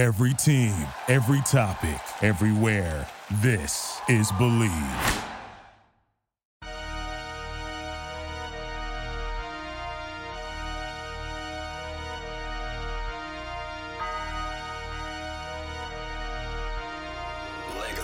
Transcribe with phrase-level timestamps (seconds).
[0.00, 0.72] Every team,
[1.08, 3.06] every topic, everywhere.
[3.42, 5.24] This is Bleav.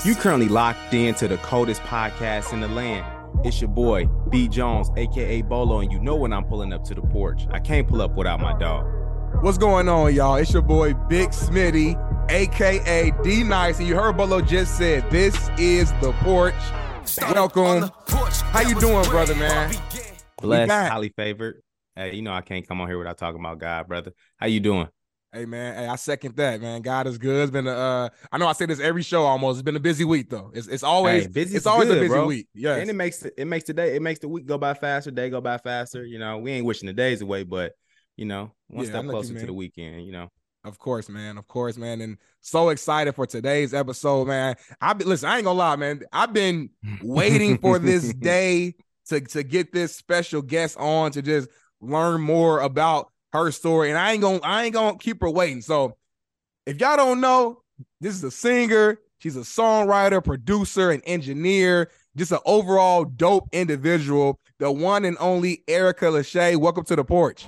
[0.04, 3.06] You currently locked into the coldest podcast in the land.
[3.42, 6.94] It's your boy, B Jones, aka Bolo, and you know when I'm pulling up to
[6.94, 7.46] the porch.
[7.52, 8.95] I can't pull up without my dog.
[9.34, 10.36] What's going on, y'all?
[10.36, 11.94] It's your boy Big Smitty,
[12.30, 16.54] aka D Nice, and you heard Bolo just said this is the porch.
[17.20, 17.90] Welcome.
[18.08, 19.74] How you doing, brother, man?
[20.40, 20.90] Blessed, back.
[20.90, 21.62] highly favored.
[21.94, 24.12] Hey, you know I can't come on here without talking about God, brother.
[24.38, 24.88] How you doing?
[25.32, 26.80] Hey man, hey, I second that, man.
[26.82, 27.42] God is good.
[27.42, 29.56] It's been a uh I know I say this every show almost.
[29.58, 30.50] It's been a busy week though.
[30.54, 32.26] It's it's always Hey, busy it's is always a busy bro.
[32.26, 32.48] week.
[32.54, 34.74] Yeah, And it makes the, it makes the day it makes the week go by
[34.74, 36.04] faster, day go by faster.
[36.04, 37.72] You know, we ain't wishing the days away, but
[38.16, 40.06] you know, one Yeah, I step what you closer to the weekend.
[40.06, 40.30] You know,
[40.64, 41.38] Of course, man.
[41.38, 42.00] Of course, man.
[42.00, 44.56] And so excited for today's episode, man.
[44.80, 46.00] I've been listen, I ain't gonna lie, man.
[46.12, 46.70] I've been
[47.02, 48.74] waiting for this day
[49.08, 51.48] to, to get this special guest on to just
[51.80, 53.90] learn more about her story.
[53.90, 55.60] And I ain't gonna I ain't gonna keep her waiting.
[55.60, 55.96] So
[56.66, 57.62] if y'all don't know,
[58.00, 64.40] this is a singer, she's a songwriter, producer, and engineer, just an overall dope individual.
[64.58, 66.56] The one and only Erica Leshai.
[66.56, 67.46] Welcome to the porch.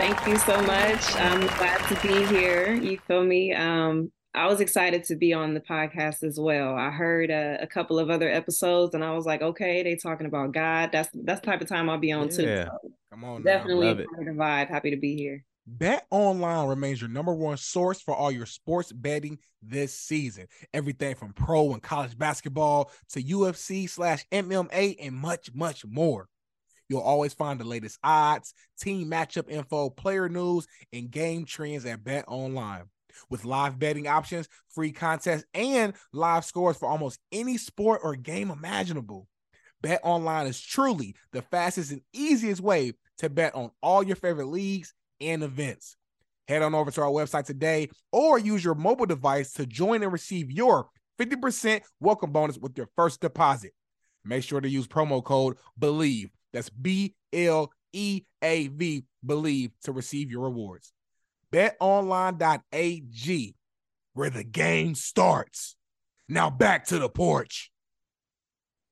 [0.00, 1.14] Thank you so much.
[1.16, 2.72] I'm glad to be here.
[2.72, 3.52] You feel me?
[3.52, 6.74] Um, I was excited to be on the podcast as well.
[6.74, 10.26] I heard uh, a couple of other episodes, and I was like, okay, they talking
[10.26, 10.88] about God.
[10.90, 12.44] That's that's the type of time I'll be on too.
[12.44, 12.64] Yeah.
[12.64, 13.58] So Come on, now.
[13.58, 14.06] definitely love it.
[14.08, 14.70] part of the vibe.
[14.70, 15.44] Happy to be here.
[15.66, 20.46] Bet Online remains your number one source for all your sports betting this season.
[20.72, 26.26] Everything from pro and college basketball to UFC slash MMA and much, much more.
[26.90, 32.02] You'll always find the latest odds, team matchup info, player news, and game trends at
[32.02, 32.82] Bet Online.
[33.28, 38.50] With live betting options, free contests, and live scores for almost any sport or game
[38.50, 39.28] imaginable.
[39.80, 44.48] Bet Online is truly the fastest and easiest way to bet on all your favorite
[44.48, 45.96] leagues and events.
[46.48, 50.12] Head on over to our website today or use your mobile device to join and
[50.12, 50.88] receive your
[51.20, 53.72] 50% welcome bonus with your first deposit.
[54.24, 56.30] Make sure to use promo code BLEAV.
[56.52, 60.92] That's B L E A V, BLEAV to receive your rewards.
[61.52, 63.54] BetOnline.ag,
[64.14, 65.76] where the game starts.
[66.28, 67.70] Now back to the porch.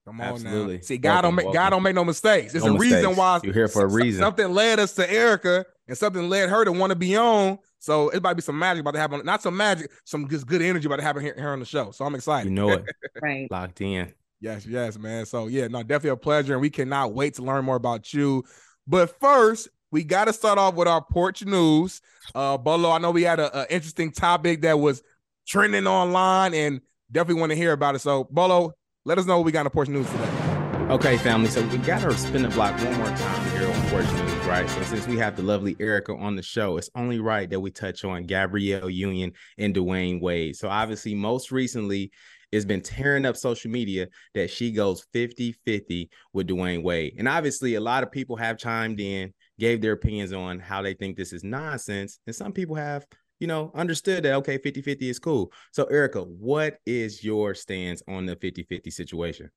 [0.05, 0.75] Come on Absolutely.
[0.77, 0.81] now.
[0.81, 2.51] See, God don't Welcome, make God don't make no mistakes.
[2.53, 4.21] There's No a reason why You're here for a reason.
[4.21, 7.59] Something led us to Erica, and something led her to want to be on.
[7.77, 9.21] So it might be some magic about to happen.
[9.23, 11.91] Not some magic, some just good energy about to happen here, here on the show.
[11.91, 12.49] So I'm excited.
[12.49, 12.85] you know it,
[13.21, 13.47] Right.
[13.51, 14.13] locked in.
[14.41, 15.25] Yes, yes, man.
[15.25, 18.43] So yeah, no, definitely a pleasure, and we cannot wait to learn more about you.
[18.87, 22.01] But first, we got to start off with our porch news.
[22.33, 25.03] Uh, Bolo, I know we had a, a interesting topic that was
[25.47, 27.99] trending online, and definitely want to hear about it.
[27.99, 28.73] So, Bolo,
[29.05, 30.49] let us know what we got in porch news today.
[30.89, 31.49] Okay, family.
[31.49, 34.67] So we got to spin the block one more time here on Porch News, right?
[34.67, 37.69] So since we have the lovely Erica on the show, it's only right that we
[37.69, 40.55] touch on Gabrielle Union and Dwyane Wade.
[40.55, 42.11] So obviously, most recently,
[42.51, 47.15] it's been tearing up social media that she goes 50-50 with Dwyane Wade.
[47.17, 50.93] And obviously, a lot of people have chimed in, gave their opinions on how they
[50.93, 52.19] think this is nonsense.
[52.25, 53.05] And some people have,
[53.39, 55.51] you know, understood that okay, 50-50 is cool.
[55.71, 59.49] So Erica, what is your stance on the 50-50 situation?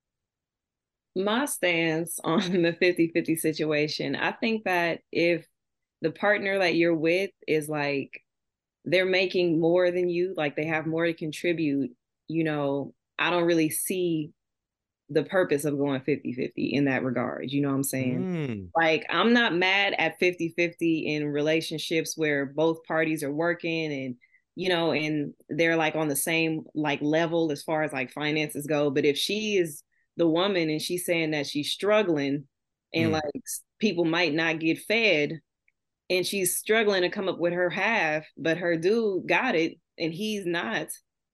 [1.15, 5.45] my stance on the 50-50 situation i think that if
[6.01, 8.21] the partner that you're with is like
[8.85, 11.91] they're making more than you like they have more to contribute
[12.33, 14.31] you know i don't really see
[15.09, 18.69] the purpose of going 50-50 in that regard you know what i'm saying Mm.
[18.75, 24.15] like i'm not mad at 50-50 in relationships where both parties are working and
[24.55, 28.65] you know and they're like on the same like level as far as like finances
[28.67, 29.83] go but if she is
[30.17, 32.45] the woman and she's saying that she's struggling
[32.93, 33.13] and Mm.
[33.13, 33.43] like
[33.79, 35.39] people might not get fed
[36.09, 40.13] and she's struggling to come up with her half but her dude got it and
[40.13, 40.87] he's not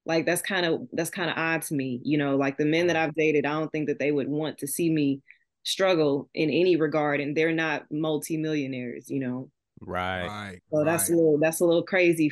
[0.05, 2.87] like that's kind of that's kind of odd to me you know like the men
[2.87, 5.21] that i've dated i don't think that they would want to see me
[5.63, 9.49] struggle in any regard and they're not multimillionaires you know
[9.81, 10.25] Right.
[10.27, 10.59] Right.
[10.71, 12.31] so that's a little that's a little crazy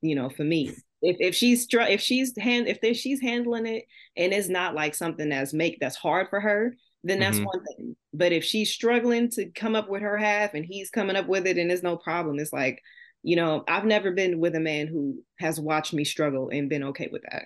[0.00, 0.70] you know for me
[1.02, 3.84] if if she's str- if she's hand if there, she's handling it
[4.16, 7.44] and it's not like something that's make that's hard for her then that's Mhm.
[7.44, 11.16] one thing but if she's struggling to come up with her half and he's coming
[11.16, 12.80] up with it and there's no problem it's like
[13.28, 16.84] you know i've never been with a man who has watched me struggle and been
[16.84, 17.44] okay with that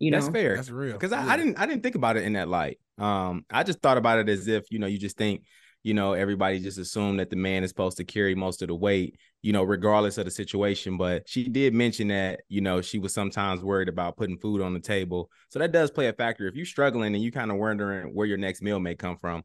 [0.00, 0.54] you know, That's fair.
[0.54, 0.92] That's real.
[0.92, 1.32] Because I, Yeah.
[1.32, 2.78] I didn't I didn't think about it in that light.
[2.98, 5.42] Um, I just thought about it as if, you know, you just think,
[5.82, 8.76] you know, everybody just assumed that the man is supposed to carry most of the
[8.76, 10.96] weight you know, regardless of the situation.
[10.96, 14.74] But she did mention that, you know, she was sometimes worried about putting food on
[14.74, 15.30] the table.
[15.48, 16.48] So that does play a factor.
[16.48, 19.42] If you're struggling and you kind of wondering where your next meal may come from,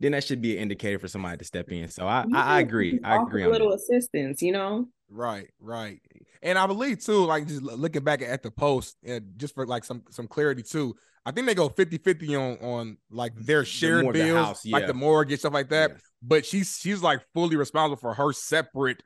[0.00, 1.88] then that should be an indicator for somebody to step in.
[1.88, 3.00] So I, I, I agree.
[3.02, 3.44] I agree.
[3.44, 4.86] A little assistance, you know.
[5.10, 6.00] Right, right.
[6.42, 9.84] And I believe too, like just looking back at the post, and just for like
[9.84, 10.94] some some clarity too,
[11.24, 14.76] I think they go 50-50 on on like their shared the bills, the house, yeah.
[14.76, 15.92] like the mortgage, stuff like that.
[16.22, 19.02] But she's she's like fully responsible for her separate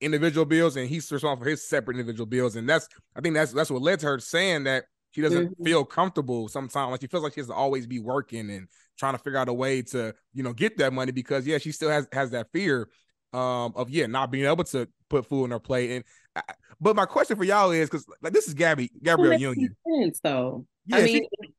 [0.00, 2.56] individual bills, and he's responsible for his separate individual bills.
[2.56, 5.64] And that's I think that's that's what led to her saying that she doesn't mm-hmm.
[5.64, 6.90] feel comfortable sometimes.
[6.90, 8.68] Like she feels like she has to always be working and
[8.98, 11.72] trying to figure out a way to, you know, get that money because yeah, she
[11.72, 12.88] still has has that fear
[13.32, 15.90] um of yeah, not being able to put food on her plate.
[15.90, 16.04] And
[16.36, 16.42] I,
[16.80, 19.76] but my question for y'all is because like this is Gabby Gabrielle Union.
[20.00, 20.66] Sense, though.
[20.86, 21.54] Yeah, I mean, she,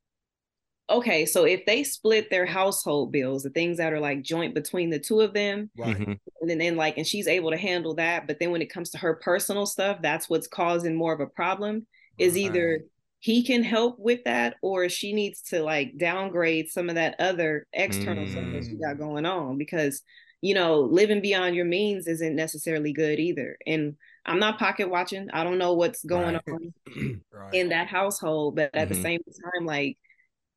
[0.90, 4.90] okay, so if they split their household bills, the things that are like joint between
[4.90, 5.98] the two of them, right.
[5.98, 6.12] Mm-hmm.
[6.42, 8.90] and then, then like, and she's able to handle that, but then when it comes
[8.92, 11.88] to her personal stuff, that's what's causing more of a problem.
[12.18, 12.42] Is right.
[12.42, 12.82] either
[13.24, 17.66] he can help with that or she needs to like downgrade some of that other
[17.72, 18.32] external mm.
[18.32, 19.00] stuff that she got mm.
[19.00, 20.02] going on because
[20.42, 25.30] you know living beyond your means isn't necessarily good either and i'm not pocket watching
[25.32, 26.44] i don't know what's going right.
[26.50, 27.54] on right.
[27.54, 28.94] in that household but at mm-hmm.
[28.94, 29.98] the same time like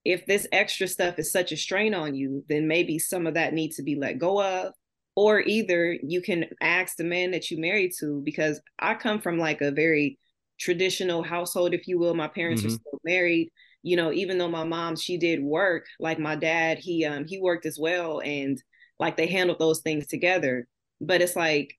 [0.04, 3.54] if this extra stuff is such a strain on you then maybe some of that
[3.54, 4.72] needs to be let go of
[5.14, 9.38] or either you can ask the man that you married to because i come from
[9.38, 10.18] like a very
[10.58, 12.14] traditional household, if you will.
[12.14, 12.74] My parents mm-hmm.
[12.74, 13.50] are still married.
[13.82, 17.38] You know, even though my mom she did work, like my dad, he um he
[17.40, 18.60] worked as well, and
[18.98, 20.66] like they handled those things together.
[21.00, 21.76] But it's like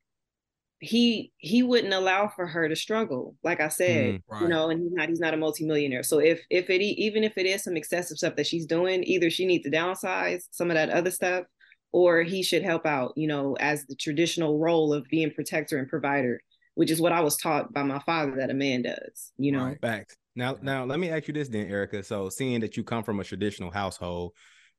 [0.79, 4.41] he he wouldn't allow for her to struggle like i said mm, right.
[4.43, 7.35] you know and he's not he's not a multimillionaire so if if it even if
[7.35, 10.75] it is some excessive stuff that she's doing either she needs to downsize some of
[10.75, 11.45] that other stuff
[11.93, 15.89] or he should help out you know as the traditional role of being protector and
[15.89, 16.39] provider
[16.77, 19.65] which is what I was taught by my father that a man does, you know.
[19.65, 19.81] Right.
[19.81, 20.15] Facts.
[20.35, 22.03] Now, now let me ask you this then, Erica.
[22.03, 24.33] So seeing that you come from a traditional household,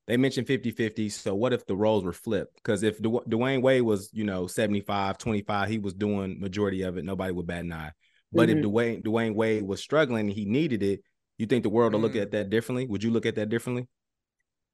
[0.06, 1.10] they mentioned 50-50.
[1.10, 2.54] So what if the roles were flipped?
[2.54, 6.98] Because if du- Dwyane Wade was, you know, 75, 25, he was doing majority of
[6.98, 7.90] it, nobody would bat an eye.
[8.32, 8.58] But mm-hmm.
[8.60, 11.00] if Dwyane Dwyane Wade was struggling and he needed it,
[11.36, 12.02] you think the world mm-hmm.
[12.02, 12.22] will look mm.
[12.22, 12.86] at that differently?
[12.86, 13.88] Would you look at that differently?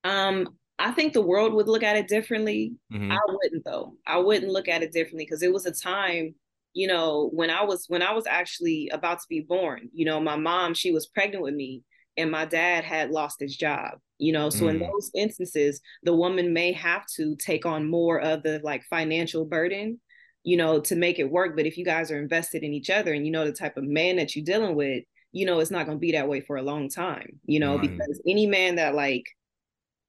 [0.05, 2.75] Um, I think the world would look at it differently.
[2.93, 3.13] Mm-hmm.
[3.13, 3.95] I wouldn't though.
[4.07, 6.35] I wouldn't look at it differently because it was a time
[6.75, 10.21] you know, when I was when I was actually about to be born, you know,
[10.21, 11.85] my mom, she was pregnant with me
[12.17, 14.51] and my dad had lost his job, you know.
[14.51, 14.71] So mm.
[14.71, 19.45] in those instances, the woman may have to take on more of the like financial
[19.45, 20.01] burden,
[20.43, 21.55] you know, to make it work.
[21.57, 23.85] But if you guys are invested in each other and you know the type of
[23.85, 26.57] man that you're dealing with, you know, it's not going to be that way for
[26.57, 27.89] a long time, you know, right.
[27.89, 29.27] because any man that like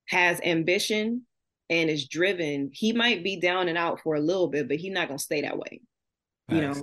[0.10, 1.28] has ambition
[1.70, 4.94] and is driven, he might be down and out for a little bit, but he's
[4.94, 5.82] not going to stay that way
[6.50, 6.74] you know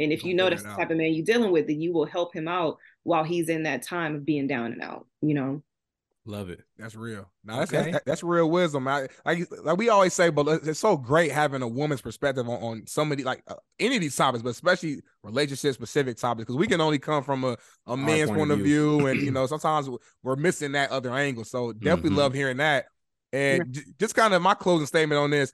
[0.00, 2.06] and if you know that's the type of man you're dealing with then you will
[2.06, 5.62] help him out while he's in that time of being down and out you know
[6.28, 6.60] Love it.
[6.76, 7.26] That's real.
[7.42, 7.90] Now that's, okay.
[7.90, 8.86] that's, that's real wisdom.
[8.86, 12.62] I, like like we always say, but it's so great having a woman's perspective on,
[12.62, 16.56] on so many like uh, any of these topics, but especially relationship specific topics, because
[16.56, 17.56] we can only come from a,
[17.86, 18.98] a man's point, point of view.
[18.98, 19.88] view, and you know sometimes
[20.22, 21.44] we're missing that other angle.
[21.44, 22.18] So definitely mm-hmm.
[22.18, 22.84] love hearing that.
[23.32, 25.50] And j- just kind of my closing statement on this: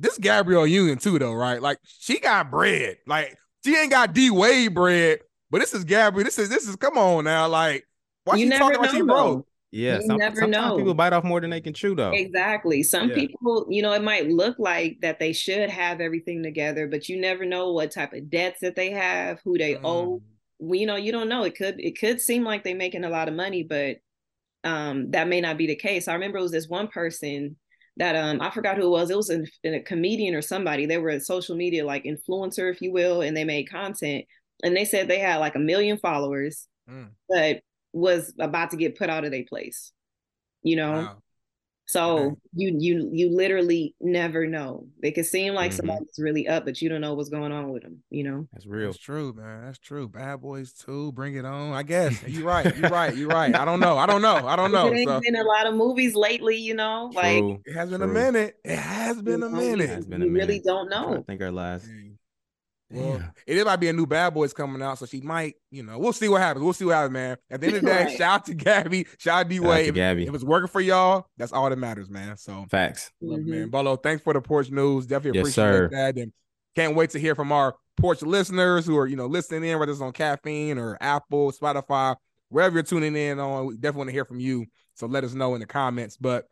[0.00, 1.60] this Gabrielle Union too, though, right?
[1.60, 2.98] Like she got bread.
[3.06, 5.20] Like she ain't got D Wade bread,
[5.50, 6.24] but this is Gabrielle.
[6.24, 7.48] This is this is come on now.
[7.48, 7.86] Like
[8.24, 9.46] why you she talking about she broke?
[9.72, 10.76] Yeah, you some, never know.
[10.76, 12.10] People bite off more than they can chew, though.
[12.10, 12.82] Exactly.
[12.82, 13.14] Some yeah.
[13.14, 17.20] people, you know, it might look like that they should have everything together, but you
[17.20, 19.80] never know what type of debts that they have, who they mm.
[19.84, 20.22] owe.
[20.58, 21.44] Well, you know, you don't know.
[21.44, 23.98] It could it could seem like they're making a lot of money, but
[24.64, 26.08] um, that may not be the case.
[26.08, 27.56] I remember it was this one person
[27.96, 29.10] that um I forgot who it was.
[29.10, 30.86] It was a, a comedian or somebody.
[30.86, 34.24] They were a social media like influencer, if you will, and they made content.
[34.62, 37.08] And they said they had like a million followers, mm.
[37.28, 37.60] but
[37.92, 39.92] was about to get put out of their place.
[40.62, 41.22] You know, wow.
[41.90, 42.36] So okay.
[42.54, 44.86] you you you literally never know.
[45.02, 45.76] It can seem like mm-hmm.
[45.78, 48.00] somebody's really up, but you don't know what's going on with them.
[48.10, 48.92] You know, that's real.
[48.92, 49.64] That's true, man.
[49.64, 50.08] That's true.
[50.08, 51.10] Bad boys too.
[51.10, 51.72] Bring it on.
[51.72, 52.64] I guess you're right.
[52.76, 53.16] You're right.
[53.16, 53.52] You're right.
[53.52, 53.98] I don't know.
[53.98, 54.36] I don't know.
[54.36, 54.86] I don't know.
[54.92, 55.18] It so.
[55.18, 56.58] been a lot of movies lately.
[56.58, 57.20] You know, true.
[57.20, 58.08] like it has been true.
[58.08, 58.54] a minute.
[58.64, 59.80] It has been a minute.
[59.80, 60.46] It has been a minute.
[60.46, 61.16] really don't know.
[61.16, 61.88] I think our last.
[62.90, 63.54] Well, yeah.
[63.54, 66.12] it might be a new Bad Boys coming out, so she might, you know, we'll
[66.12, 66.64] see what happens.
[66.64, 67.36] We'll see what happens, man.
[67.48, 68.18] At the end of the day, right.
[68.18, 69.94] shout out to Gabby, shout out to D Wade.
[69.94, 70.26] Gabby.
[70.26, 72.36] If it's working for y'all, that's all that matters, man.
[72.36, 73.50] So facts, mm-hmm.
[73.50, 73.68] man.
[73.68, 75.06] Bolo, thanks for the porch news.
[75.06, 75.88] Definitely yes, appreciate sir.
[75.92, 76.32] that, and
[76.74, 79.92] can't wait to hear from our porch listeners who are, you know, listening in, whether
[79.92, 82.16] it's on caffeine or Apple, Spotify,
[82.48, 83.66] wherever you're tuning in on.
[83.66, 84.66] We definitely want to hear from you.
[84.94, 86.16] So let us know in the comments.
[86.16, 86.46] But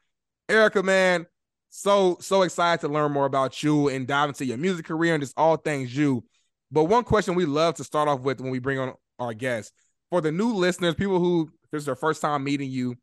[0.49, 1.27] Erica, man,
[1.71, 5.23] so so excited to learn more about you and dive into your music career and
[5.23, 6.25] just all things you.
[6.71, 9.73] But one question we love to start off with when we bring on our guests
[10.11, 12.97] for the new listeners, people who this is their first time meeting you,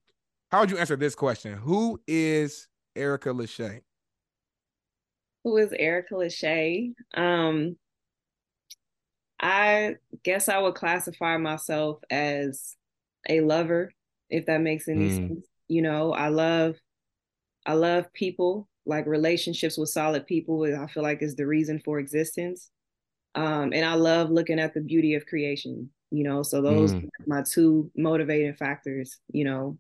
[0.51, 1.53] how would you answer this question?
[1.53, 3.81] Who is Erica Leshai?
[5.43, 6.93] Who is Erica Leshai?
[7.13, 7.77] Um,
[9.39, 12.75] I guess I would classify myself as
[13.29, 13.91] a lover,
[14.29, 15.15] if that makes any mm.
[15.15, 15.45] sense.
[15.67, 16.75] You know, I love
[17.65, 21.99] I love people, like relationships with solid people, I feel like is the reason for
[21.99, 22.69] existence.
[23.33, 26.43] Um, and I love looking at the beauty of creation, you know.
[26.43, 27.09] So those mm.
[27.27, 29.77] my two motivating factors, you know.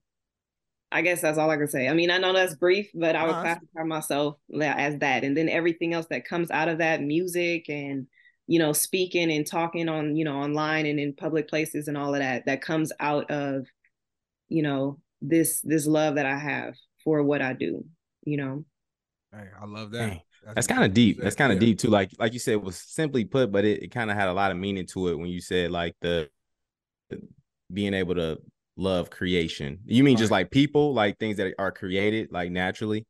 [0.91, 1.89] I guess that's all I can say.
[1.89, 5.25] I mean, I know that's brief, but I would classify myself as that.
[5.25, 8.07] And then everything else that comes out of that, music and
[8.47, 12.13] you know, speaking and talking on, you know, online and in public places and all
[12.13, 13.65] of that, that comes out of,
[14.49, 16.75] you know, this this love that I have
[17.05, 17.85] for what I do,
[18.25, 18.65] you know.
[19.31, 20.09] Hey, I love that.
[20.09, 21.19] Hey, that's, that's kind of deep.
[21.21, 21.67] That's kind of yeah.
[21.67, 21.89] deep too.
[21.89, 24.51] Like like you said, was simply put, but it, it kind of had a lot
[24.51, 26.29] of meaning to it when you said like the,
[27.09, 27.21] the
[27.71, 28.39] being able to
[28.75, 29.79] love creation.
[29.85, 30.19] You mean right.
[30.19, 33.05] just like people, like things that are created like naturally?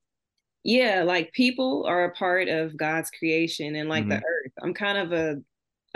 [0.65, 4.09] yeah like people are a part of god's creation and like mm-hmm.
[4.09, 5.35] the earth i'm kind of a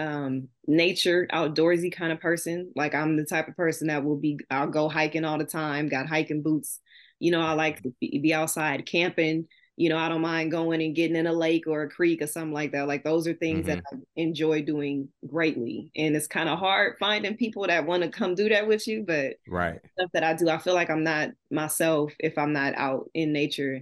[0.02, 4.40] um nature outdoorsy kind of person like i'm the type of person that will be
[4.52, 6.80] i'll go hiking all the time got hiking boots
[7.20, 9.46] you know i like to be outside camping
[9.76, 12.28] you know i don't mind going and getting in a lake or a creek or
[12.28, 13.76] something like that like those are things mm-hmm.
[13.76, 18.10] that i enjoy doing greatly and it's kind of hard finding people that want to
[18.10, 21.04] come do that with you but right stuff that i do i feel like i'm
[21.04, 23.82] not myself if i'm not out in nature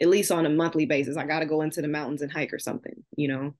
[0.00, 1.16] at least on a monthly basis.
[1.16, 3.54] I got to go into the mountains and hike or something, you know?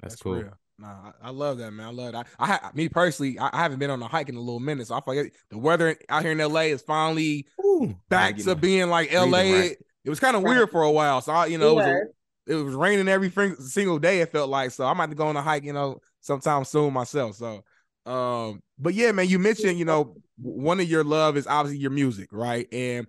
[0.00, 0.34] That's, That's cool.
[0.34, 0.58] Real.
[0.80, 1.86] Nah, I, I, love that, man.
[1.86, 2.26] I love that.
[2.38, 4.86] I, I me personally, I, I, haven't been on a hike in a little minute,
[4.86, 8.54] so I feel like the weather out here in LA is finally Ooh, back to
[8.54, 9.38] being like LA.
[9.38, 9.76] Right.
[10.04, 10.50] It was kind of right.
[10.50, 12.02] weird for a while, so I, you know, it was, a,
[12.46, 14.22] it was, raining every single day.
[14.22, 14.86] It felt like so.
[14.86, 17.36] I might have to go on a hike, you know, sometime soon myself.
[17.36, 17.62] So,
[18.10, 21.90] um, but yeah, man, you mentioned, you know, one of your love is obviously your
[21.90, 22.66] music, right?
[22.72, 23.06] And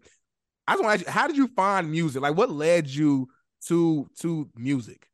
[0.68, 2.22] I just want to ask you, how did you find music?
[2.22, 3.30] Like, what led you
[3.68, 5.08] to to music?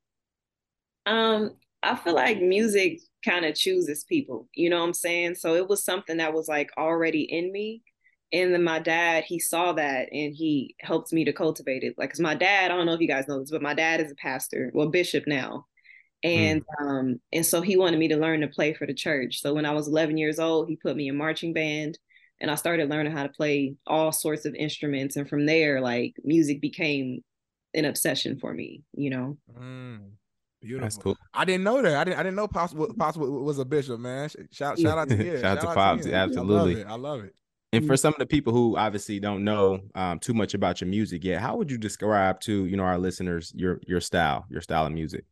[1.06, 1.52] Um,
[1.88, 4.48] I feel like music kind of chooses people.
[4.54, 5.36] You know what I'm saying?
[5.36, 7.82] So it was something that was like already in me.
[8.34, 11.96] And then my dad, he saw that and he helped me to cultivate it.
[11.98, 14.02] Like, cause my dad, I don't know if you guys know this, but my dad
[14.02, 15.66] is a pastor, well, bishop now.
[16.24, 16.86] And mm.
[16.86, 19.40] um, and so he wanted me to learn to play for the church.
[19.42, 21.98] So when I was 11 years old, he put me in marching band
[22.42, 25.16] and I started learning how to play all sorts of instruments.
[25.16, 27.24] And from there, like music became
[27.74, 29.38] an obsession for me, you know.
[29.58, 30.12] Mm,
[30.68, 30.86] beautiful.
[30.86, 31.18] That's cool.
[31.34, 31.96] I didn't know that.
[31.96, 32.20] I didn't.
[32.20, 34.30] I didn't know possible possible was a bishop, man.
[34.52, 35.34] Shout shout out to yeah.
[35.34, 36.06] shout, shout, out to Pops.
[36.06, 36.84] To absolutely.
[36.84, 36.88] I love it.
[36.88, 37.36] I love it.
[37.74, 40.90] And for some of the people who obviously don't know um, too much about your
[40.90, 44.62] music yet, how would you describe to you know our listeners your your style, your
[44.62, 45.26] style of music?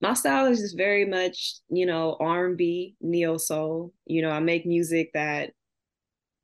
[0.00, 3.92] My style is just very much you know R and B, neo soul.
[4.06, 5.52] You know, I make music that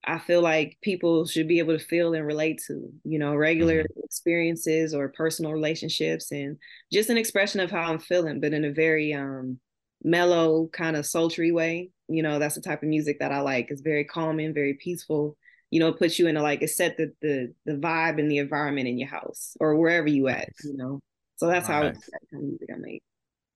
[0.04, 3.83] I feel like people should be able to feel and relate to, you know, regular
[3.83, 4.00] mm-hmm.
[4.02, 6.57] experiences or personal relationships and
[6.92, 9.59] just an expression of how I'm feeling, but in a very um
[10.02, 11.90] mellow, kind of sultry way.
[12.09, 13.66] You know, that's the type of music that I like.
[13.71, 15.37] It's very calming, very peaceful.
[15.71, 18.30] You know, it puts you in a like it set the the the vibe and
[18.30, 21.00] the environment in your house or wherever you at, you know.
[21.37, 23.02] So that's how that kind of music I make.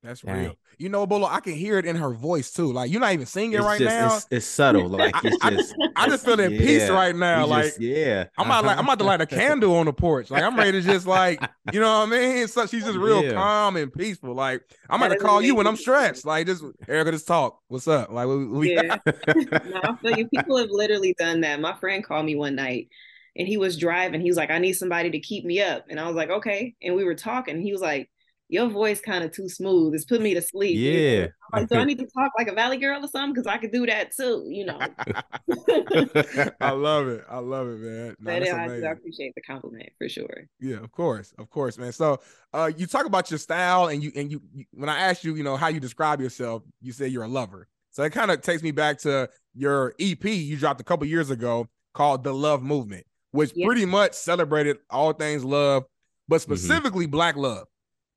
[0.05, 0.37] That's Dang.
[0.37, 0.57] real.
[0.77, 2.71] You know, Bolo, I can hear it in her voice too.
[2.71, 4.17] Like you're not even singing it's right just, now.
[4.17, 4.89] It's, it's, subtle.
[4.95, 5.75] Like it's I, just.
[5.97, 7.47] I, I just feel that yeah, peace right now.
[7.47, 9.35] Like just, yeah, I'm about like I'm about to light a uh-huh.
[9.35, 10.31] candle on the porch.
[10.31, 11.41] Like I'm ready to just like
[11.73, 12.49] you know what I mean.
[12.49, 13.33] So she's just real yeah.
[13.33, 14.35] calm and peaceful.
[14.35, 16.27] Like I'm about to call you when I'm stressed.
[16.27, 17.61] Like just Erica, just talk.
[17.69, 18.13] What's up?
[18.13, 18.47] Like we.
[18.47, 18.99] we yeah.
[19.07, 20.29] no, I feel you.
[20.29, 21.61] People have literally done that.
[21.61, 22.89] My friend called me one night
[23.37, 24.21] and he was driving.
[24.21, 25.87] He was like, I need somebody to keep me up.
[25.89, 26.75] And I was like, okay.
[26.83, 27.63] And we were talking.
[27.63, 28.11] He was like,
[28.49, 29.95] your voice kind of too smooth.
[29.95, 30.77] It's put me to sleep.
[30.77, 31.29] Yeah.
[31.53, 33.73] Like, so I need to talk like a valley girl or something because I could
[33.73, 34.47] do that too.
[34.49, 34.79] You know.
[36.61, 37.25] I love it.
[37.29, 38.17] I love it, man.
[38.21, 40.45] No, I, I, appreciate the compliment for sure.
[40.61, 41.93] Yeah, of course, of course, man.
[41.93, 42.21] So,
[42.53, 45.35] uh, you talk about your style, and you and you, you when I asked you,
[45.35, 47.69] you know, how you describe yourself, you say you're a lover.
[47.91, 51.31] So it kind of takes me back to your EP you dropped a couple years
[51.31, 53.67] ago called The Love Movement, which yeah.
[53.67, 55.85] pretty much celebrated all things love,
[56.27, 56.53] but mm-hmm.
[56.53, 57.13] specifically mm-hmm.
[57.13, 57.69] black love.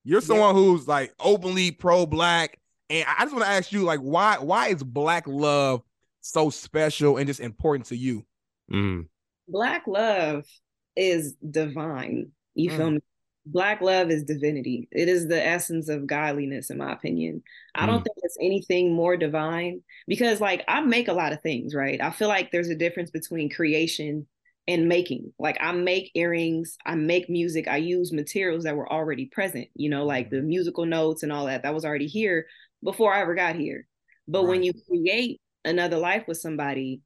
[0.07, 0.61] You're someone yeah.
[0.61, 2.59] who's like openly pro-black,
[2.89, 5.81] and I just want to ask you, like, why why is black love
[6.21, 8.25] so special and just important to you?
[8.71, 9.07] Mm.
[9.49, 10.45] Black love
[10.95, 12.31] is divine.
[12.55, 12.77] You mm.
[12.77, 12.99] feel me?
[13.45, 14.87] Black love is divinity.
[14.93, 17.43] It is the essence of godliness, in my opinion.
[17.75, 18.03] I don't mm.
[18.05, 21.99] think there's anything more divine because, like, I make a lot of things, right?
[21.99, 24.25] I feel like there's a difference between creation
[24.67, 25.31] and making.
[25.39, 29.89] Like I make earrings, I make music, I use materials that were already present, you
[29.89, 31.63] know, like the musical notes and all that.
[31.63, 32.47] That was already here
[32.83, 33.87] before I ever got here.
[34.27, 34.49] But right.
[34.49, 37.01] when you create another life with somebody,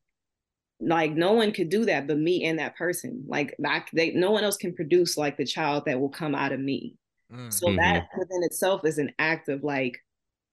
[0.79, 3.23] like no one could do that but me and that person.
[3.27, 6.51] Like I, they, no one else can produce like the child that will come out
[6.51, 6.95] of me.
[7.31, 7.51] Mm-hmm.
[7.51, 9.99] So that within itself is an act of like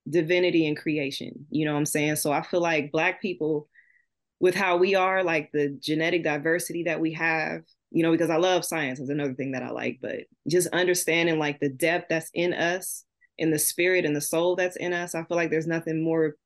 [0.09, 1.47] divinity and creation.
[1.51, 2.17] You know what I'm saying?
[2.17, 3.69] So I feel like black people
[4.41, 8.37] with how we are, like the genetic diversity that we have, you know, because I
[8.37, 12.31] love science is another thing that I like, but just understanding like the depth that's
[12.35, 13.05] in us,
[13.39, 16.37] in the spirit and the soul that's in us, I feel like there's nothing more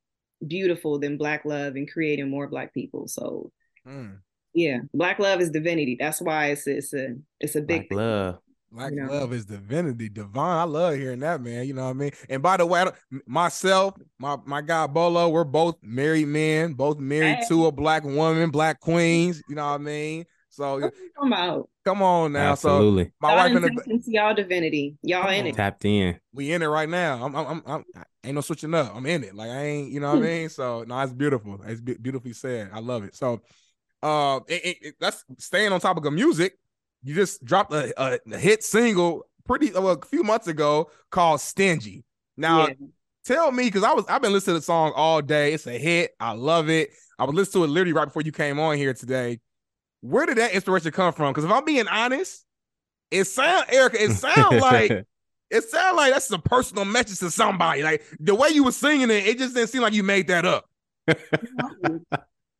[0.46, 3.08] beautiful than black love and creating more black people.
[3.08, 3.50] So
[3.86, 4.16] mm.
[4.54, 5.96] yeah, black love is divinity.
[5.98, 8.38] That's why it's it's a it's a big black love.
[8.72, 9.12] Black you know?
[9.12, 10.58] love is divinity, divine.
[10.58, 11.66] I love hearing that, man.
[11.66, 12.10] You know what I mean?
[12.30, 12.86] And by the way,
[13.26, 17.44] myself, my my guy Bolo, we're both married men, both married hey.
[17.48, 19.42] to a black woman, black queens.
[19.46, 20.24] You know what I mean?
[20.48, 21.68] So come out.
[21.84, 22.52] Come on now.
[22.52, 23.04] Absolutely.
[23.04, 24.96] So my y'all wife in the y'all divinity.
[25.02, 25.54] Y'all in it.
[25.54, 26.18] Tapped in.
[26.32, 27.24] We in it right now.
[27.24, 28.94] I'm, I'm, I'm, I'm ain't no switching up.
[28.94, 29.34] I'm in it.
[29.34, 30.24] Like I ain't, you know what I hmm.
[30.24, 30.48] mean?
[30.48, 31.60] So no, it's beautiful.
[31.66, 32.70] It's beautifully said.
[32.72, 33.14] I love it.
[33.14, 33.42] So,
[34.02, 36.54] uh, it, it, it, that's staying on topic of the music
[37.02, 40.90] you just dropped a, a, a hit single pretty uh, well, a few months ago
[41.10, 42.04] called "Stingy."
[42.36, 42.74] Now, yeah.
[43.24, 45.52] tell me because I was I've been listening to the song all day.
[45.52, 46.14] It's a hit.
[46.20, 46.90] I love it.
[47.18, 49.40] I was listening to it literally right before you came on here today.
[50.00, 51.32] Where did that inspiration come from?
[51.32, 52.44] Because if I'm being honest,
[53.10, 54.02] it sound Erica.
[54.02, 54.90] It sound like
[55.50, 57.82] it sound like that's a personal message to somebody.
[57.82, 60.44] Like the way you were singing it, it just didn't seem like you made that
[60.44, 60.68] up.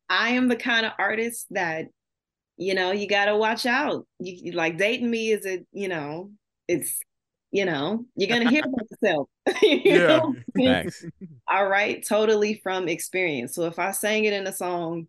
[0.09, 1.87] I am the kind of artist that
[2.63, 4.07] you know, you got to watch out.
[4.19, 6.31] You, you, like dating me is a, you know,
[6.67, 6.99] it's,
[7.51, 9.29] you know, you're gonna hear about yourself.
[9.61, 10.21] you yeah.
[10.55, 11.05] Nice.
[11.47, 13.53] All right, totally from experience.
[13.53, 15.07] So if I sang it in a song,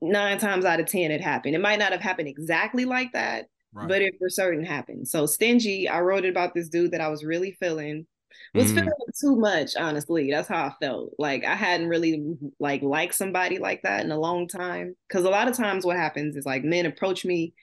[0.00, 1.54] nine times out of ten it happened.
[1.54, 3.86] It might not have happened exactly like that, right.
[3.86, 5.06] but it for certain happened.
[5.06, 8.06] So stingy, I wrote it about this dude that I was really feeling
[8.54, 8.74] was mm.
[8.76, 10.30] feeling too much honestly.
[10.30, 11.12] That's how i felt.
[11.18, 14.96] Like i hadn't really like liked somebody like that in a long time.
[15.08, 17.54] Because a lot of times what happens is like men approach me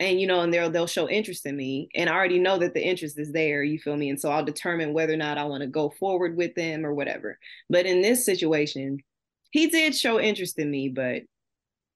[0.00, 2.74] and you know and they'll they'll show interest in me and i already know that
[2.74, 4.10] the interest is there you feel me?
[4.10, 6.92] And so i'll determine whether or not i want to go forward with them or
[6.92, 7.38] whatever.
[7.70, 8.98] But in this situation
[9.50, 11.22] he did show interest in me but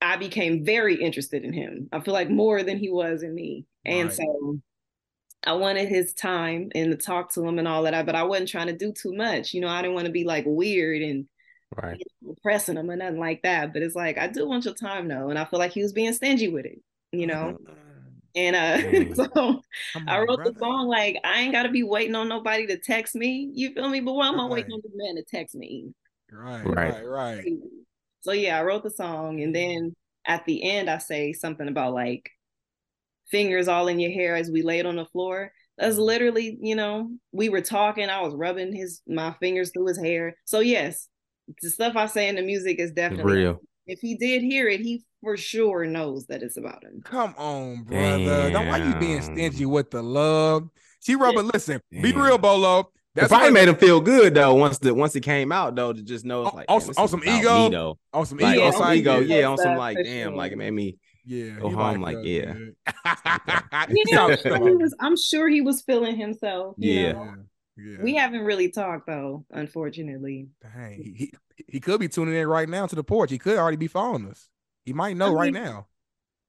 [0.00, 1.88] i became very interested in him.
[1.92, 3.66] I feel like more than he was in me.
[3.85, 4.16] And right.
[4.16, 4.61] so
[5.44, 8.48] I wanted his time and to talk to him and all that, but I wasn't
[8.48, 9.55] trying to do too much.
[9.55, 11.27] You know, I didn't want to be like weird and
[11.77, 11.98] right.
[11.98, 13.72] you know, pressing him or nothing like that.
[13.72, 15.92] But it's like I do want your time though, and I feel like he was
[15.92, 16.81] being stingy with it.
[17.12, 17.59] You know.
[18.35, 19.62] And uh, so on,
[20.07, 20.53] I wrote brother.
[20.53, 23.51] the song like I ain't gotta be waiting on nobody to text me.
[23.53, 24.01] You feel me?
[24.01, 25.92] But why am I waiting on the man to text me?
[26.31, 27.44] Right, right, right, right.
[28.20, 29.96] So yeah, I wrote the song, and then
[30.27, 32.31] at the end I say something about like
[33.31, 35.53] fingers all in your hair as we laid on the floor.
[35.77, 36.07] That's mm.
[36.07, 38.09] literally, you know, we were talking.
[38.11, 40.37] I was rubbing his my fingers through his hair.
[40.45, 41.09] So yes,
[41.62, 43.61] the stuff I say in the music is definitely real.
[43.87, 47.01] If he did hear it, he for sure knows that it's about him.
[47.05, 48.51] Come on, brother.
[48.51, 50.69] Don't why you being stingy with the love?
[51.01, 51.47] She rubbing.
[51.47, 52.03] Listen, Damn.
[52.03, 52.91] be real, Bolo.
[53.14, 54.55] That's probably made him feel good though.
[54.55, 57.23] Once the once it came out though, to just know it's like on, on some
[57.25, 57.77] ego, me,
[58.12, 60.71] on some like, ego, on some ego, yeah, on some like damn, like it made
[60.71, 60.97] me
[61.29, 62.55] yeah, go home like, uh, yeah.
[62.87, 66.75] yeah, I'm sure, he was, I'm sure he was feeling himself.
[66.79, 67.35] Yeah.
[67.77, 68.03] yeah.
[68.03, 70.49] We haven't really talked though, unfortunately.
[70.62, 71.33] Dang, he,
[71.67, 73.31] he could be tuning in right now to the porch.
[73.31, 74.49] He could already be following us.
[74.87, 75.87] He might know I mean, right now.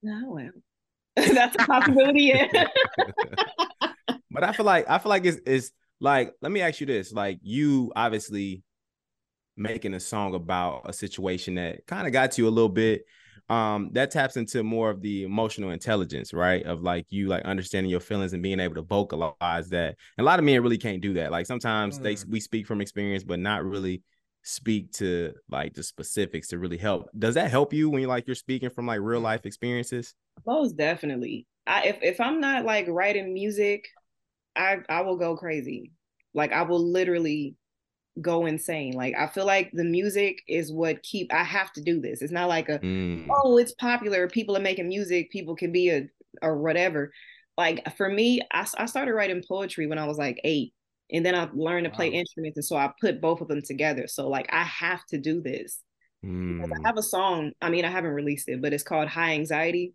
[0.02, 0.50] No, well,
[1.34, 2.32] that's a possibility.
[2.34, 2.48] Yeah.
[4.32, 7.12] but I feel like I feel like it's, it's like let me ask you this:
[7.12, 8.64] like you obviously
[9.58, 13.04] making a song about a situation that kind of got you a little bit
[13.50, 16.64] um that taps into more of the emotional intelligence right?
[16.66, 19.96] Of like you like understanding your feelings and being able to vocalize that.
[20.18, 21.32] And a lot of men really can't do that.
[21.32, 22.04] Like sometimes mm.
[22.04, 24.04] they we speak from experience but not really
[24.44, 27.10] speak to like the specifics to really help.
[27.18, 30.14] Does that help you when you like you're speaking from like real life experiences?
[30.46, 31.46] Most definitely.
[31.68, 33.88] I if, if i'm not like writing music
[34.56, 35.92] i i will go crazy.
[36.34, 37.56] Like i will literally
[38.22, 38.94] go insane.
[38.94, 42.22] Like I feel like the music is what keep I have to do this.
[42.22, 43.28] It's not like a mm.
[43.30, 46.08] oh, it's popular, people are making music, people can be a
[46.42, 47.12] or whatever.
[47.58, 50.74] Like for me, I, I started writing poetry when I was like eight.
[51.12, 52.18] And then I learned to play wow.
[52.18, 52.58] instruments.
[52.58, 54.08] And so I put both of them together.
[54.08, 55.80] So like I have to do this.
[56.24, 56.64] Mm.
[56.64, 57.52] I have a song.
[57.62, 59.94] I mean, I haven't released it, but it's called High Anxiety.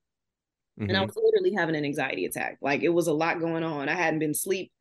[0.79, 0.89] Mm-hmm.
[0.89, 1.07] And I mm-hmm.
[1.07, 2.59] was literally having an anxiety attack.
[2.61, 3.89] Like it was a lot going on.
[3.89, 4.73] I hadn't been sleep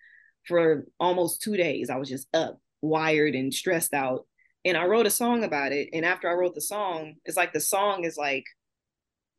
[0.47, 1.89] for almost two days.
[1.89, 4.27] I was just up wired and stressed out.
[4.65, 5.89] And I wrote a song about it.
[5.93, 8.45] And after I wrote the song, it's like the song is like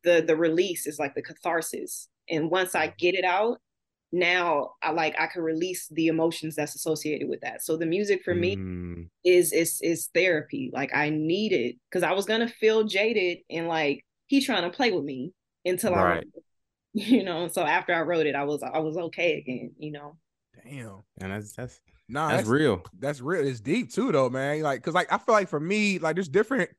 [0.03, 2.09] the the release is like the catharsis.
[2.29, 3.59] And once I get it out,
[4.11, 7.63] now I like I can release the emotions that's associated with that.
[7.63, 10.71] So the music for me Mm, is is is therapy.
[10.73, 14.75] Like I need it because I was gonna feel jaded and like he trying to
[14.75, 15.33] play with me
[15.65, 16.23] until Right.
[16.23, 16.39] I,
[16.93, 17.47] you know.
[17.47, 19.73] So after I wrote it, I was I was okay again.
[19.77, 20.17] You know.
[20.63, 21.03] Damn.
[21.21, 22.83] and that's that's Nah, that's real.
[22.99, 23.47] that's real.
[23.47, 24.61] It's deep too, though, man.
[24.61, 26.69] Like, cause like I feel like for me, like there's different.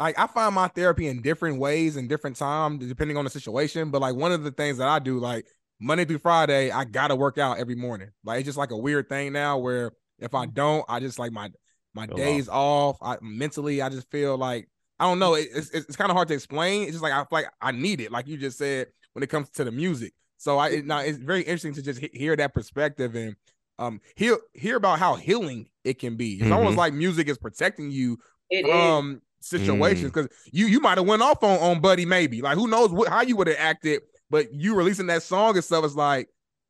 [0.00, 3.90] Like I find my therapy in different ways and different times depending on the situation.
[3.90, 5.46] But like one of the things that I do, like
[5.80, 8.10] Monday through Friday, I gotta work out every morning.
[8.24, 10.54] Like it's just like a weird thing now where if I mm.
[10.54, 11.50] don't, I just like my
[11.94, 12.98] my Feel days off.
[13.02, 14.68] I mentally, I just feel like
[14.98, 15.34] I don't know.
[15.34, 16.82] It, it's it's, it's kind of hard to explain.
[16.82, 18.10] It's just like I feel like I need it.
[18.10, 20.14] Like you just said when it comes to the music.
[20.38, 23.36] So I it, now it's very interesting to just he- hear that perspective and
[23.78, 26.34] um hear hear about how healing it can be.
[26.34, 26.78] It's almost Mhm.
[26.78, 28.18] like music is protecting you
[28.50, 28.70] It is.
[28.70, 32.68] from situations because you you might have went off on on Buddy maybe like who
[32.68, 35.96] knows what how you would have acted, but you releasing that song and stuff is
[35.96, 36.28] like,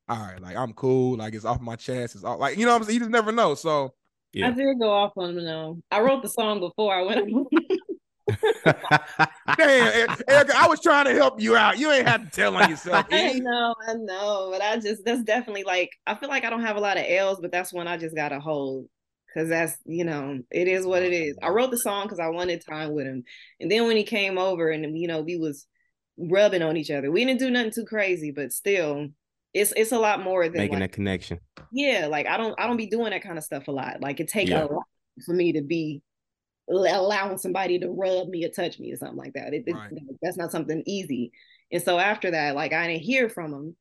[0.08, 2.72] all right, like I'm cool, like it's off my chest, it's all like you know
[2.72, 2.94] what I'm saying.
[2.94, 3.54] You just never know.
[3.54, 3.92] So
[4.32, 4.48] Yeah.
[4.48, 5.78] I did go off on them though.
[5.90, 7.28] I wrote the song before I went.
[9.56, 11.78] damn, Erica, I was trying to help you out.
[11.78, 13.06] You ain't have to tell on yourself.
[13.12, 16.62] I know, I know, but I just that's definitely like I feel like I don't
[16.62, 18.86] have a lot of L's, but that's one I just gotta hold
[19.26, 21.36] because that's you know it is what it is.
[21.42, 23.24] I wrote the song because I wanted time with him,
[23.60, 25.66] and then when he came over and you know we was
[26.18, 29.08] rubbing on each other, we didn't do nothing too crazy, but still,
[29.54, 31.40] it's it's a lot more than Making like, that connection.
[31.72, 34.00] yeah, like I don't I don't be doing that kind of stuff a lot.
[34.00, 34.64] Like it take Yeah.
[34.64, 34.84] a lot
[35.26, 36.02] for me to be
[36.68, 39.52] allowing somebody to rub me or touch me or something like that.
[39.54, 39.90] It, it- Right.
[40.22, 41.32] that's not something easy.
[41.70, 43.76] And so after that, like I didn't hear from him,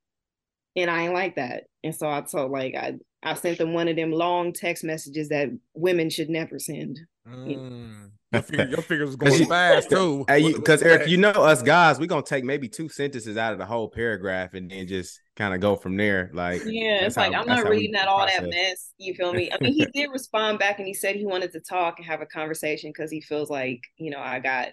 [0.75, 1.65] and I ain't like that.
[1.83, 5.29] And so I told like I I sent them one of them long text messages
[5.29, 6.99] that women should never send.
[7.27, 8.11] Mm.
[8.31, 10.25] Your, figure, your figures was 'Cause going you- fast too.
[10.27, 13.65] Because Eric, you know us guys, we're gonna take maybe two sentences out of the
[13.65, 16.29] whole paragraph and then just kind of go from there.
[16.33, 18.49] Like Yeah, it's like how- I'm not reading that all that process.
[18.53, 18.93] mess.
[18.97, 19.51] You feel me?
[19.51, 22.21] I mean, he did respond back and he said he wanted to talk and have
[22.21, 24.69] a conversation because he feels like you know I got,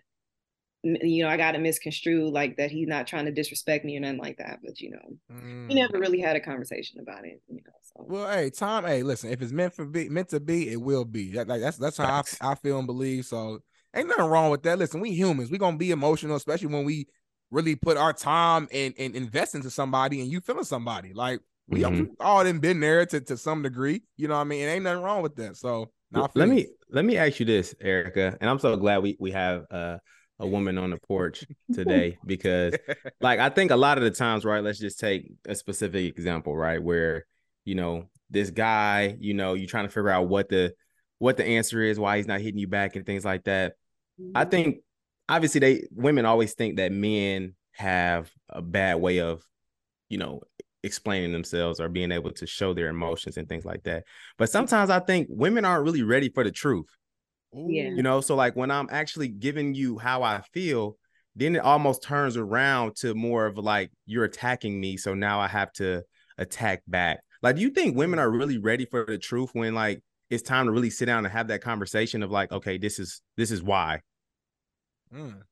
[0.85, 4.01] you know, I got to misconstrue like that he's not trying to disrespect me or
[4.01, 4.61] nothing like that.
[4.65, 5.69] But you know, Mm.
[5.69, 7.41] he never really had a conversation about it.
[7.49, 8.85] You know, so Well, hey, Tom.
[8.85, 9.31] Hey, listen.
[9.31, 11.33] If it's meant for be meant to be, it will be.
[11.33, 13.27] That, like, that's that's how I, I feel and believe.
[13.27, 13.59] So
[13.95, 14.79] ain't nothing wrong with that.
[14.79, 15.51] Listen, we humans.
[15.51, 17.09] We gonna be emotional, especially when we
[17.51, 21.13] really put our time and, and invest into somebody, and you feeling somebody.
[21.13, 22.11] Like we Mhm.
[22.21, 24.03] all done been there to to some degree.
[24.17, 24.63] You know what I mean?
[24.63, 25.57] It ain't nothing wrong with that.
[25.57, 29.17] So Well, let me let me ask you this, Erica, and I'm so glad we
[29.19, 29.99] we have uh,
[30.39, 32.75] a woman on the porch today because,
[33.21, 34.63] like, I think a lot of the times, right?
[34.63, 37.27] Let's just take a specific example, right, where
[37.69, 40.73] you know this guy, you know, you're trying to figure out what the
[41.19, 43.75] what the answer is, why he's not hitting you back, and things like that.
[44.35, 44.51] I mm-hmm.
[44.51, 44.77] think
[45.29, 49.43] obviously they women always think that men have a bad way of,
[50.09, 50.41] you know,
[50.83, 54.05] explaining themselves or being able to show their emotions and things like that.
[54.39, 56.89] But sometimes I think women aren't really ready for the truth.
[57.53, 57.91] Yeah.
[57.91, 60.97] You know, so like when I'm actually giving you how I feel,
[61.37, 65.49] then it almost turns around to more of like you're attacking me, so now I
[65.49, 66.03] have to
[66.39, 67.21] attack back.
[67.43, 70.67] Like, do you think women are really ready for the truth when like it's time
[70.67, 73.63] to really sit down and have that conversation of like, okay, this is this is
[73.63, 74.01] why.
[75.13, 75.43] Mm.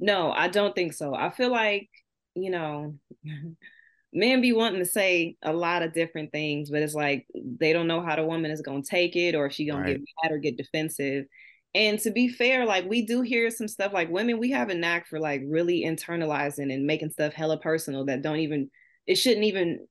[0.00, 1.14] No, I don't think so.
[1.14, 1.88] I feel like,
[2.34, 2.98] you know,
[4.12, 7.88] men be wanting to say a lot of different things, but it's like they don't
[7.88, 9.96] know how the woman is gonna take it or if she gonna Right.
[9.96, 11.26] get mad or get defensive.
[11.74, 14.74] And to be fair, like we do hear some stuff like women, we have a
[14.74, 18.70] knack for like really internalizing and making stuff hella personal that don't even
[19.06, 19.86] it shouldn't even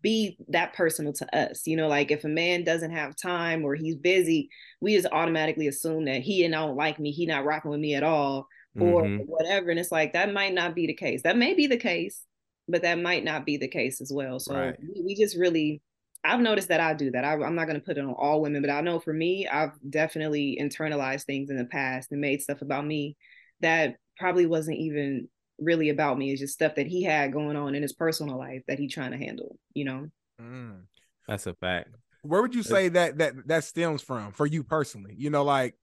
[0.00, 1.66] be that personal to us.
[1.66, 4.48] You know, like if a man doesn't have time or he's busy,
[4.80, 7.80] we just automatically assume that he and I don't like me, he not rocking with
[7.80, 8.46] me at all
[8.78, 9.24] or Mhm.
[9.26, 9.70] whatever.
[9.70, 11.22] And it's like that might not be the case.
[11.22, 12.24] That may be the case,
[12.68, 14.38] but that might not be the case as well.
[14.38, 14.76] So Right.
[14.80, 15.82] we, we just really,
[16.24, 17.24] I've noticed that I do that.
[17.24, 19.48] I, I'm not going to put it on all women, but I know for me,
[19.48, 23.16] I've definitely internalized things in the past and made stuff about me
[23.60, 26.32] that probably wasn't even really about me.
[26.32, 29.12] It's just stuff that he had going on in his personal life that he trying
[29.12, 29.56] to handle.
[29.74, 30.06] You know.
[30.40, 30.82] Mm.
[31.28, 31.94] That's a fact.
[32.22, 35.14] Where would you say that that that stems from for you personally?
[35.16, 35.74] You know, like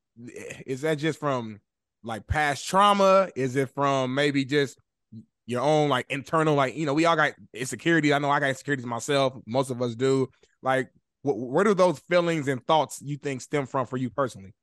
[0.66, 1.60] is that just from
[2.04, 3.30] like past trauma?
[3.36, 4.78] Is it from maybe just
[5.50, 8.14] your own like internal like you know we all got insecurity.
[8.14, 9.34] I know I got insecurities myself.
[9.48, 10.30] Most of us do.
[10.62, 10.92] Like,
[11.24, 14.54] wh- where do those feelings and thoughts you think stem from for you personally?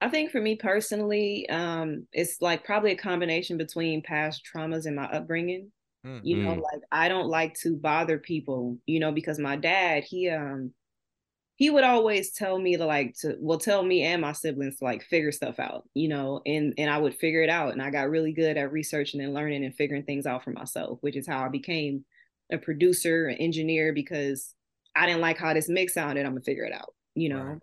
[0.00, 4.96] I think for me personally, um, it's like probably a combination between past traumas and
[4.96, 5.72] my upbringing.
[6.06, 6.20] Mm.
[6.22, 6.62] You know, Mm.
[6.62, 10.72] like I don't like to bother people, you know, because my dad, he um
[11.56, 14.84] he would always tell me to like to well tell me and my siblings to
[14.84, 17.90] like figure stuff out you know and and i would figure it out and i
[17.90, 21.26] got really good at researching and learning and figuring things out for myself which is
[21.26, 22.04] how i became
[22.52, 24.54] a producer an engineer because
[24.94, 27.58] i didn't like how this mix sounded i'm gonna figure it out you know right.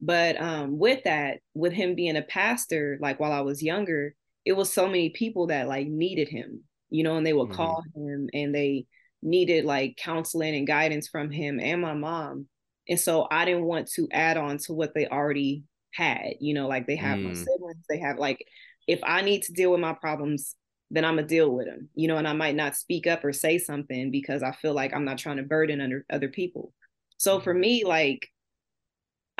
[0.00, 4.52] But um with that with him being a pastor like while i was younger it
[4.52, 7.56] was so many people that like needed him you know and they would mm-hmm.
[7.56, 8.86] call him and they
[9.22, 12.46] needed like counseling and guidance from him and my mom
[12.90, 15.62] and so I didn't want to add on to what they already
[15.94, 16.34] had.
[16.40, 17.28] You know, like they have mm.
[17.28, 18.44] my siblings, they have like,
[18.86, 20.56] if I need to deal with my problems,
[20.90, 23.32] then I'm gonna deal with them, you know, and I might not speak up or
[23.32, 26.72] say something because I feel like I'm not trying to burden under other people.
[27.16, 27.60] So for mm-hmm.
[27.60, 28.28] me, like,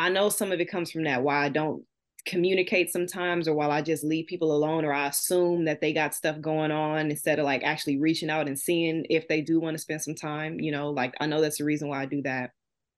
[0.01, 1.85] I know some of it comes from that why I don't
[2.27, 6.15] communicate sometimes or while I just leave people alone or I assume that they got
[6.15, 9.75] stuff going on instead of like actually reaching out and seeing if they do want
[9.75, 12.23] to spend some time, you know, like I know that's the reason why I do
[12.23, 12.53] that.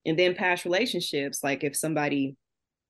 [0.07, 2.37] And then past relationships like if somebody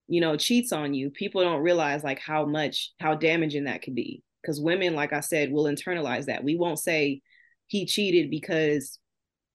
[0.08, 3.94] you know cheats on you people don't realize like how much how damaging that could
[3.94, 4.22] be.
[4.42, 6.44] Because women like i said will internalize that.
[6.44, 7.22] We won't say
[7.66, 8.98] he cheated because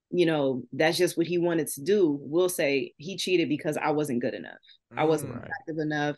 [0.09, 3.89] you know that's just what he wanted to do we'll say he cheated because i
[3.91, 4.53] wasn't good enough
[4.95, 5.43] i wasn't right.
[5.43, 6.15] effective enough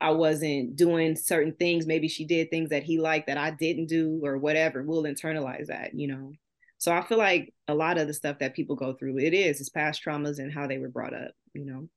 [0.00, 3.86] i wasn't doing certain things maybe she did things that he liked that i didn't
[3.86, 6.32] do or whatever we'll internalize that you know
[6.80, 9.60] so I feel like a lot of the stuff that people go through, it is,
[9.60, 11.88] it's past traumas and how they were brought up, you know.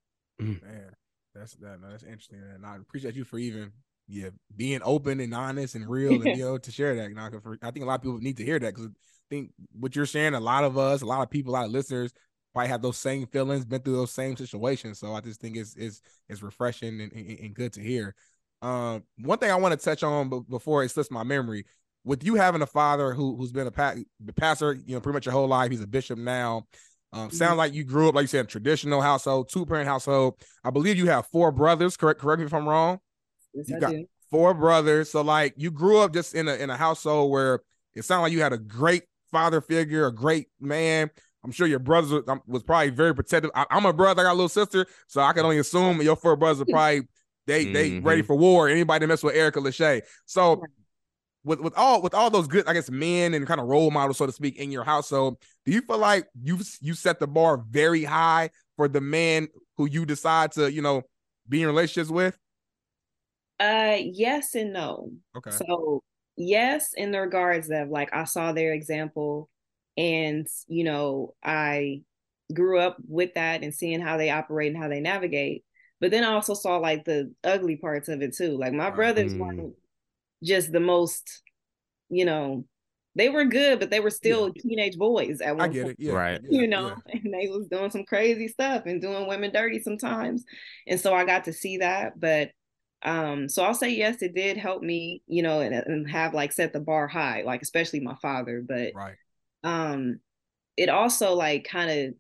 [0.42, 0.62] Mm.
[0.62, 0.92] Man,
[1.34, 1.80] that's that.
[1.82, 3.72] No, that's interesting, and I appreciate you for even
[4.10, 7.08] yeah being open and honest and real and you know to share that.
[7.08, 8.92] You know, for, I think a lot of people need to hear that because I
[9.34, 11.72] think what you're sharing, a lot of us, a lot of people, a lot of
[11.72, 12.14] listeners
[12.54, 15.00] probably have those same feelings, been through those same situations.
[15.00, 18.16] So I just think it's it's it's refreshing and, and, and good to hear.
[18.62, 21.66] Um, one thing I want to touch on before it slips my memory
[22.06, 23.96] with you having a father who who's been a pa-
[24.36, 26.68] pastor, you know, pretty much your whole life, he's a bishop now.
[27.12, 27.38] Um, mm-hmm.
[27.38, 30.36] Sound like you grew up, like you said, traditional household, two parent household.
[30.64, 31.98] I believe you have four brothers.
[31.98, 33.00] Correct, correct me if I'm wrong.
[33.54, 34.06] Yes, you I got do.
[34.32, 35.12] four brothers.
[35.12, 37.62] So like you grew up just in a in a household where
[37.96, 41.10] it sounded like you had a great father figure, a great man.
[41.44, 43.52] I'm sure your brothers um, was probably very protective.
[43.54, 46.16] I, am a brother, I got a little sister, so I can only assume your
[46.16, 47.02] four brothers are probably
[47.46, 47.74] they mm-hmm.
[47.74, 48.70] they ready for war.
[48.70, 50.04] Anybody that mess with Erica Leshai.
[50.26, 50.64] So
[51.44, 54.18] with with all with all those good, I guess, men and kind of role models,
[54.18, 57.64] so to speak, in your household, do you feel like you you set the bar
[57.70, 61.02] very high for the man who you decide to, you know,
[61.50, 62.38] be in relationships with?
[63.60, 65.10] Uh, yes and no.
[65.36, 65.52] Okay.
[65.52, 66.04] So
[66.36, 69.50] yes, in the regards of like I saw their example,
[69.98, 72.02] and you know I
[72.54, 75.64] grew up with that and seeing how they operate and how they navigate.
[76.00, 78.58] But then I also saw like the ugly parts of it too.
[78.58, 79.40] Like my brothers mm.
[79.40, 79.74] weren't
[80.44, 81.42] just the most,
[82.10, 82.66] you know,
[83.16, 84.62] they were good, but they were still yeah.
[84.62, 86.00] teenage boys at one I get point.
[86.00, 86.04] it.
[86.06, 86.14] Yeah.
[86.14, 86.42] Right.
[86.50, 87.20] You know, yeah.
[87.24, 90.44] and they was doing some crazy stuff and doing women dirty sometimes.
[90.88, 92.20] And so I got to see that.
[92.20, 92.52] But
[93.04, 96.52] um, so I'll say yes, it did help me, you know, and, and have like
[96.52, 98.64] set the bar high, like especially my father.
[98.66, 99.16] But right.
[99.64, 100.20] um
[100.76, 102.14] it also like kind of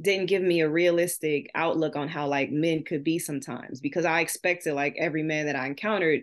[0.00, 4.20] didn't give me a realistic outlook on how like men could be sometimes because I
[4.20, 6.22] expected like every man that I encountered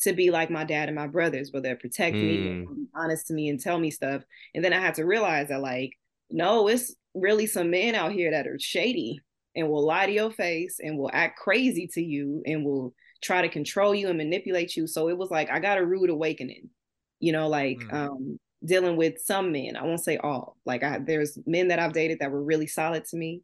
[0.00, 2.66] to be like my dad and my brothers, where they protect mm.
[2.66, 4.22] me, honest to me, and tell me stuff.
[4.54, 5.92] And then I had to realize that, like,
[6.30, 9.20] no, it's really some men out here that are shady
[9.54, 13.42] and will lie to your face and will act crazy to you and will try
[13.42, 14.86] to control you and manipulate you.
[14.86, 16.70] So it was like I got a rude awakening,
[17.18, 17.92] you know, like mm.
[17.92, 19.76] um dealing with some men.
[19.76, 20.56] I won't say all.
[20.64, 23.42] Like I there's men that I've dated that were really solid to me.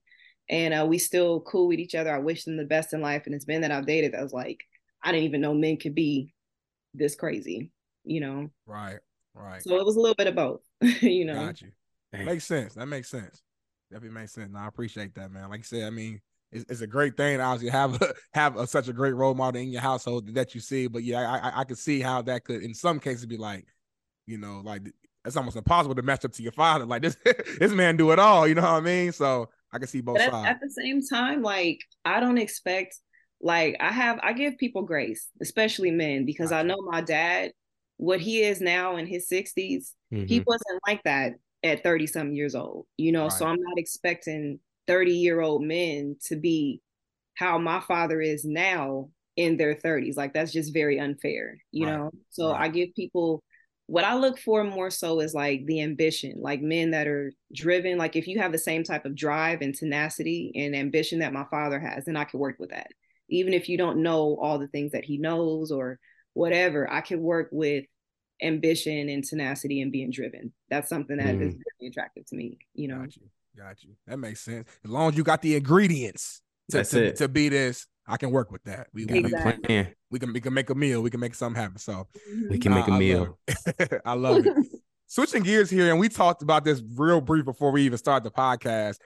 [0.49, 2.15] And uh, we still cool with each other.
[2.15, 3.23] I wish them the best in life.
[3.27, 4.61] And it's men that I've dated that was like,
[5.03, 6.35] I didn't even know men could be
[6.95, 7.73] this crazy,
[8.05, 8.49] you know?
[8.65, 8.99] Right,
[9.35, 9.63] right.
[9.63, 10.61] So it was a little bit of both,
[11.03, 11.47] you know?
[11.47, 11.73] Got you.
[12.13, 12.75] Makes sense.
[12.75, 13.43] That makes sense.
[13.91, 14.53] Definitely makes sense.
[14.53, 15.51] No, I appreciate that, man.
[15.51, 16.21] Like I said, I mean,
[16.53, 19.35] it's, it's a great thing to obviously have a, have a, such a great role
[19.35, 20.87] model in your household that you see.
[20.87, 23.67] But yeah, I, I, I could see how that could, in some cases, be like,
[24.27, 24.83] you know, like
[25.25, 26.87] it's almost impossible to match up to your father.
[26.87, 27.17] Like this,
[27.59, 28.47] this man do it all.
[28.47, 29.13] You know what I mean?
[29.13, 30.49] So I can see both at, sides.
[30.49, 32.97] At the same time, like I don't expect
[33.41, 37.53] like I have I give people grace, especially men, because I know my dad,
[37.97, 40.25] what he is now in his 60s, mm-hmm.
[40.27, 43.25] he wasn't like that at 30 some years old, you know.
[43.25, 43.33] Right.
[43.33, 46.81] So I'm not expecting 30 year old men to be
[47.35, 50.17] how my father is now in their 30s.
[50.17, 51.97] Like that's just very unfair, you right.
[51.97, 52.11] know.
[52.31, 52.63] So right.
[52.63, 53.43] I give people
[53.89, 57.99] what I look for more so is like the ambition, like men that are driven.
[57.99, 61.45] Like if you have the same type of drive and tenacity and ambition that my
[61.51, 62.89] father has, then I can work with that
[63.29, 65.99] even if you don't know all the things that he knows or
[66.35, 67.85] whatever, I can work with
[68.43, 70.53] ambition and tenacity and being driven.
[70.71, 71.43] That's something that mm.
[71.43, 73.01] is very attractive to me, you know.
[73.01, 73.23] Got you.
[73.57, 73.95] Got you.
[74.07, 74.69] That makes sense.
[74.85, 76.41] As long as you got the ingredients.
[76.71, 77.17] to, That's to, it.
[77.17, 78.89] to be this, I can work with that.
[78.93, 79.63] We, we, Exactly.
[79.65, 79.95] Plan.
[80.11, 81.01] we can we can make a meal.
[81.03, 81.79] We can make something happen.
[81.79, 82.07] So
[82.51, 83.39] We can make I- a I meal.
[83.49, 83.89] love.
[84.05, 84.53] I love it.
[85.09, 88.31] Switching gears here, and we talked about this real brief before we even start the
[88.31, 88.97] podcast.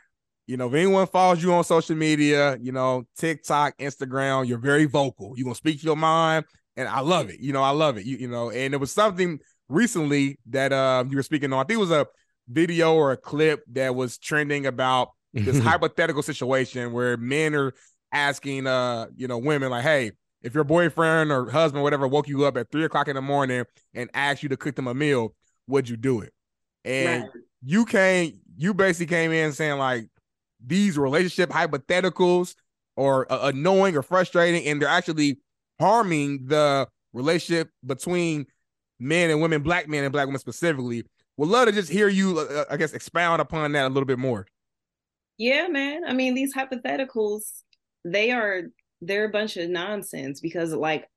[0.46, 4.86] You know, if anyone follows you on social media, you know, TikTok, Instagram, you're very
[4.86, 5.34] vocal.
[5.36, 7.40] You're gonna speak your mind, and I love it.
[7.40, 8.06] You know, I love it.
[8.06, 11.58] You, you know, and it was something recently that uh, you were speaking on.
[11.58, 12.06] I think it was a
[12.50, 17.72] video or a clip that was trending about this hypothetical situation where men are
[18.12, 20.10] asking uh you know women like hey
[20.42, 23.22] if your boyfriend or husband or whatever woke you up at three o'clock in the
[23.22, 25.32] morning and asked you to cook them a meal
[25.68, 26.32] would you do it
[26.84, 27.30] and Right.
[27.62, 30.08] you came you basically came in saying like
[30.66, 32.54] these relationship hypotheticals
[32.96, 35.38] or uh, annoying or frustrating and they're actually
[35.78, 38.44] harming the relationship between
[38.98, 41.04] men and women black men and black women specifically
[41.40, 44.18] would love to just hear you uh, i guess expound upon that a little bit
[44.18, 44.46] more
[45.40, 46.02] Yeah, man.
[46.06, 47.62] I mean, these hypotheticals,
[48.04, 48.64] they are
[49.00, 51.08] they're a bunch of nonsense because like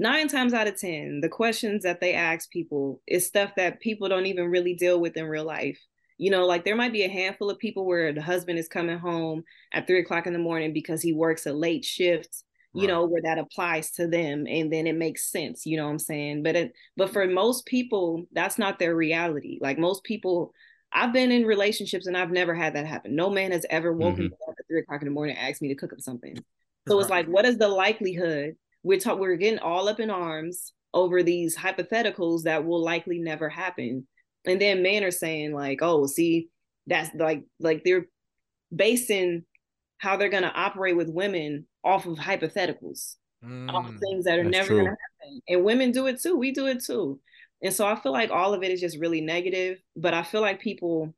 [0.00, 4.08] nine times out of ten, the questions that they ask people is stuff that people
[4.08, 5.78] don't even really deal with in real life.
[6.16, 8.98] You know, like there might be a handful of people where the husband is coming
[8.98, 12.42] home at three o'clock in the morning because he works a late shift,
[12.74, 12.88] you Right.
[12.88, 15.98] know, where that applies to them and then it makes sense, you know what I'm
[15.98, 16.42] saying?
[16.42, 19.58] But it but for most people, that's not their reality.
[19.60, 20.52] Like most people
[20.92, 23.14] I've been in relationships and I've never had that happen.
[23.14, 24.50] No man has ever woken me mm-hmm.
[24.50, 26.36] up at three o'clock in the morning and asked me to cook him something.
[26.88, 28.56] So it's like, what is the likelihood?
[28.82, 33.50] We're talking, we're getting all up in arms over these hypotheticals that will likely never
[33.50, 34.06] happen.
[34.46, 36.48] And then men are saying, like, oh, see,
[36.86, 38.06] that's like like they're
[38.74, 39.44] basing
[39.98, 44.00] how they're gonna operate with women off of hypotheticals off of Mm.
[44.00, 45.40] things that are never gonna happen.
[45.48, 46.36] And women do it too.
[46.36, 47.20] We do it too.
[47.62, 49.80] And so I feel like all of it is just really negative.
[49.96, 51.14] But I feel like people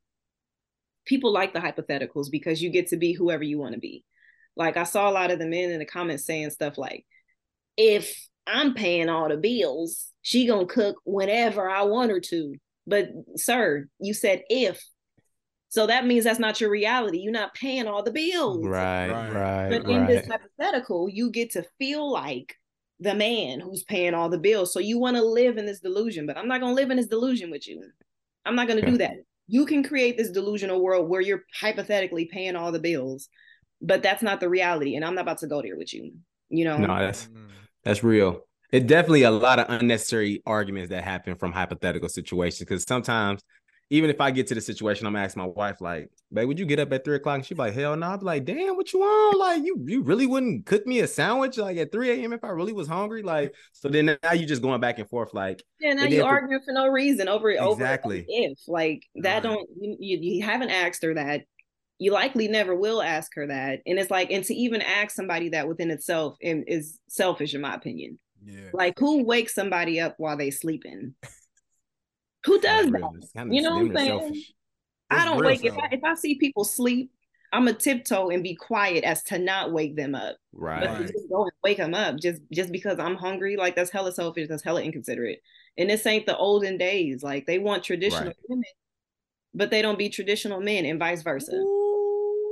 [1.05, 4.03] people like the hypotheticals because you get to be whoever you want to be.
[4.55, 7.05] Like I saw a lot of the men in the comments saying stuff like,
[7.75, 12.55] if I'm paying all the bills, she gonna cook whenever I want her to.
[12.85, 14.83] But sir, you said if.
[15.71, 17.19] So that means that's not your reality.
[17.19, 18.57] You're not paying all the bills.
[18.65, 19.31] Right, Right.
[19.31, 19.89] right, But right.
[19.95, 22.55] in this hypothetical, you get to feel like
[22.99, 24.73] the man who's paying all the bills.
[24.73, 26.97] So you want to live in this delusion, but I'm not going to live in
[26.97, 27.81] this delusion with you.
[28.45, 28.91] I'm not going to Yeah.
[28.91, 29.13] do that.
[29.47, 33.29] You can create this delusional world where you're hypothetically paying all the bills,
[33.81, 34.97] but that's not the reality.
[34.97, 36.11] And I'm not about to go there with you.
[36.49, 36.77] You know?
[36.79, 37.29] no, that's.
[37.85, 38.41] That's real.
[38.73, 42.59] It definitely a lot of unnecessary arguments that happen from hypothetical situations.
[42.59, 43.41] Because sometimes,
[43.91, 46.65] even if I get to the situation, I'm asking my wife, like, "Babe, would you
[46.65, 48.91] get up at three o'clock?" And she's like, "Hell no." I'd be like, "Damn, what
[48.93, 49.37] you on?
[49.37, 52.33] Like, you you really wouldn't cook me a sandwich like at three a.m.
[52.33, 55.33] if I really was hungry?" Like, so then now you just going back and forth,
[55.33, 58.25] like, Yeah, now you then for- arguing for no reason over over Exactly.
[58.27, 59.43] if like that Right.
[59.43, 61.41] don't you, you you haven't asked her that.
[61.99, 65.49] You likely never will ask her that, and it's like, and to even ask somebody
[65.49, 68.17] that within itself is is selfish, in my opinion.
[68.43, 68.69] Yeah.
[68.73, 71.13] Like, who wakes somebody up while they sleeping?
[72.45, 73.01] Who oh, does that?
[73.35, 74.19] kinda- You know what I'm saying?
[74.19, 74.53] selfish.
[75.09, 77.11] I don't real wake if I if I see people sleep,
[77.53, 80.37] I'm a tiptoe and be quiet as to not wake them up.
[80.53, 80.83] Right.
[80.83, 81.01] to Right.
[81.11, 84.47] just go and wake them up just just because I'm hungry, like that's hella selfish.
[84.47, 85.41] That's hella inconsiderate.
[85.77, 87.23] And this ain't the olden days.
[87.23, 88.35] Like they want traditional Right.
[88.47, 88.63] women,
[89.53, 91.51] but they don't be traditional men, and vice versa.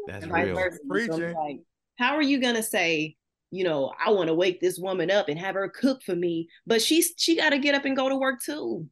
[0.08, 0.56] That's and vice real.
[0.56, 1.06] versa.
[1.13, 1.62] So like,
[1.97, 3.15] how are you gonna say,
[3.52, 6.49] you know, I want to wake this woman up and have her cook for me,
[6.67, 8.89] but she's she got to get up and go to work too.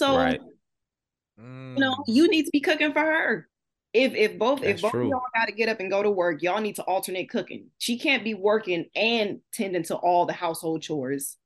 [0.00, 0.40] So Right.
[1.38, 1.76] Mm.
[1.76, 3.46] you know, you need to be cooking for her.
[3.92, 5.10] If if both That's if both true.
[5.10, 7.66] y'all got to get up and go to work, y'all need to alternate cooking.
[7.76, 11.36] She can't be working and tending to all the household chores.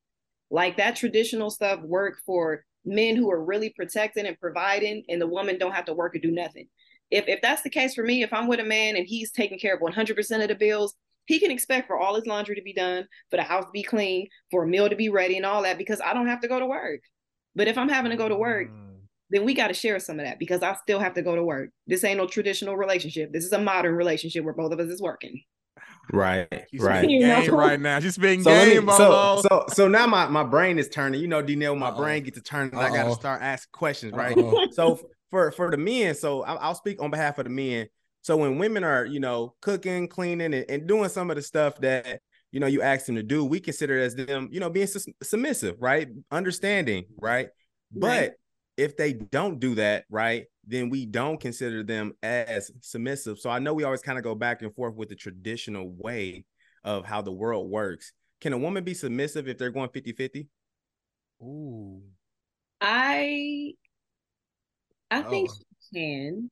[0.51, 5.27] Like that traditional stuff work for men who are really protecting and providing, and the
[5.27, 6.69] woman don't have to work or do nothing.
[7.11, 9.59] If if that's the case for me, if I'm with a man and he's taking
[9.59, 10.95] care of 100% of the bills,
[11.27, 13.83] he can expect for all his laundry to be done, for the house to be
[13.83, 16.49] clean, for a meal to be ready, and all that because I don't have to
[16.49, 17.01] go to work.
[17.57, 18.81] But if I'm having to go to work, Mm.
[19.31, 21.43] then we got to share some of that because I still have to go to
[21.43, 21.71] work.
[21.87, 23.33] This ain't no traditional relationship.
[23.33, 25.43] This is a modern relationship where both of us is working.
[26.12, 26.47] Right.
[26.71, 26.99] She's Right.
[26.99, 27.40] spitting You know?
[27.40, 27.99] game right now.
[28.01, 31.21] She's being So let me, game, so, so so now my, my brain is turning.
[31.21, 31.97] You know, D Nail, my Uh-oh.
[31.97, 34.37] brain gets to turn I gotta start asking questions, right?
[34.37, 34.67] Uh-oh.
[34.73, 37.88] so for for the men, so I'll, I'll speak on behalf of the men.
[38.23, 41.79] So when women are, you know, cooking, cleaning, and, and doing some of the stuff
[41.81, 42.21] that
[42.55, 44.87] you know you ask them to do, we consider it as them, you know, being
[44.87, 46.09] sus- submissive, right?
[46.31, 47.48] Understanding, right?
[47.92, 48.31] But Right.
[48.77, 53.38] if they don't do that, right, then we don't consider them as submissive.
[53.40, 56.44] So I know we always kind of go back and forth with the traditional way
[56.85, 58.13] of how the world works.
[58.40, 60.48] Can a woman be submissive if they're going 50-50?
[61.42, 62.02] Ooh.
[62.81, 63.73] I
[65.11, 65.31] I oh.
[65.31, 65.55] think Oh.
[65.90, 66.50] she can,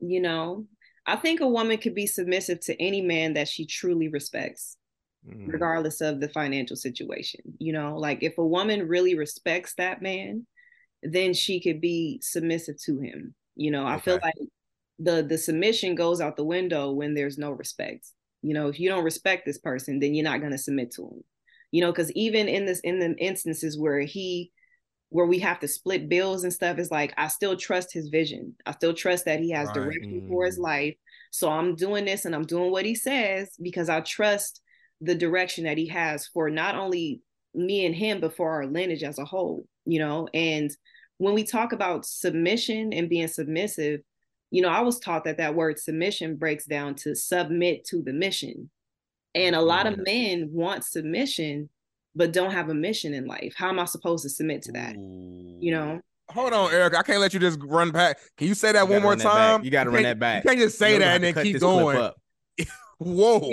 [0.00, 0.66] you know.
[1.06, 4.76] I think a woman could be submissive to any man that she truly respects,
[5.26, 5.52] mm.
[5.52, 7.40] regardless of the financial situation.
[7.58, 10.46] You know, like if a woman really respects that man,
[11.02, 13.34] then she could be submissive to him.
[13.56, 14.34] You know, I feel like
[14.98, 18.06] the the submission goes out the window when there's no respect.
[18.42, 21.02] You know, if you don't respect this person, then you're not going to submit to
[21.02, 21.24] him.
[21.70, 24.52] You know, because even in this in the instances where he
[25.10, 28.56] where we have to split bills and stuff is like I still trust his vision.
[28.66, 29.74] I still trust that he has right.
[29.74, 30.28] direction mm.
[30.28, 30.62] for his mm.
[30.62, 30.94] life.
[31.30, 34.60] So I'm doing this and I'm doing what he says because I trust
[35.04, 37.20] the direction that he has for not only
[37.54, 40.28] me and him but for our lineage as a whole, you know.
[40.34, 40.70] And
[41.18, 44.00] when we talk about submission and being submissive,
[44.50, 48.12] you know, I was taught that that word submission breaks down to submit to the
[48.12, 48.70] mission.
[49.34, 50.02] And a lot of mm-hmm.
[50.04, 51.68] men want submission,
[52.14, 53.54] but don't have a mission in life.
[53.56, 54.94] How am I supposed to submit to that?
[54.94, 56.00] You know?
[56.30, 56.96] Hold on, Eric.
[56.96, 58.18] I can't let you just run back.
[58.38, 59.64] Can you say that you one more time?
[59.64, 60.44] You got to run that back.
[60.44, 62.10] You can't just say that and then keep going.
[62.98, 63.50] Whoa.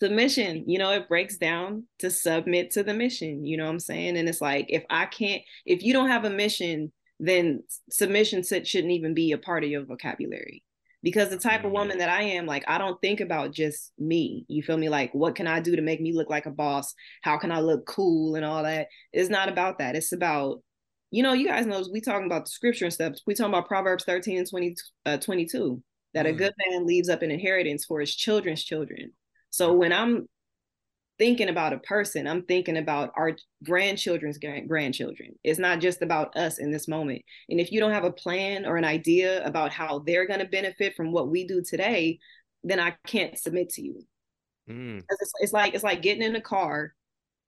[0.00, 0.08] Yeah.
[0.08, 3.44] Submission, you know, it breaks down to submit to the mission.
[3.44, 4.16] You know what I'm saying?
[4.16, 8.92] And it's like, if I can't, if you don't have a mission, then submission shouldn't
[8.92, 10.62] even be a part of your vocabulary
[11.02, 11.74] because the type of mm-hmm.
[11.74, 14.44] woman that I am, like, I don't think about just me.
[14.48, 14.88] You feel me?
[14.88, 16.94] Like, what can I do to make me look like a boss?
[17.22, 18.88] How can I look cool and all that?
[19.12, 19.96] It's not about that.
[19.96, 20.62] It's about,
[21.10, 23.14] you know, you guys know we talking about the scripture and stuff.
[23.26, 24.76] We talking about Proverbs 13 and 20,
[25.06, 25.82] uh, 22,
[26.14, 29.12] that a good man leaves up an inheritance for his children's children.
[29.50, 30.28] So when I'm
[31.18, 33.32] thinking about a person, I'm thinking about our
[33.64, 35.34] grandchildren's grandchildren.
[35.42, 37.22] It's not just about us in this moment.
[37.48, 40.46] And if you don't have a plan or an idea about how they're going to
[40.46, 42.18] benefit from what we do today,
[42.62, 44.02] then I can't submit to you.
[44.70, 45.02] Mm.
[45.08, 46.94] It's, it's like it's like getting in a car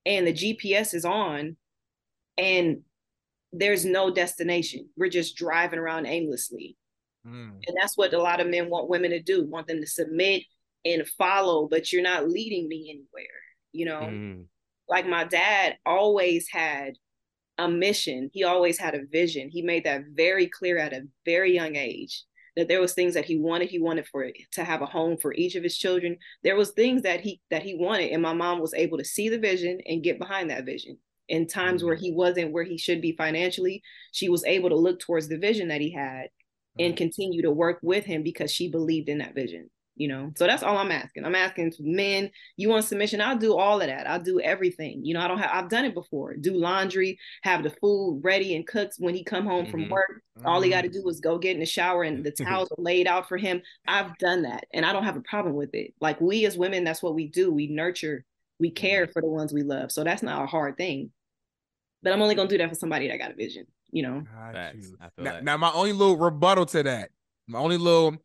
[0.06, 1.56] and the GPS is on
[2.38, 2.78] and
[3.52, 4.88] there's no destination.
[4.96, 6.76] We're just driving around aimlessly.
[7.26, 7.52] Mm.
[7.66, 10.44] And that's what a lot of men want women to do, want them to submit
[10.84, 13.40] and follow, but you're not leading me anywhere
[13.72, 14.00] you know?
[14.00, 14.44] Mm.
[14.88, 16.94] like my dad always had
[17.58, 18.30] a mission.
[18.32, 19.50] He always had a vision.
[19.50, 22.24] He made that very clear at a very young age
[22.56, 23.68] that there was things that he wanted.
[23.68, 26.16] He wanted for to have a home for each of his children.
[26.42, 29.28] There was things that he that he wanted and my mom was able to see
[29.28, 30.98] the vision and get behind that vision.
[31.28, 31.86] In times mm.
[31.86, 35.38] where he wasn't where he should be financially she was able to look towards the
[35.38, 36.28] vision that he had
[36.78, 39.70] and continue to work with him because she believed in that vision
[40.00, 40.32] you know?
[40.34, 41.26] So that's all i'm asking.
[41.26, 43.20] I'm asking men you want submission?
[43.20, 44.08] I'll do all of that.
[44.08, 45.04] I'll do everything.
[45.04, 46.34] You know i don't have i've done it before.
[46.36, 49.70] Do laundry have the food ready and cooked when he come home mm-hmm.
[49.70, 50.22] from work.
[50.42, 51.02] All he got to mm-hmm.
[51.02, 53.60] do is go get in the shower and the towels are laid out for him.
[53.86, 55.92] I've done that and i don't have a problem with it.
[56.00, 57.52] Like we as women that's what we do.
[57.52, 58.24] We nurture
[58.58, 59.12] we care mm-hmm.
[59.12, 59.92] for the ones we love.
[59.92, 61.10] So that's not a hard thing.
[62.02, 64.22] But i'm only going to do that for somebody that got a vision you know?
[65.18, 67.10] Now, now my only little rebuttal to that
[67.50, 68.16] my only little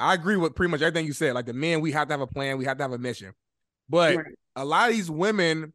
[0.00, 1.34] I agree with pretty much everything you said.
[1.34, 3.34] Like the men, we have to have a plan, we have to have a mission.
[3.88, 4.26] But right.
[4.56, 5.72] a lot of these women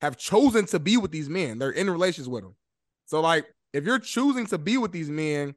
[0.00, 1.58] have chosen to be with these men.
[1.58, 2.54] They're in relations with them.
[3.06, 5.54] So like if you're choosing to be with these men,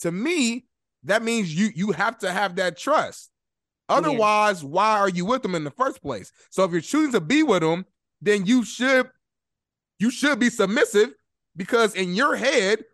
[0.00, 0.66] to me,
[1.04, 3.30] that means you you have to have that trust.
[3.88, 4.68] Otherwise, yeah.
[4.70, 6.32] why are you with them in the first place?
[6.50, 7.84] So if you're choosing to be with them,
[8.22, 9.10] then you should
[9.98, 11.10] you should be submissive
[11.56, 12.84] because in your head,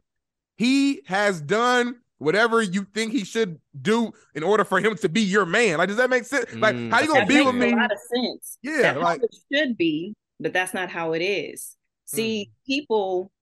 [0.57, 5.23] he has done whatever you think he should do in order for him to be
[5.23, 5.79] your man.
[5.79, 6.55] Like, does that make sense?
[6.55, 6.91] Like, mm.
[6.91, 7.73] how you gonna that be with me?
[7.73, 8.59] A lot of sense.
[8.63, 11.77] Yeah, that's like it should be, but that's not how it is.
[12.05, 12.67] See, mm.
[12.67, 13.33] people,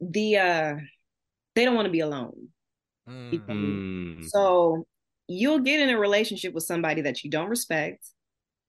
[0.00, 0.74] the uh,
[1.54, 2.48] they don't want to be alone.
[3.08, 4.24] Mm.
[4.26, 4.86] So
[5.26, 8.06] you'll get in a relationship with somebody that you don't respect,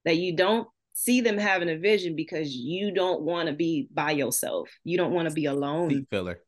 [0.05, 4.11] that you don't see them having a vision because you don't want to be by
[4.11, 4.69] yourself.
[4.86, 5.89] You don't want to be alone.
[5.89, 6.39] Deep filler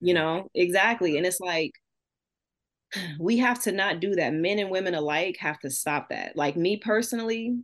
[0.00, 1.72] you know exactly and it's like
[3.20, 4.34] we have to not do that.
[4.34, 6.36] Men and women alike have to stop that.
[6.36, 7.56] Like me personally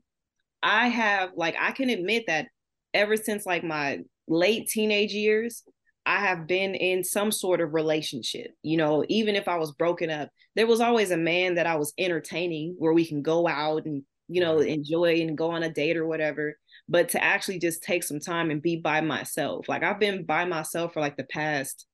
[0.63, 2.49] i have like i can admit that
[2.95, 5.63] ever since like my late teenage years
[6.07, 10.11] i have been in some sort of relationship you know even if i was broken
[10.11, 10.29] up.
[10.55, 14.03] There was always a man that i was entertaining where we can go out and
[14.29, 16.57] you know enjoy and go on a date or whatever
[16.89, 19.69] but to actually just take some time and be by myself.
[19.69, 21.87] Like i've been by myself for like the past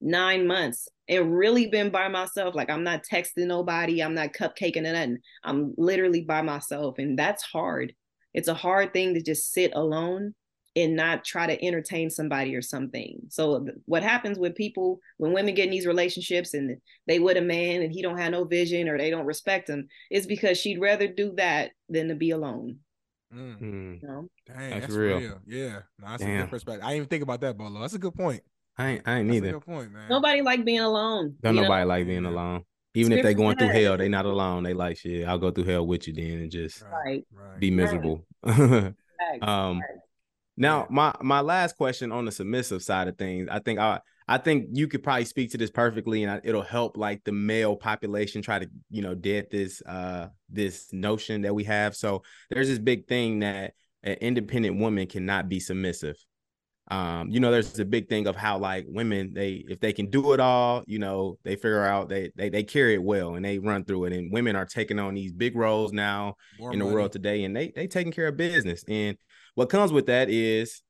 [0.00, 2.54] nine months and really been by myself.
[2.54, 5.18] Like I'm not texting nobody, I'm not cupcaking and nothing.
[5.44, 6.98] I'm literally by myself.
[6.98, 7.94] And that's hard.
[8.32, 10.34] It's a hard thing to just sit alone
[10.76, 13.18] and not try to entertain somebody or something.
[13.28, 16.76] So what happens with people when women get in these relationships and
[17.08, 19.88] they with a man and he don't have no vision or they don't respect him
[20.10, 22.78] is because she'd rather do that than to be alone.
[23.34, 24.00] Mm.
[24.02, 24.28] You know?
[24.46, 25.18] Dang, that's, that's real.
[25.18, 25.40] real.
[25.46, 26.38] Yeah, no, that's Damn.
[26.38, 26.84] a good perspective.
[26.84, 27.80] I didn't even think about that, Bolo.
[27.80, 28.42] That's a good point.
[28.80, 29.60] I ain't, I ain't neither.
[29.60, 30.08] point, man.
[30.08, 31.36] Nobody like being alone.
[31.42, 31.88] Don't nobody know?
[31.88, 32.64] like being alone.
[32.94, 34.62] Even if they're going through hell, they not alone.
[34.62, 35.26] They like shit.
[35.28, 37.24] I'll go through hell with you then and just Right.
[37.32, 37.60] Right.
[37.60, 38.26] be miserable.
[38.44, 38.94] Facts.
[39.42, 39.84] um Right.
[40.56, 44.38] now my my last question on the submissive side of things, I think I I
[44.38, 47.76] think you could probably speak to this perfectly and I- it'll help like the male
[47.76, 51.94] population try to, you know, dead this uh this notion that we have.
[51.94, 56.16] So there's this big thing that an independent woman cannot be submissive.
[56.90, 60.10] Um, you know, there's a big thing of how like women, they if they can
[60.10, 63.44] do it all, you know, they figure out they they they carry it well and
[63.44, 64.12] they run through it.
[64.12, 66.94] And women are taking on these big roles now More in the money.
[66.96, 69.16] world today and they they taking care of business and
[69.54, 70.82] what comes with that is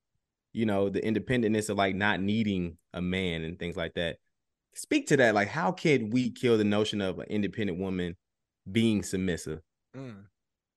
[0.53, 4.17] you know the independentness of like not needing a man and things like that
[4.75, 8.17] speak to that like how can we kill the notion of an independent woman
[8.71, 9.61] being submissive
[9.97, 10.25] Mm.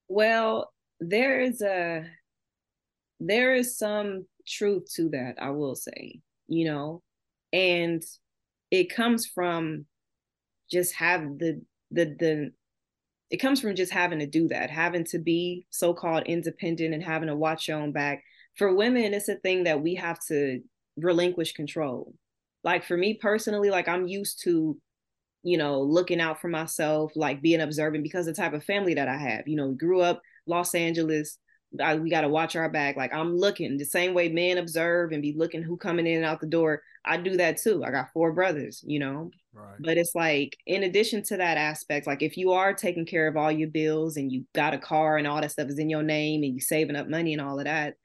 [0.07, 2.05] Well, there is a
[3.19, 7.01] there is some truth to that, I will say, you know,
[7.51, 8.03] and
[8.71, 9.85] it comes from
[10.71, 12.51] just have the the the
[13.29, 17.27] it comes from just having to do that, having to be so-called independent and having
[17.29, 18.23] to watch your own back.
[18.57, 20.61] For women, it's a thing that we have to
[20.97, 22.13] relinquish control.
[22.63, 24.77] Like for me personally, like I'm used to
[25.43, 29.09] you know, looking out for myself, like being observant because the type of family that
[29.09, 31.37] I have, you know, grew up Los Angeles.
[31.81, 32.95] I, we got to watch our back.
[32.97, 36.25] Like I'm looking the same way men observe and be looking who coming in and
[36.25, 36.81] out the door.
[37.05, 37.83] I do that too.
[37.83, 39.75] I got four brothers, you know, Right.
[39.79, 43.37] but it's like in addition to that aspect, like if you are taking care of
[43.37, 46.03] all your bills and you got a car and all that stuff is in your
[46.03, 47.95] name and you saving up money and all of that,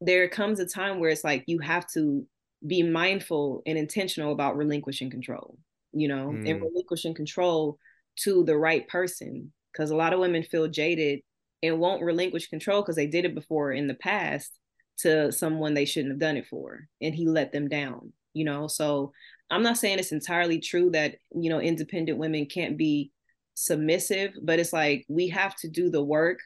[0.00, 2.26] there comes a time where it's like you have to
[2.66, 5.58] be mindful and intentional about relinquishing control,
[5.92, 6.62] you know, and Mm.
[6.62, 7.78] relinquishing control
[8.16, 9.52] to the right person.
[9.72, 11.20] Because a lot of women feel jaded
[11.62, 14.52] and won't relinquish control because they did it before in the past
[14.98, 18.66] to someone they shouldn't have done it for and he let them down you know?
[18.66, 19.12] So
[19.50, 23.12] i'm not saying it's entirely true that you know independent women can't be
[23.54, 26.38] submissive but it's like we have to do the work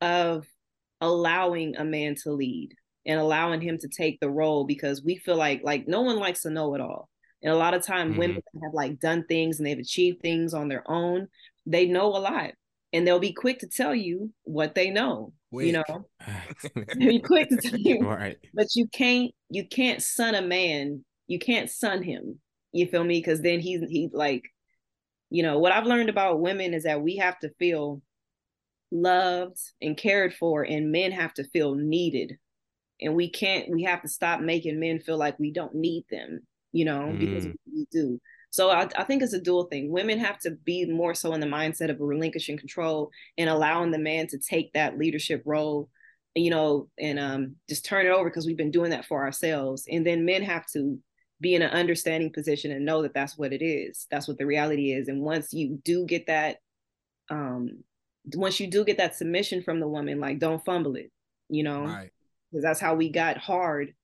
[0.00, 0.46] of
[1.00, 2.70] allowing a man to lead
[3.06, 6.42] and allowing him to take the role because we feel like like no one likes
[6.42, 7.08] to know it all.
[7.42, 8.16] And a lot of time Mhm.
[8.16, 11.28] women have like done things and they've achieved things on their own.
[11.66, 12.52] They know a lot
[12.92, 16.06] and they'll be quick to tell you what they know you know?
[16.98, 18.00] Be quick to tell you.
[18.00, 18.36] Right.
[18.52, 22.40] But you can't you can't son a man you can't son him
[22.72, 23.18] you feel me?
[23.18, 24.42] Because then he's he's like
[25.30, 28.02] you know what i've learned about women is that we have to feel
[28.92, 32.38] loved and cared for and men have to feel needed.
[33.00, 36.40] And we can't we have to stop making men feel like we don't need them
[36.72, 37.54] you know because Mm.
[37.72, 38.20] we do
[38.50, 39.90] so I, I think it's a dual thing.
[39.90, 43.98] Women have to be more so in the mindset of relinquishing control and allowing the
[43.98, 45.90] man to take that leadership role
[46.36, 49.86] you know and um just turn it over because we've been doing that for ourselves.
[49.90, 50.98] And then men have to
[51.40, 54.06] be in an understanding position and know that that's what it is.
[54.10, 55.08] That's what the reality is.
[55.08, 56.58] And once you do get that
[57.30, 57.82] um
[58.34, 61.10] once you do get that submission from the woman like don't fumble it
[61.48, 61.84] you know?
[61.84, 62.10] Right.
[62.50, 63.94] because that's how we got hard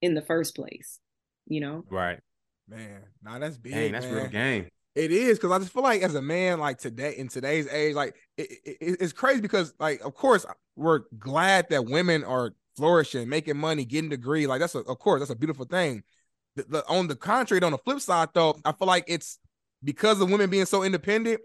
[0.00, 0.98] in the first place
[1.46, 1.84] you know?
[1.90, 2.20] Right
[2.68, 3.02] Man.
[3.22, 3.72] Nah, that's big.
[3.72, 4.14] dang that's man.
[4.14, 7.28] real game It is because I just feel like as a man, like today in
[7.28, 10.44] today's age, like it, it, it's crazy because like of course
[10.76, 14.46] we're glad that women are flourishing, making money, getting degree.
[14.46, 16.02] Like that's a, of course that's a beautiful thing.
[16.56, 19.38] The, the, on the contrary, on the flip side though, I feel like it's
[19.82, 21.40] because of women being so independent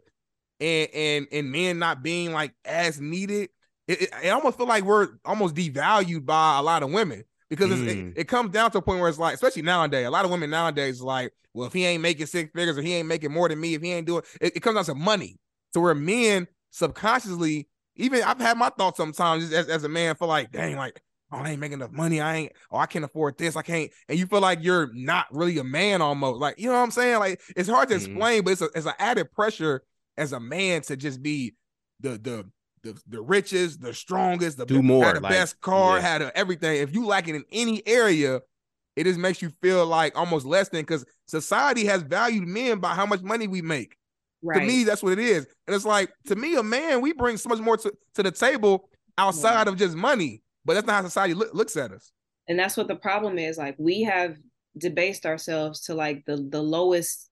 [0.60, 3.50] and and and men not being like as needed.
[3.88, 7.24] It, it, I almost feel like we're almost devalued by a lot of women
[7.56, 8.12] because it's, Mm.
[8.12, 10.32] it, it comes down to a point where it's like, especially nowadays, a lot of
[10.32, 13.48] women nowadays like, well, if he ain't making six figures or he ain't making more
[13.48, 15.38] than me, if he ain't doing it, it comes down to money.
[15.74, 20.28] So where men subconsciously, even I've had my thoughts sometimes as, as a man, for
[20.28, 21.02] like, dang, like,
[21.32, 22.22] oh, I ain't making enough money.
[22.22, 23.56] I ain't, oh, I can't afford this.
[23.56, 23.92] I can't.
[24.10, 26.40] And you feel like you're not really a man almost.
[26.40, 27.20] Like, you know what I'm saying?
[27.20, 27.98] Like, it's hard to Mhm.
[27.98, 29.84] explain, but it's a, it's an added pressure
[30.18, 31.56] as a man to just be
[32.00, 32.50] the the
[32.84, 36.02] the, the richest, the strongest, the Do have more, the like, best car, yeah.
[36.02, 36.82] had a, everything.
[36.82, 38.42] If you lack it in any area,
[38.96, 42.94] it just makes you feel like almost less than because society has valued men by
[42.94, 43.96] how much money we make.
[44.44, 45.48] right To me, that's what it is.
[45.68, 48.32] And it's like to me, a man, we bring so much more to, to the
[48.32, 50.42] table outside of just money.
[50.66, 52.12] But that's not how society look, looks at us.
[52.48, 54.38] and that's what the problem is like we have
[54.78, 57.30] debased ourselves to like the the lowest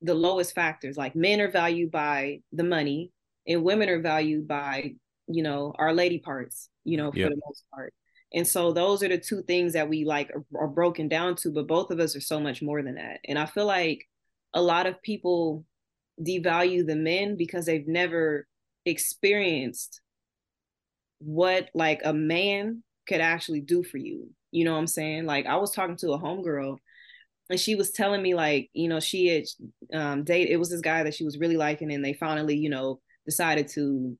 [0.00, 3.10] the lowest factors like men are valued by the money
[3.46, 4.94] and women are valued by
[5.28, 7.30] you know our lady parts you know for Yep.
[7.30, 7.94] the most part
[8.34, 11.50] and so those are the two things that we like are, are broken down to
[11.50, 14.04] but both of us are so much more than that and i feel like
[14.54, 15.64] a lot of people
[16.20, 18.46] devalue the men because they've never
[18.84, 20.00] experienced
[21.18, 24.28] what like a man could actually do for you.
[24.50, 25.24] You know what I'm saying?
[25.26, 26.76] Like I was talking to a homegirl
[27.50, 29.44] and she was telling me like, you know, she had
[29.98, 32.70] um date it was this guy that she was really liking and they finally, you
[32.70, 34.16] know, decided to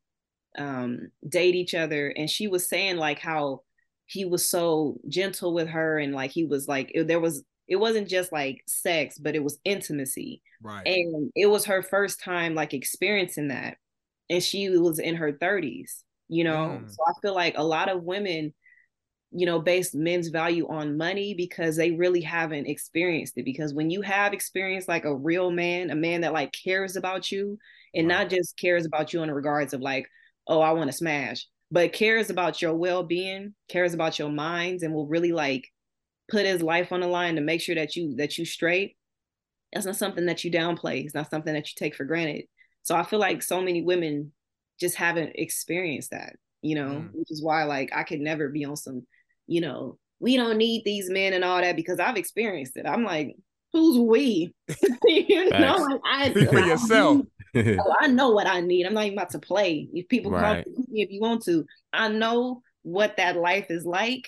[0.59, 3.61] um date each other and she was saying like how
[4.07, 7.77] he was so gentle with her and like he was like it, there was it
[7.77, 10.87] wasn't just like sex but it was intimacy Right.
[10.87, 13.79] and it was her first time like experiencing that
[14.29, 16.89] and she was in her 30s you know Mm.
[16.91, 18.53] so i feel like a lot of women
[19.35, 23.91] you know base men's value on money because they really haven't experienced it because when
[23.91, 27.59] you have experienced like a real man a man that like cares about you
[27.95, 28.15] and Right.
[28.21, 30.07] not just cares about you in regards of like
[30.47, 34.93] oh i want to smash but cares about your well-being cares about your minds and
[34.95, 35.67] will really like
[36.31, 38.97] put his life on the line to make sure that you that you straight
[39.73, 42.45] that's not something that you downplay it's not something that you take for granted
[42.83, 44.33] so i feel like so many women
[44.81, 47.15] just haven't experienced that you know Mm.
[47.15, 49.07] which is why like i could never be on some
[49.53, 53.05] you know we don't need these men and all that because i've experienced it i'm
[53.05, 53.37] like
[53.73, 54.55] who's we
[55.07, 57.23] you know like i for I- yourself.
[57.55, 58.87] Oh, I know what I need.
[58.87, 59.87] I'm not even about to play.
[59.93, 60.65] If people Right.
[60.65, 64.27] come to me if you want to, I know what that life is like,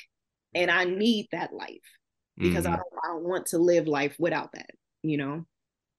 [0.54, 1.88] and I need that life
[2.36, 2.76] because I Mhm.
[2.76, 4.70] don't I don't want to live life without that.
[5.02, 5.46] You know.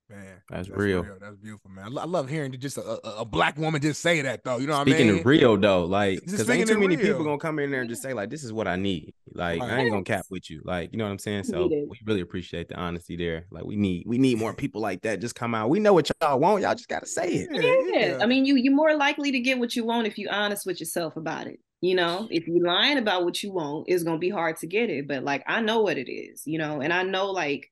[0.07, 1.03] Man, That's real.
[1.19, 1.97] That's beautiful, man.
[1.97, 4.57] I, I love hearing just a, a, a black woman just say that, though.
[4.57, 5.19] You know what Speaking I mean?
[5.21, 7.07] of real though, like because speaking ain't too many real.
[7.07, 9.63] people gonna come in there and just say like, "This is what I need." Like
[9.63, 10.61] I ain't gonna cap with you.
[10.63, 11.45] Like you know what I'm saying.
[11.45, 13.47] So we really appreciate the honesty there.
[13.49, 15.21] Like we need we need more people like that.
[15.21, 15.69] Just come out.
[15.69, 16.61] We know what y'all want.
[16.61, 17.49] Y'all just gotta say it.
[17.95, 18.19] Yeah.
[18.21, 20.79] I mean, you you're more likely to get what you want if you're honest with
[20.79, 21.59] yourself about it.
[21.81, 24.91] You know, if you're lying about what you want, it's gonna be hard to get
[24.91, 25.07] it.
[25.07, 27.71] But like I know what it is, you know, and I know like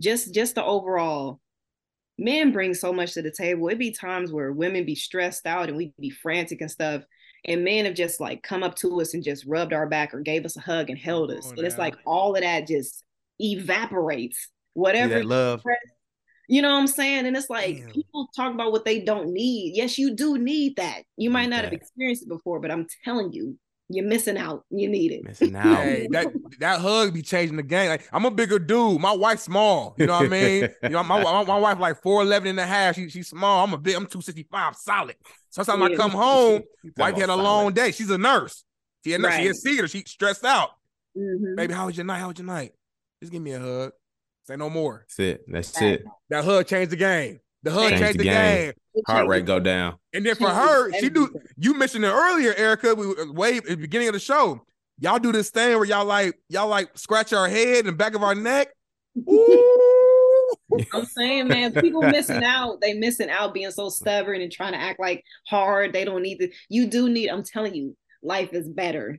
[0.00, 1.40] just just the overall
[2.18, 3.66] men bring so much to the table.
[3.68, 7.02] It'd be times where women be stressed out and we'd be frantic and stuff.
[7.44, 10.20] And men have just like come up to us and just rubbed our back or
[10.20, 11.46] gave us a hug and held us.
[11.46, 13.04] Oh, and it's like all of that just
[13.40, 14.48] evaporates.
[14.74, 15.62] Whatever love.
[16.48, 17.26] you know what I'm saying?
[17.26, 17.92] And it's like Damn.
[17.92, 19.74] people talk about what they don't need.
[19.74, 21.02] Yes, you do need that.
[21.16, 23.56] You might not have experienced it before, but I'm telling you,
[23.88, 24.64] you're missing out.
[24.70, 25.24] You need it.
[25.24, 25.64] Missing out.
[25.64, 26.28] Hey, that
[26.60, 27.88] that hug be changing the game.
[27.88, 29.00] Like I'm a bigger dude.
[29.00, 29.94] My wife's small.
[29.98, 30.68] You know what I mean?
[30.82, 32.96] You know, my, my, my wife like 4'11 and a half.
[32.96, 33.64] She, she's small.
[33.64, 35.16] I'm a big, I'm 265 solid.
[35.50, 36.62] Sometimes I come home,
[36.96, 37.92] wife had a about long day.
[37.92, 38.64] She's a nurse.
[39.04, 39.34] She a nurse.
[39.34, 39.50] She Right.
[39.50, 39.88] a theater.
[39.88, 40.70] She stressed out.
[41.16, 41.56] Mhm.
[41.56, 42.18] Baby, how was your night?
[42.18, 42.72] How was your night?
[43.22, 43.92] Just give me a hug.
[44.46, 45.00] Say no more.
[45.08, 45.44] That's it.
[45.48, 45.92] That's Right.
[45.94, 46.04] it.
[46.28, 47.40] That hug changed the game.
[47.66, 48.72] The hug Changed changed the the game.
[48.94, 49.02] game.
[49.08, 49.96] Heart rate go down.
[50.14, 51.34] And then for her, she do.
[51.56, 52.94] You mentioned it earlier, Erica.
[52.94, 54.64] We were way at the beginning of the show.
[55.00, 58.22] Y'all do this thing where y'all like y'all like scratch our head and back of
[58.22, 58.68] our neck.
[59.28, 60.54] Ooh.
[60.94, 62.80] I'm saying, man, people missing out.
[62.80, 65.92] They missing out being so stubborn and trying to act like hard.
[65.92, 66.48] They don't need to.
[66.68, 67.30] You do need.
[67.30, 69.18] I'm telling you, life is better.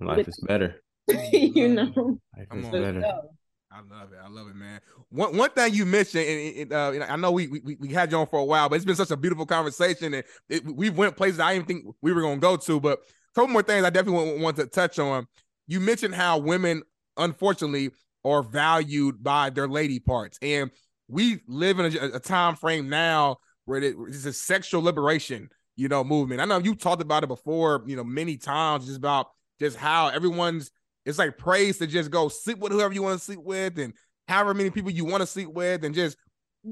[0.00, 0.76] Life is better.
[1.30, 2.18] you know.
[2.38, 2.72] Life Come is on.
[2.72, 3.00] better.
[3.02, 3.30] So,
[3.70, 4.18] I love it.
[4.24, 4.80] I love it, man.
[5.10, 8.10] One one thing you mentioned, and, and, uh, and I know we, we we had
[8.10, 10.90] you on for a while, but it's been such a beautiful conversation, and it, we
[10.90, 12.80] went places I didn't think we were going to go to.
[12.80, 15.26] But a couple more things I definitely want, to touch on.
[15.68, 16.82] You mentioned how women,
[17.16, 17.90] unfortunately,
[18.24, 20.72] are valued by their lady parts, and
[21.06, 25.86] we live in a, a time frame now where it, it's a sexual liberation, you
[25.86, 26.40] know, movement.
[26.40, 29.28] I know you talked about it before, you know, many times, just about
[29.60, 30.72] just how everyone's
[31.04, 33.94] it's like praise to just go sleep with whoever you want to sleep with and
[34.28, 36.16] however many people you want to sleep with and just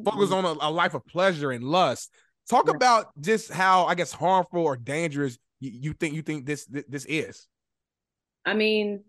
[0.04, 2.12] focus on a, a life of pleasure and lust.
[2.48, 2.76] Talk Right.
[2.76, 6.84] about just how I guess harmful or dangerous you, you think you think this this,
[6.88, 7.46] this is.
[8.44, 9.04] I mean,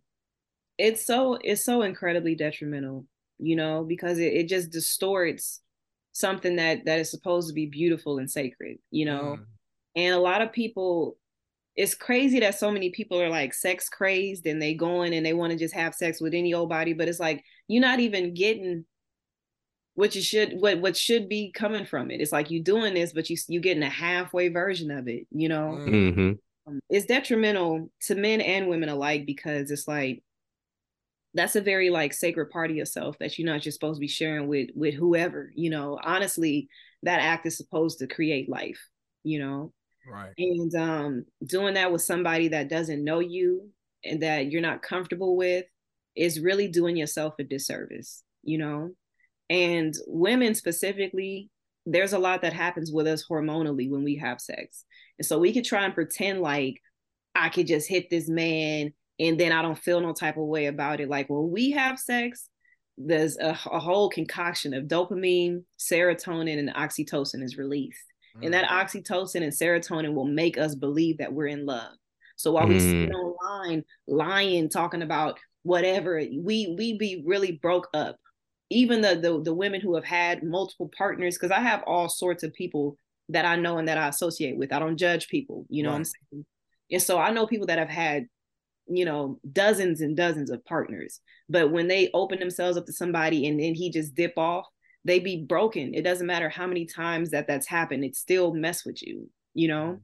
[0.78, 3.06] it's so it's so incredibly detrimental,
[3.40, 5.62] you know, because it, it just distorts
[6.12, 9.38] something that that is supposed to be beautiful and sacred, you know.
[9.40, 9.46] Mm.
[9.98, 11.18] And a lot of people
[11.76, 15.26] it's crazy that so many people are like sex crazed and they go in and
[15.26, 18.00] they want to just have sex with any old body, but it's like you're not
[18.00, 18.86] even getting
[19.96, 22.22] what you should what what should be coming from it.
[22.22, 25.50] It's like you're doing this, but you you getting a halfway version of it, you
[25.50, 26.14] know Mm.
[26.14, 26.32] hmm
[26.68, 30.24] um, it's detrimental to men and women alike because it's like
[31.34, 34.08] that's a very like sacred part of yourself that you're not just supposed to be
[34.08, 36.68] sharing with with whoever you know honestly
[37.04, 38.80] that act is supposed to create life
[39.24, 39.72] you know
[40.08, 40.34] Right.
[40.38, 43.70] and um doing that with somebody that doesn't know you
[44.04, 45.66] and that you're not comfortable with
[46.16, 48.92] is really doing yourself a disservice you know?
[49.50, 51.50] And women specifically
[51.88, 54.86] there's a lot that happens with us hormonally when we have sex.
[55.20, 56.82] And so we could try and pretend like
[57.36, 60.68] i could just hit this man and then i don't feel no type of way
[60.68, 61.10] about it.
[61.10, 62.50] Like when we have sex
[62.98, 68.06] there's a, a whole concoction of dopamine serotonin and oxytocin is released
[68.42, 71.94] and that oxytocin and serotonin will make us believe that we're in love.
[72.36, 73.14] So while we sit Mm.
[73.14, 78.18] online lying, talking about whatever, we we be really broke up
[78.70, 82.44] even the the, the women who have had multiple partners, because I have all sorts
[82.44, 82.98] of people
[83.30, 84.74] that I know and that I associate with.
[84.74, 85.96] I don't judge people, you know right.
[85.96, 86.46] what I'm saying?
[86.92, 88.26] And so I know people that have had,
[88.88, 91.22] you know, dozens and dozens of partners.
[91.50, 94.66] But when they open themselves up to somebody and then he just dip off,
[95.06, 95.94] they be broken.
[95.94, 99.68] It doesn't matter how many times that that's happened, it still mess with you, you
[99.68, 100.02] know?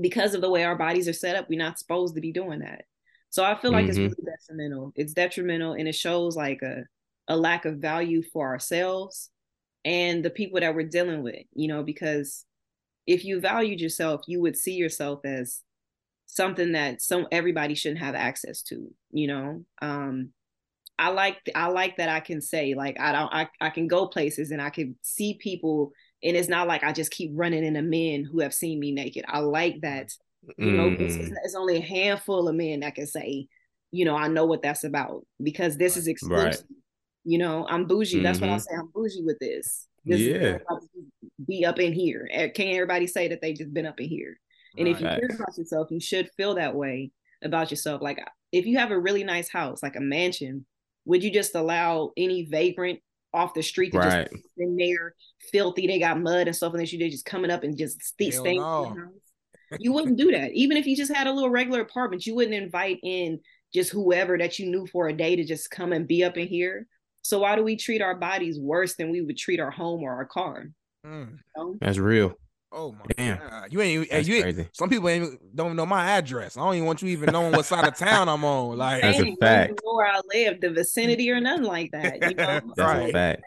[0.00, 2.60] Because of the way our bodies are set up, we're not supposed to be doing
[2.60, 2.84] that.
[3.30, 3.90] So I feel like mm-hmm.
[3.90, 4.92] it's really detrimental.
[4.94, 6.84] It's detrimental and it shows like a
[7.28, 9.30] a lack of value for ourselves
[9.84, 12.44] and the people that we're dealing with, you know, because
[13.06, 15.62] if you valued yourself, you would see yourself as
[16.26, 19.64] something that some everybody shouldn't have access to, you know.
[19.82, 20.30] Um
[20.98, 24.06] I like I like that I can say like I don't I, I can go
[24.06, 25.92] places and I can see people
[26.22, 29.24] and it's not like I just keep running into men who have seen me naked.
[29.28, 30.10] I like that
[30.56, 31.00] you know mm.
[31.00, 33.48] it's, it's, only a handful of men that can say
[33.90, 36.44] you know I know what that's about because this is exclusive.
[36.44, 36.62] Right.
[37.26, 38.18] You know, I'm bougie.
[38.18, 38.22] Mm-hmm.
[38.22, 38.76] That's what I say.
[38.78, 39.88] I'm bougie with this.
[40.04, 40.58] this yeah.
[41.44, 42.28] be up in here.
[42.54, 44.38] Can't everybody say that they've just been up in here?
[44.78, 44.94] And right.
[44.94, 47.10] if you care about yourself, you should feel that way
[47.42, 48.00] about yourself.
[48.00, 50.66] Like if you have a really nice house, like a mansion,
[51.06, 53.00] would you just allow any vagrant
[53.32, 54.30] off the street to right.
[54.30, 55.14] just in there
[55.50, 55.86] filthy?
[55.86, 58.60] They got mud and stuff, and then you just coming up and just st- staying.
[58.60, 58.94] No.
[59.78, 60.52] you wouldn't do that.
[60.52, 63.40] Even if you just had a little regular apartment, you wouldn't invite in
[63.72, 66.48] just whoever that you knew for a day to just come and be up in
[66.48, 66.86] here.
[67.22, 70.12] So why do we treat our bodies worse than we would treat our home or
[70.12, 70.66] our car?
[71.04, 71.30] Mm.
[71.30, 71.76] You know?
[71.80, 72.34] That's real.
[72.72, 73.38] Oh my Damn.
[73.38, 73.72] god!
[73.72, 76.56] You ain't, That's you ain't, some people ain't don't know my address.
[76.56, 78.66] I don't even want you even knowing what side of town I'm on.
[78.76, 79.80] Like That's a fact.
[79.84, 82.20] Know where I live, the vicinity or nothing like that.
[82.22, 82.60] You know?
[82.74, 83.08] That's right.
[83.08, 83.42] a fact.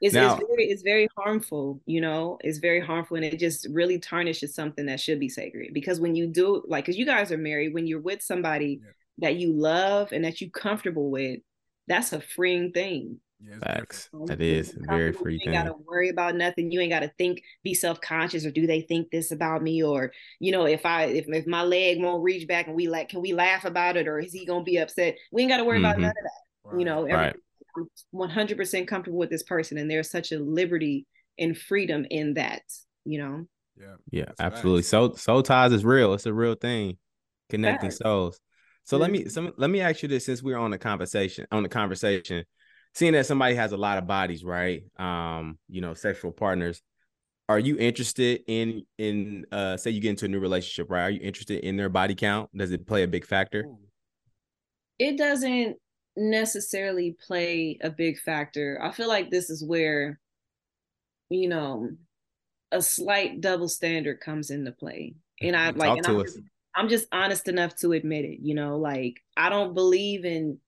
[0.00, 3.66] It's, now, it's, very, it's very harmful, you know, it's very harmful and it just
[3.70, 5.72] really tarnishes something that should be sacred.
[5.72, 8.90] Because when you do like because you guys are married, when you're with somebody yeah.
[9.18, 11.40] that you love and that you comfortable with,
[11.88, 13.18] that's a freeing thing.
[13.46, 14.08] Yeah, Facts.
[14.26, 15.34] That is very free.
[15.34, 16.70] You ain't gotta worry about nothing.
[16.70, 19.82] You ain't gotta think, be self conscious, or do they think this about me?
[19.82, 23.10] Or you know, if I if, if my leg won't reach back and we like,
[23.10, 25.16] can we laugh about it, or is he gonna be upset?
[25.30, 25.86] We ain't gotta worry mm-hmm.
[25.86, 26.70] about none of that.
[26.70, 26.78] Right.
[26.78, 27.36] You know, right.
[27.76, 31.06] I'm 100 percent comfortable with this person, and there's such a liberty
[31.38, 32.62] and freedom in that.
[33.04, 33.46] You know.
[33.76, 33.96] Yeah.
[34.10, 34.32] Yeah.
[34.38, 34.82] absolutely.
[34.82, 36.14] Soul soul ties is real.
[36.14, 36.96] It's a real thing.
[37.50, 38.40] Connecting souls.
[38.84, 39.02] So mm-hmm.
[39.02, 41.68] let me some let me ask you this since we're on the conversation on the
[41.68, 42.44] conversation
[42.94, 44.84] seeing that somebody has a lot of bodies, right?
[44.98, 46.82] Um, you know, sexual partners.
[47.48, 51.02] Are you interested in in uh say you get into a new relationship, right?
[51.02, 52.50] Are you interested in their body count?
[52.56, 53.66] Does it play a big factor?
[54.98, 55.76] It doesn't
[56.16, 58.80] necessarily play a big factor.
[58.82, 60.18] I feel like this is where
[61.28, 61.90] you know
[62.72, 65.14] a slight double standard comes into play.
[65.42, 66.38] And I like and I'm just,
[66.74, 70.58] I'm just honest enough to admit it, you know, like I don't believe in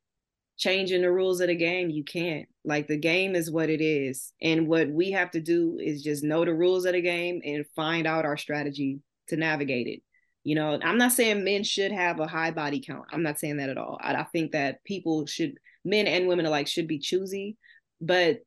[0.57, 2.49] changing the rules of the game you can't.
[2.65, 4.33] Like the game is what it is.
[4.41, 7.67] And what we have to do is just know the rules of the game and
[7.75, 10.03] find out our strategy to navigate it.
[10.45, 13.07] You know i'm not saying men should have a high body count.
[13.13, 13.99] I'm not saying that at all.
[14.01, 17.57] I, I think that people should men and women alike should be choosy.
[18.01, 18.43] But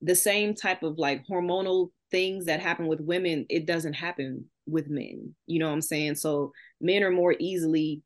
[0.00, 4.88] the same type of like hormonal things that happen with women it doesn't happen with
[4.88, 5.34] men.
[5.46, 6.14] You know what i'm saying?
[6.14, 8.02] So men are more easily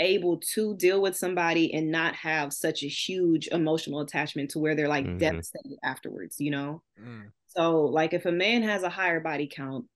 [0.00, 4.74] able to deal with somebody and not have such a huge emotional attachment to where
[4.74, 5.18] they're like mm-hmm.
[5.18, 6.82] devastated afterwards, you know?
[7.00, 7.30] Mm.
[7.48, 9.86] So, like, if a man has a higher body count,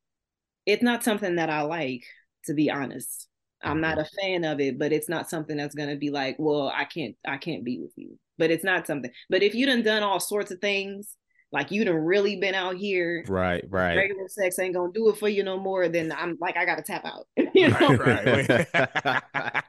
[0.66, 2.04] it's not something that I like,
[2.46, 3.28] to be honest.
[3.62, 4.18] I'm not mm-hmm.
[4.18, 7.14] a fan of it, but it's not something that's gonna be like, well, I can't,
[7.26, 8.18] I can't be with you.
[8.38, 9.10] But it's not something.
[9.30, 11.16] But if you done done all sorts of things
[11.52, 13.24] like you done really been out here.
[13.28, 13.94] Right, right.
[13.94, 15.86] Regular sex ain't gonna do it for you no more.
[15.86, 17.26] Then I'm like, I gotta tap out.
[17.54, 18.48] you know, right.
[18.48, 19.62] right.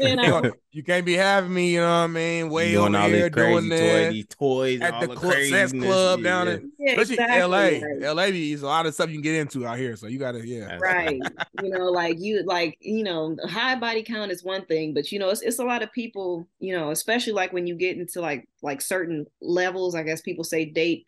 [0.00, 0.52] you, know?
[0.72, 1.74] you can't be having me.
[1.74, 2.50] You know what I mean?
[2.50, 4.10] Way doing over here doing that.
[4.10, 6.52] These toys at the, the club, sex club down yeah.
[6.54, 8.12] in yeah, exactly, LA.
[8.12, 9.94] LA is a lot of stuff you can get into out here.
[9.94, 10.76] So you gotta, yeah.
[10.80, 11.20] Right.
[11.62, 15.20] you know, like you, like you know, high body count is one thing, but you
[15.20, 16.48] know, it's it's a lot of people.
[16.58, 19.94] You know, especially like when you get into like like certain levels.
[19.94, 21.06] I guess people say date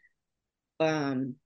[0.80, 1.36] um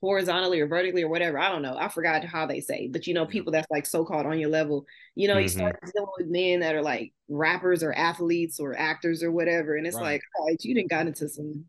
[0.00, 1.38] horizontally or vertically or whatever.
[1.38, 1.76] I don't know.
[1.78, 4.48] I forgot how they say, but you know, people that's like so called on your
[4.48, 5.42] level, you know, mm-hmm.
[5.42, 9.76] you start dealing with men that are like rappers or athletes or actors or whatever.
[9.76, 10.04] And it's right.
[10.04, 11.66] like, all right, you didn't got into some,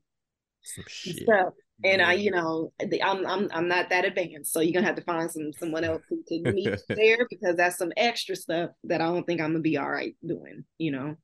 [0.61, 1.53] some stuff.
[1.83, 2.09] And yeah.
[2.09, 2.71] I, you know,
[3.03, 6.03] I'm I'm I'm not that advanced, so you're gonna have to find some someone else
[6.09, 9.61] to, to meet there because that's some extra stuff that I don't think I'm gonna
[9.61, 10.63] be all right doing.
[10.77, 11.15] You know.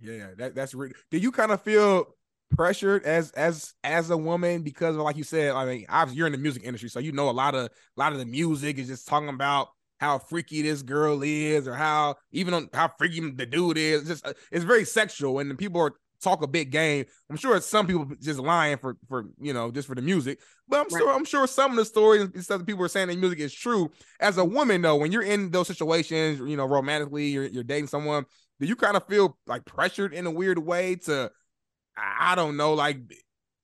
[0.00, 2.14] Yeah, that that's re- do you kind of feel
[2.56, 6.26] pressured as as as a woman because of like you said i mean obviously you're
[6.26, 8.78] in the music industry so you know a lot of a lot of the music
[8.78, 9.68] is just talking about
[10.00, 14.08] how freaky this girl is or how even on how freaky the dude is it's
[14.10, 15.94] just uh, it's very sexual and people are
[16.24, 17.04] talk a big game.
[17.28, 20.80] I'm sure some people just lying for for you know just for the music, but
[20.80, 21.00] I'm Right.
[21.00, 23.40] sure I'm sure some of the stories and stuff that people are saying the music
[23.40, 23.90] is true.
[24.20, 27.88] As a woman though, when you're in those situations, you know, romantically, you're you're dating
[27.88, 28.24] someone,
[28.58, 31.30] do you kind of feel like pressured in a weird way to,
[31.96, 32.98] I don't know, like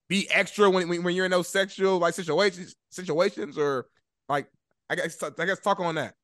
[0.09, 3.87] be extra when when, when you're in those sexual like situations situations or
[4.29, 4.47] like
[4.89, 6.15] I guess I guess talk on that.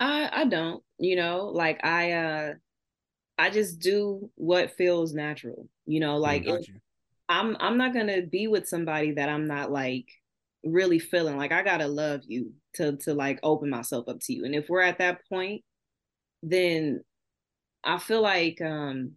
[0.00, 2.54] I I don't, you know, like I uh
[3.38, 5.68] I just do what feels natural.
[5.86, 6.74] You know, like Got you.
[7.28, 10.08] I'm I'm not gonna be with somebody that I'm not like
[10.64, 14.44] really feeling like I gotta love you to to like open myself up to you.
[14.44, 15.62] And if we're at that point,
[16.42, 17.02] then
[17.82, 19.12] I feel like um,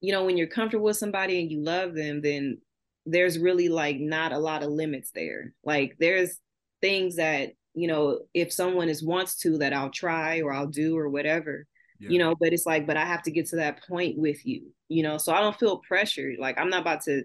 [0.00, 2.58] you know, when you're comfortable with somebody and you love them, then
[3.06, 5.52] there's really like not a lot of limits there.
[5.64, 6.38] Like there's
[6.80, 10.96] things that, you know, if someone is wants to that I'll try or I'll do
[10.98, 11.66] or whatever
[12.00, 12.08] Yeah.
[12.10, 14.72] you know but it's like but i have to get to that point with you
[14.88, 17.24] you know so i don't feel pressured like i'm not about to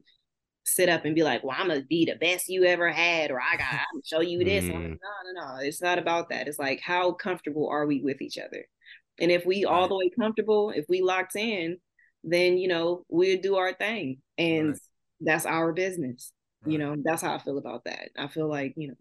[0.66, 3.40] sit up and be like well i'm gonna be the best you ever had or
[3.40, 4.98] i got i'm show you this I'm like, Mm.
[5.02, 8.38] no no no it's not about that it's like how comfortable are we with each
[8.38, 8.66] other
[9.20, 11.78] and if we all the way comfortable if we locked in
[12.26, 14.80] then you know we'll do our thing and Right.
[15.22, 16.32] that's our business
[16.66, 18.96] you know that's how i feel about that i feel like you know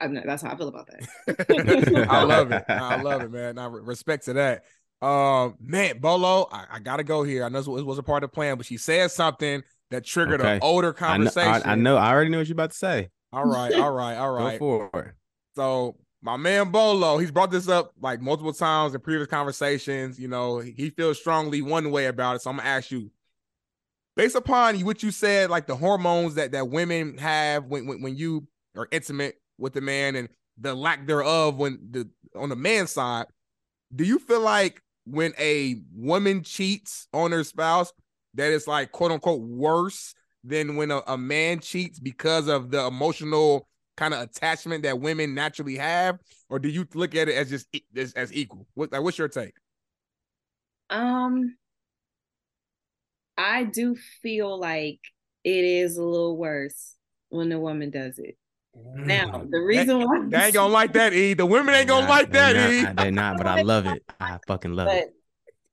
[0.00, 2.64] I know, that's how i feel about that I love it.
[2.68, 3.58] I love it, man.
[3.58, 4.64] I respect to that.
[5.00, 7.44] Um, man, Bolo, I, I gotta go here.
[7.44, 10.04] I know this was, was a part of the plan, but she said something that
[10.04, 10.54] triggered Okay.
[10.56, 11.62] an older I know, conversation.
[11.66, 11.96] I, I know.
[11.96, 13.10] I already know what you're about to say.
[13.32, 14.58] All right, all right, all Go right.
[14.58, 15.14] for it.
[15.56, 20.18] So my man Bolo, he's brought this up like multiple times in previous conversations.
[20.18, 22.42] You know, he feels strongly one way about it.
[22.42, 23.10] So I'm gonna ask you,
[24.14, 28.16] based upon what you said, like the hormones that that women have when when, when
[28.16, 28.46] you
[28.76, 33.26] are intimate with the man and the lack thereof when the on the man side,
[33.94, 37.92] do you feel like when a woman cheats on her spouse,
[38.34, 40.14] that it's like quote unquote worse
[40.44, 43.66] than when a, a man cheats because of the emotional
[43.96, 46.18] kind of attachment that women naturally have,
[46.48, 47.66] or do you look at it as just
[47.96, 48.66] as, as equal?
[48.74, 49.54] What like, what's your take?
[50.90, 51.56] Um,
[53.36, 55.00] I do feel like
[55.44, 56.94] it is a little worse
[57.30, 58.36] when the woman does it.
[58.74, 61.34] Now, the reason why They ain't gonna like that, E.
[61.34, 62.86] The women ain't gonna Nah, like that, not, E.
[62.86, 64.02] I- They not, but I love it.
[64.20, 65.14] I fucking love but it.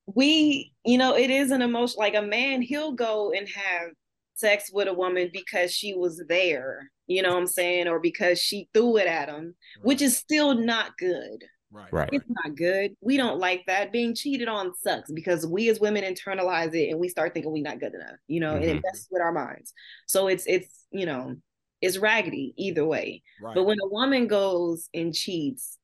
[0.07, 1.95] we, you know, it is an emotion.
[1.99, 3.91] Like a man, he'll go and have
[4.39, 6.89] sex with a woman because she was there.
[7.07, 10.53] You know what I'm saying, or because she threw it at him, which is still
[10.55, 11.43] not good.
[11.71, 12.09] right, Right.
[12.11, 12.95] It's not good.
[13.01, 13.91] We don't like that.
[13.91, 17.61] Being cheated on sucks because we as women internalize it and we start thinking we're
[17.63, 18.81] not good enough, you know, and it Mhm.
[18.83, 19.73] messes with our minds.
[20.07, 21.35] So it's it's you know,
[21.81, 23.21] it's raggedy either way.
[23.41, 23.53] right.
[23.55, 25.77] But when a woman goes and cheats,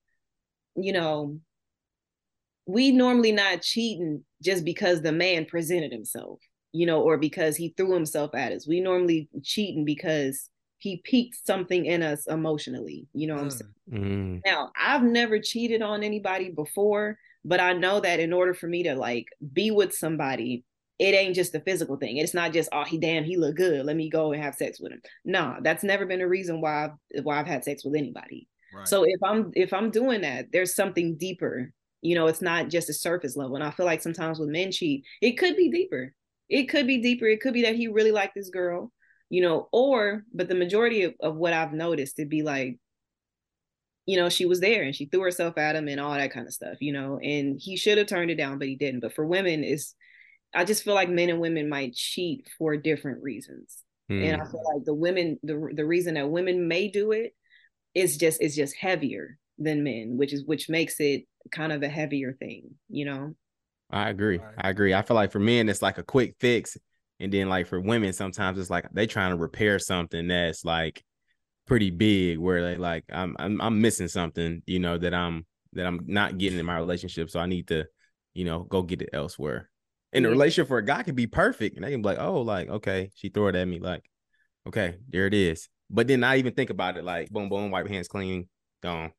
[0.76, 1.40] you know,
[2.66, 6.40] we normally not cheating just because the man presented himself,
[6.76, 8.68] you know, or because he threw himself at us.
[8.68, 13.72] We normally cheating because he piqued something in us emotionally, you know what I'm saying?
[13.92, 14.42] Mm, Mm.
[14.46, 18.84] Now, I've never cheated on anybody before, but I know that in order for me
[18.84, 20.64] to like be with somebody,
[21.00, 22.18] it ain't just a physical thing.
[22.18, 23.86] It's not just oh he damn he look good.
[23.86, 25.02] Let me go and have sex with him.
[25.24, 28.48] Nah, that's never been a reason why I've why I've had sex with anybody.
[28.74, 28.88] right.
[28.88, 31.72] So if I'm if I'm doing that, there's something deeper.
[32.02, 33.56] You know, it's not just a surface level.
[33.56, 36.14] And I feel like sometimes with men cheat, it could be deeper.
[36.50, 37.26] It could be deeper.
[37.28, 38.92] It could be that he really liked this girl,
[39.30, 42.78] you know, or but the majority of, of what I've noticed to be like,
[44.06, 46.48] you know, she was there and she threw herself at him and all that kind
[46.48, 49.00] of stuff, you know, and he should have turned it down, but he didn't.
[49.00, 49.96] But for women, it's
[50.56, 53.78] I just feel like men and women might cheat for different reasons.
[54.20, 54.52] And I Mm.
[54.52, 57.36] feel like the women, the the reason that women may do it
[57.96, 61.90] is just is just heavier than men, which is which makes it kind of a
[61.90, 63.36] heavier thing, you know.
[63.90, 64.40] I agree.
[64.40, 64.54] Right.
[64.58, 64.94] I agree.
[64.94, 66.78] I feel like for men, it's like a quick fix.
[67.20, 71.04] And then like for women, sometimes it's like they trying to repair something that's like
[71.66, 75.86] pretty big where they like I'm I'm I'm missing something, you know, that I'm that
[75.86, 77.30] I'm not getting in my relationship.
[77.30, 77.86] So I need to,
[78.34, 79.70] you know, go get it elsewhere.
[80.14, 81.76] And the relationship for a guy can be perfect.
[81.76, 83.80] And they can be like, oh, like, okay, she threw it at me.
[83.80, 84.04] Like,
[84.68, 85.70] okay, there it is.
[85.90, 88.50] But then I even think about it, like boom, boom, wipe hands clean,
[88.82, 89.12] gone.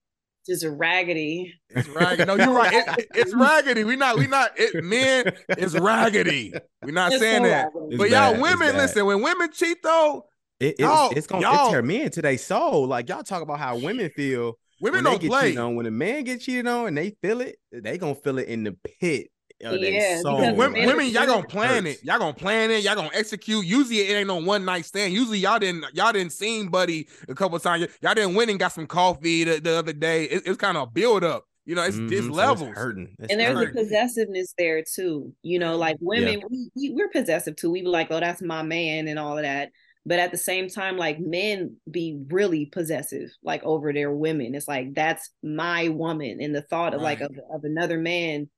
[0.47, 1.53] Just a raggedy.
[1.71, 2.25] It's raggedy.
[2.25, 2.73] No, you're right.
[2.73, 3.85] It- it's raggedy.
[3.85, 4.17] We not.
[4.19, 4.53] We not.
[4.57, 6.53] It, men, it's raggedy.
[6.83, 7.71] We're not It's saying so that.
[7.75, 7.97] raggedy.
[7.97, 8.13] But bad.
[8.13, 9.07] y'all It's women, listen.
[9.07, 10.27] When women cheat, though,
[10.61, 12.87] It, Y'all- it's, it's gonna y'all- it tear men to their soul.
[12.87, 15.43] Like y'all talk about how women feel women when don't get play.
[15.49, 15.75] cheated on.
[15.77, 18.65] When a man get cheated on and they feel it, they gonna feel it in
[18.65, 19.29] the pit
[19.65, 20.37] of Yeah, their soul.
[20.37, 21.99] because women, women, y'all gonna plan hurts.
[21.99, 22.05] it.
[22.05, 22.83] Y'all gonna plan it.
[22.85, 23.65] Y'all gonna execute.
[23.65, 25.13] Usually, it ain't no one night stand.
[25.13, 27.87] Usually, y'all didn't y'all didn't seen Buddy a couple times.
[28.01, 30.25] Y'all didn't win and got some coffee the, the other day.
[30.25, 31.45] It, it's kind of a build up.
[31.65, 32.77] You know, it's, it's so levels.
[32.77, 33.17] hurting.
[33.19, 35.35] It's and there's a possessiveness there too.
[35.43, 37.73] You know, like women, we, we, we're possessive too.
[37.73, 39.71] We be like, oh, that's my man and all of that.
[40.09, 44.55] But at the same time, like men be really possessive, like over their women.
[44.55, 48.49] It's like that's my woman, and the thought of like of, of another man,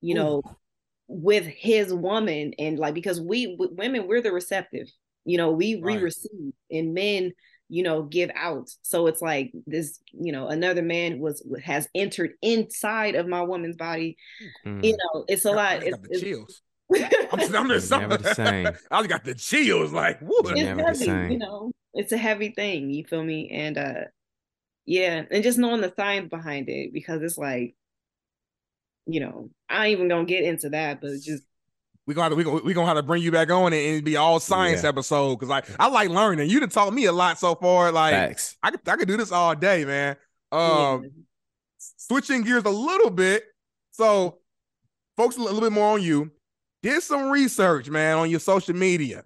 [0.00, 0.18] you Ooh.
[0.18, 0.42] know,
[1.08, 4.88] with his woman, and like because we w- women we're the receptive.
[5.24, 6.02] You know, we we Right.
[6.02, 7.32] receive, and men,
[7.68, 8.70] you know, give out.
[8.82, 13.76] So it's like this, you know, another man was has entered inside of my woman's
[13.76, 14.16] body.
[14.66, 14.82] Mm.
[14.84, 15.82] You know, it's a I lot.
[15.82, 16.62] It's, the it's, chills.
[17.32, 18.66] I'm, just- I'm just Never the same.
[18.90, 19.92] I just got the chills.
[19.92, 20.32] Like, woo.
[20.44, 21.30] It's never the heavy, same.
[21.32, 21.70] you know.
[21.92, 22.90] It's a heavy thing.
[22.90, 23.50] You feel me?
[23.50, 23.94] And uh,
[24.86, 27.74] yeah, and just knowing the science behind it because it's like,
[29.12, 31.42] you know, I ain't even gonna get into that, but just
[32.06, 33.74] we gonna have to, we gonna we gonna have to bring you back on and
[33.74, 34.88] it'd be all science Yeah.
[34.88, 36.50] episode because like I like learning.
[36.50, 37.92] You done taught me a lot so far.
[37.92, 38.56] Like Facts.
[38.62, 40.16] I could I could do this all day, man.
[40.52, 41.08] Um, yeah.
[41.78, 43.44] switching gears a little bit.
[43.92, 44.38] So,
[45.16, 46.30] folks, a little bit more on you.
[46.82, 49.24] Did some research, man, on your social media,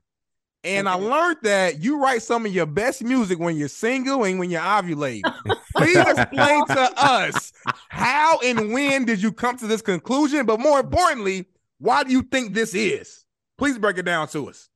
[0.65, 4.39] and I learned that you write some of your best music when you're single and
[4.41, 5.23] when you're ovulating.
[5.77, 7.53] Please explain to us
[7.89, 11.47] how and when did you come to this conclusion, but more importantly,
[11.79, 13.25] why do you think this is?
[13.59, 14.69] Please break it down to us.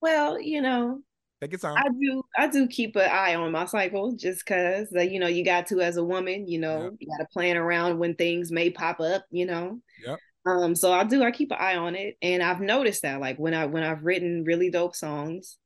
[0.00, 1.00] Well, you know,
[1.40, 1.76] Take your time.
[1.76, 5.26] I do I do keep an eye on my cycle just cause like, you know,
[5.26, 6.92] you got to as a woman, you know, Yep.
[7.00, 9.80] you gotta plan around when things may pop up, you know.
[10.06, 10.18] Yep.
[10.46, 12.16] Um, so I do, I keep an eye on it.
[12.22, 15.58] And I've noticed that like when I when I've written really dope songs,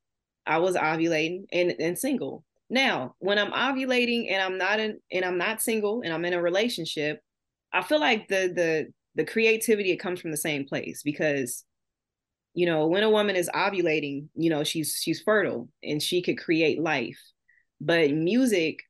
[0.47, 2.45] I was ovulating and, and single.
[2.71, 6.35] Now, when I'm ovulating and I'm not in and I'm not single and I'm in
[6.35, 7.21] a relationship,
[7.73, 11.65] I feel like the the the creativity it comes from the same place because
[12.55, 16.39] you know when a woman is ovulating you know she's she's fertile and she could
[16.39, 17.19] create life
[17.81, 18.81] but music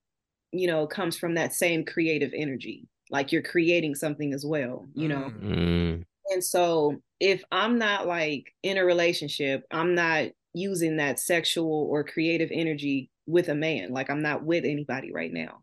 [0.52, 5.08] you know comes from that same creative energy like you're creating something as well you
[5.08, 5.42] know Mm.
[5.42, 6.04] Mm.
[6.32, 12.04] and so if i'm not like in a relationship i'm not using that sexual or
[12.04, 15.62] creative energy with a man like i'm not with anybody right now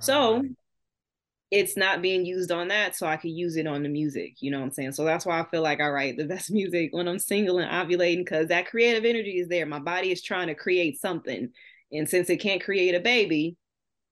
[0.00, 0.42] so
[1.52, 4.36] it's not being used on that, so I could use it on the music.
[4.40, 4.92] You know what I'm saying?
[4.92, 7.70] So that's why I feel like I write the best music when I'm single and
[7.70, 9.66] ovulating because that creative energy is there.
[9.66, 11.50] My body is trying to create something.
[11.92, 13.58] And since it can't create a baby,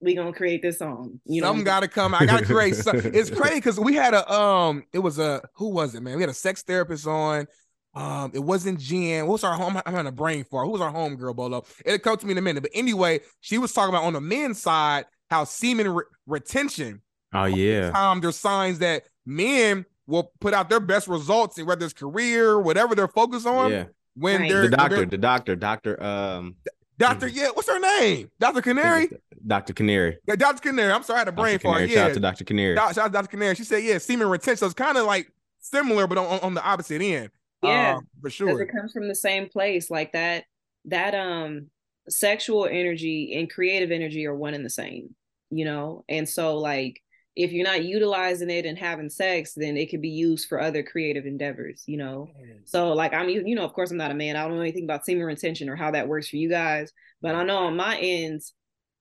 [0.03, 1.18] we gonna create this song.
[1.25, 2.14] You know, Something gotta come.
[2.14, 3.14] I gotta create something.
[3.14, 6.16] It's crazy because we had a um, it was a who was it, man?
[6.16, 7.47] We had a sex therapist on.
[7.95, 9.26] Um, it wasn't Jen.
[9.26, 9.76] What's our home?
[9.76, 10.66] I'm having a brain fart.
[10.66, 11.64] Who was our home girl, Bolo?
[11.84, 12.62] It'll come to me in a minute.
[12.62, 17.03] But anyway, she was talking about on the men's side how semen re- retention.
[17.32, 17.91] Oh yeah.
[17.95, 22.61] Um, there's signs that men will put out their best results in whether it's career,
[22.61, 23.70] whatever they're focused on.
[23.70, 23.84] Yeah.
[24.16, 24.51] When Right.
[24.51, 26.57] they're The doctor, they're- the doctor, Doctor um
[26.99, 28.30] Doctor, yeah, what's her name?
[28.41, 28.61] Dr.
[28.61, 29.09] Canary.
[29.47, 29.72] Dr.
[29.72, 30.18] Canary.
[30.28, 30.61] Yeah, Dr.
[30.61, 30.93] Canary.
[30.93, 31.62] I'm sorry, I had a brain Dr.
[31.62, 31.74] fart.
[31.76, 31.91] Canary.
[31.93, 32.45] Yeah, Shout out to Dr.
[32.45, 32.74] Canary.
[32.74, 33.28] Doc- shout out to Dr.
[33.28, 33.55] Canary.
[33.55, 34.59] She said, yeah, semen retention.
[34.59, 37.30] So it's kind of like similar, but on, on- on the opposite end.
[37.63, 38.61] Yeah, Uh, for because sure.
[38.61, 39.91] it comes from the same place.
[39.91, 40.45] Like that,
[40.87, 41.71] that um
[42.09, 45.15] sexual energy and creative energy are one and the same,
[45.51, 46.05] you know?
[46.09, 47.01] And so like
[47.37, 50.83] if you're not utilizing it and having sex, then it could be used for other
[50.83, 52.33] creative endeavors, you know.
[52.65, 54.37] So like I'm you know, of course I'm not a man.
[54.37, 56.93] I don't know anything about semen retention or how that works for you guys,
[57.23, 58.53] but I know on my ends,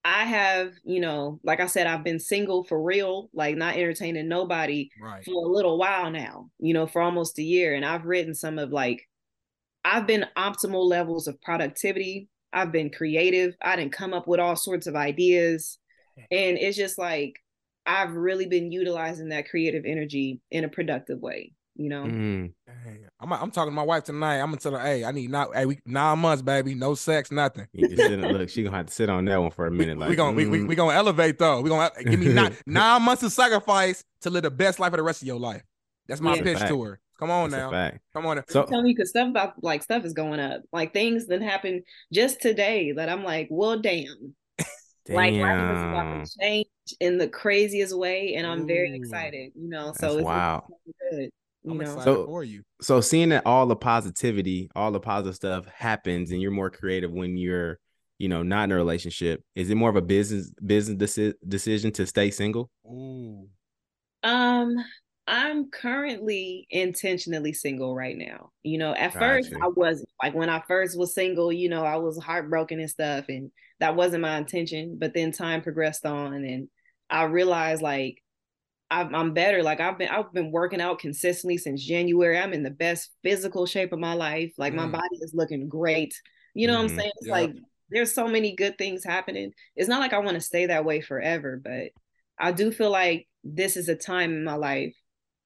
[0.04, 4.28] I have, you know, like I said, I've been single for real, like not entertaining
[4.28, 5.24] nobody Right.
[5.24, 7.74] for a little while now, you know, for almost a year.
[7.74, 9.06] And I've written some of like,
[9.84, 12.28] I've been optimal levels of productivity.
[12.52, 13.54] I've been creative.
[13.62, 15.78] I didn't come up with all sorts of ideas.
[16.30, 17.40] And it's just like,
[17.86, 22.04] I've really been utilizing that creative energy in a productive way, you know?
[22.04, 22.52] Mm.
[22.66, 23.06] Dang.
[23.18, 24.38] I'm, I'm talking to my wife tonight.
[24.38, 27.30] I'm gonna tell her, hey, I need not, hey, we nine months, baby, no sex,
[27.32, 27.66] nothing.
[27.72, 29.98] You just sit look, she gonna have to sit on that one for a minute.
[29.98, 30.68] Like we gonna we, we, mm.
[30.68, 31.62] we gonna elevate though.
[31.62, 34.98] We gonna give me nine, nine months of sacrifice to live the best life of
[34.98, 35.62] the rest of your life.
[36.06, 36.42] That's my Yeah.
[36.42, 37.00] pitch to her.
[37.18, 37.98] Come on That's a now, fact.
[38.14, 38.42] come on.
[38.48, 40.62] So telling you because stuff about like stuff is going up.
[40.72, 44.34] Like things that happen just today that I'm like, well, damn.
[45.08, 46.66] Like life is about to change
[47.00, 49.52] in the craziest way, and I'm very excited.
[49.56, 50.62] You know, That's so it's wild.
[50.86, 51.30] it's good.
[51.62, 52.62] You I'm know, excited So- for you.
[52.80, 57.12] So seeing that all the positivity, all the positive stuff happens, and you're more creative
[57.12, 57.78] when you're,
[58.18, 59.42] you know, not in a relationship.
[59.54, 62.70] Is it more of a business business deci- decision to stay single?
[62.86, 63.48] Ooh.
[64.22, 64.76] um,
[65.26, 68.50] I'm currently intentionally single right now.
[68.62, 71.52] You know, at first I wasn't like when I first was single.
[71.52, 74.96] You know, I was heartbroken and stuff, and that wasn't my intention.
[74.98, 76.68] But then time progressed on, and
[77.08, 78.22] I realized like
[78.90, 79.62] I'm, I'm better.
[79.62, 82.38] Like I've been I've been working out consistently since January.
[82.38, 84.52] I'm in the best physical shape of my life.
[84.58, 84.92] Like my Mm.
[84.92, 86.14] body is looking great.
[86.54, 86.90] You know what Mhm.
[86.92, 87.12] I'm saying?
[87.18, 87.32] It's Yep.
[87.32, 87.50] like
[87.90, 89.52] there's so many good things happening.
[89.76, 91.90] It's not like I want to stay that way forever, but
[92.38, 94.94] I do feel like this is a time in my life.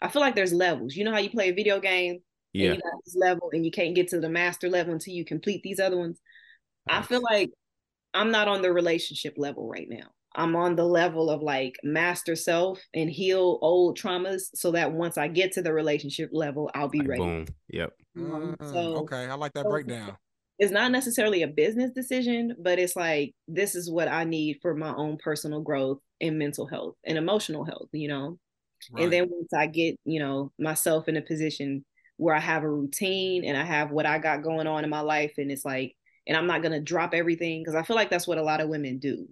[0.00, 0.94] I feel like there's levels.
[0.96, 2.22] You know how you play a video game
[2.52, 2.66] Yeah.
[2.72, 5.24] and you got this level and you can't get to the master level until you
[5.24, 6.20] complete these other ones.
[6.86, 7.50] I feel like
[8.14, 10.08] I'm not on the relationship level right now.
[10.36, 15.16] I'm on the level of like master self and heal old traumas so that once
[15.16, 17.22] I get to the relationship level, I'll be Like, ready.
[17.22, 17.46] boom.
[17.68, 17.92] Yep.
[18.16, 20.16] Um, Mm, so- okay, I like that so- breakdown.
[20.58, 24.72] It's not necessarily a business decision, but it's like this is what I need for
[24.74, 28.38] my own personal growth and mental health and emotional health, you know.
[28.92, 29.02] Right.
[29.04, 31.84] And then once I get, you know, myself in a position
[32.18, 35.00] where I have a routine and I have what I got going on in my
[35.00, 35.96] life, and it's like,
[36.28, 38.68] and I'm not gonna drop everything because I feel like that's what a lot of
[38.68, 39.28] women do.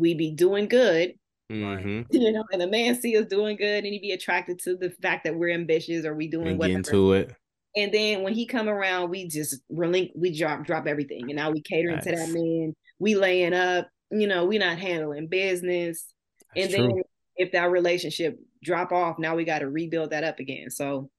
[0.00, 1.14] We be doing good,
[1.50, 4.76] hmm you know, and a man see us doing good and he be attracted to
[4.76, 6.78] the fact that we're ambitious or we doing And whatever.
[6.78, 7.34] into it.
[7.76, 11.50] And then when he come around, we just relink, we drop drop everything, and now
[11.50, 12.74] we catering to that man.
[12.98, 16.12] We laying up, you know, we not handling business.
[16.56, 16.88] That's and true.
[16.88, 17.02] then
[17.36, 20.70] if that relationship drop off, now we got to rebuild that up again.
[20.70, 21.10] So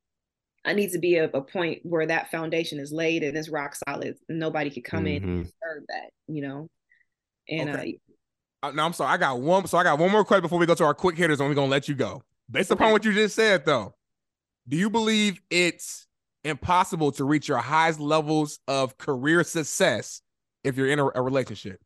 [0.66, 3.76] I need to be at a point where that foundation is laid and it's rock
[3.88, 4.18] solid.
[4.30, 6.68] Nobody could come in and disturb that, you know.
[7.50, 8.00] And Okay.
[8.64, 9.12] No, I'm sorry.
[9.12, 9.66] I got one.
[9.68, 11.56] So I got one more question before we go to our quick hitters, and we're
[11.56, 12.24] gonna let you go.
[12.50, 13.96] Based upon what you just said, though,
[14.68, 16.08] do you believe it's
[16.44, 20.22] impossible to reach your highest levels of career success
[20.64, 21.82] if you're in a, a relationship?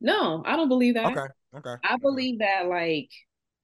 [0.00, 1.16] no, I don't believe that.
[1.16, 1.26] Okay.
[1.56, 1.74] Okay.
[1.84, 3.10] I believe that like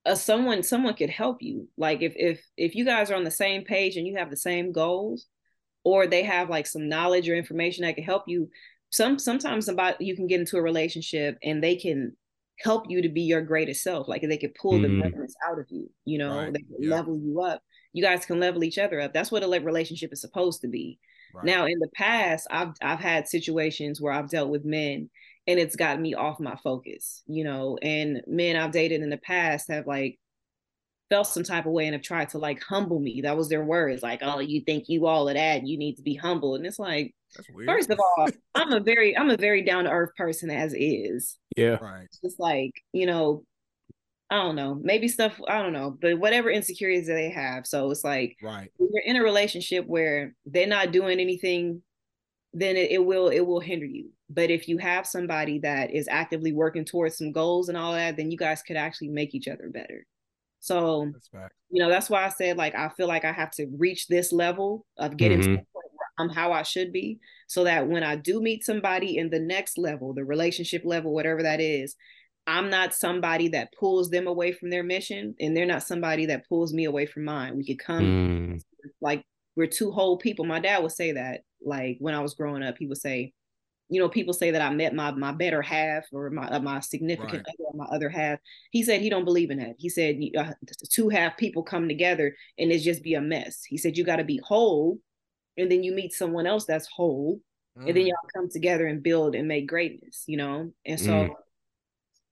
[0.07, 1.69] uh, someone someone could help you.
[1.77, 4.37] Like if if if you guys are on the same page and you have the
[4.37, 5.27] same goals,
[5.85, 8.49] or they have like some knowledge or information that can help you.
[8.91, 12.17] Some sometimes somebody you can get into a relationship and they can
[12.61, 14.09] help you to be your greatest self.
[14.09, 15.01] Like they could pull the Mhm.
[15.01, 15.91] greatness out of you.
[16.05, 16.53] You know, Right.
[16.53, 16.97] they Yeah.
[16.97, 17.63] level you up.
[17.93, 19.13] You guys can level each other up.
[19.13, 21.01] That's what a relationship is supposed to be.
[21.33, 21.47] Right.
[21.47, 25.11] Now, in the past, I've I've had situations where I've dealt with men
[25.47, 29.17] and it's gotten me off my focus, you know, and men I've dated in the
[29.19, 30.20] past have like
[31.11, 33.21] felt some type of way and have tried to like humble me.
[33.23, 36.03] That was their words, like, oh, you think you all of that, you need to
[36.03, 36.55] be humble.
[36.55, 37.69] And it's like, That's weird.
[37.69, 41.37] first of all, I'm a very, I'm a very down to earth person as is.
[41.57, 41.77] Yeah.
[41.83, 42.05] right.
[42.05, 43.45] It's just like, you know,
[44.31, 47.67] I don't know, maybe stuff, I don't know, but whatever insecurities that they have.
[47.67, 48.71] So it's like Right.
[48.79, 51.83] when you're in a relationship where they're not doing anything
[52.53, 56.09] then it, it will it will hinder you but if you have somebody that is
[56.09, 59.47] actively working towards some goals and all that then you guys could actually make each
[59.47, 60.05] other better
[60.61, 61.31] so That's
[61.71, 64.33] you know that's why i said like i feel like i have to reach this
[64.33, 65.53] level of getting to Mhm.
[65.53, 69.17] the point where i'm how i should be so that when i do meet somebody
[69.17, 71.97] in the next level the relationship level whatever that is
[72.47, 76.47] i'm not somebody that pulls them away from their mission and they're not somebody that
[76.49, 78.63] pulls me away from mine we could come Mm.
[79.01, 79.25] like
[79.57, 80.45] we're two whole people.
[80.47, 83.33] My dad would say that, like when I was growing up, he would say,
[83.91, 86.81] you know, people say that I met my my better half or my uh, my
[86.81, 87.55] significant Right.
[87.55, 88.39] other, or my other half.
[88.71, 89.75] He said he don't believe in that.
[89.79, 90.53] He said uh,
[90.89, 93.65] two half people come together and it's just be a mess.
[93.65, 94.99] He said you got to be whole,
[95.57, 97.41] and then you meet someone else that's whole,
[97.77, 98.09] and then Mm.
[98.09, 100.25] y'all come together and build and make greatness.
[100.27, 101.35] You know, and so Mm.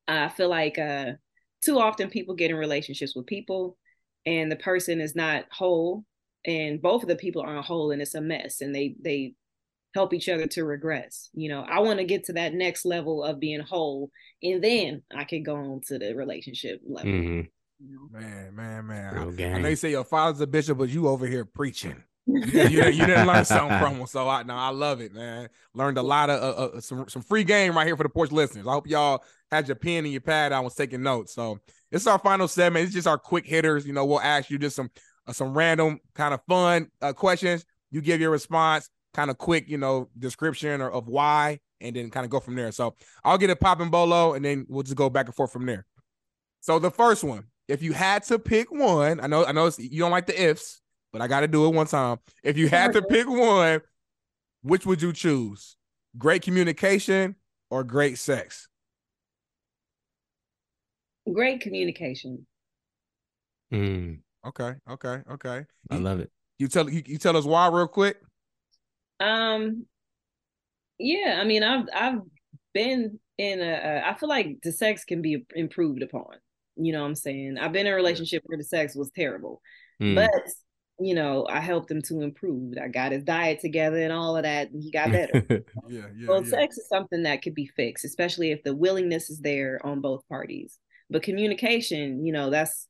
[0.07, 1.13] I feel like uh
[1.63, 3.77] too often people get in relationships with people
[4.27, 6.05] and the person is not whole
[6.47, 9.35] and both of the people aren't whole and it's a mess and they they
[9.95, 13.25] help each other to regress you know i want to get to that next level
[13.25, 14.11] of being whole
[14.43, 17.49] and then i can go on to the relationship level Mhm.
[17.81, 18.09] you know?
[18.21, 19.15] Man, man, man.
[19.15, 19.63] Real I, I gang.
[19.63, 22.03] know you say your father's a bishop, but you over here preaching.
[22.27, 25.15] you, didn't- you, you didn't learn something from him, so I no, I love it,
[25.15, 25.49] man.
[25.75, 28.31] Learned a lot of uh, uh, some some free game right here for the porch
[28.33, 28.67] listeners.
[28.67, 30.53] I hope y'all had your pen and your pad.
[30.53, 31.33] I was taking notes.
[31.35, 31.59] So
[31.91, 32.85] this is our final segment.
[32.85, 33.87] It's just our quick hitters.
[33.87, 34.91] You know, we'll ask you just some
[35.27, 37.65] uh, some random kind of fun uh, questions.
[37.91, 42.11] You give your response, kind of quick, you know, description or of why, and then
[42.11, 42.71] kind of go from there.
[42.73, 42.95] So
[43.25, 45.87] I'll get it popping bolo, and then we'll just go back and forth from there.
[46.61, 50.01] So the first one, if you had to pick one, I know I know you
[50.01, 50.81] don't like the ifs,
[51.13, 52.19] but I got to do it one time.
[52.45, 53.81] If you had to pick one,
[54.63, 55.77] which would you choose?
[56.19, 57.37] Great communication
[57.71, 58.69] or great sex?
[61.33, 62.47] great communication
[63.73, 64.21] Mm.
[64.47, 65.67] Okay, okay, okay.
[65.91, 66.31] I You, love it.
[66.59, 68.19] you tell you, you tell us why real quick.
[69.21, 69.85] Um
[70.99, 72.21] yeah i mean i've i've
[72.75, 74.03] been in a.
[74.05, 76.27] I feel like the sex can be improved upon
[76.77, 79.61] you know what i'm saying i've been in a relationship where the sex was terrible
[80.01, 80.15] Mm.
[80.15, 80.31] but
[81.01, 84.43] you know i helped him to improve i got his diet together and all of
[84.45, 85.45] that and he got better
[85.89, 86.51] Yeah, yeah, well yeah.
[86.51, 90.23] sex is something that could be fixed especially if the willingness is there on both
[90.29, 90.79] parties
[91.11, 92.88] but communication you know that's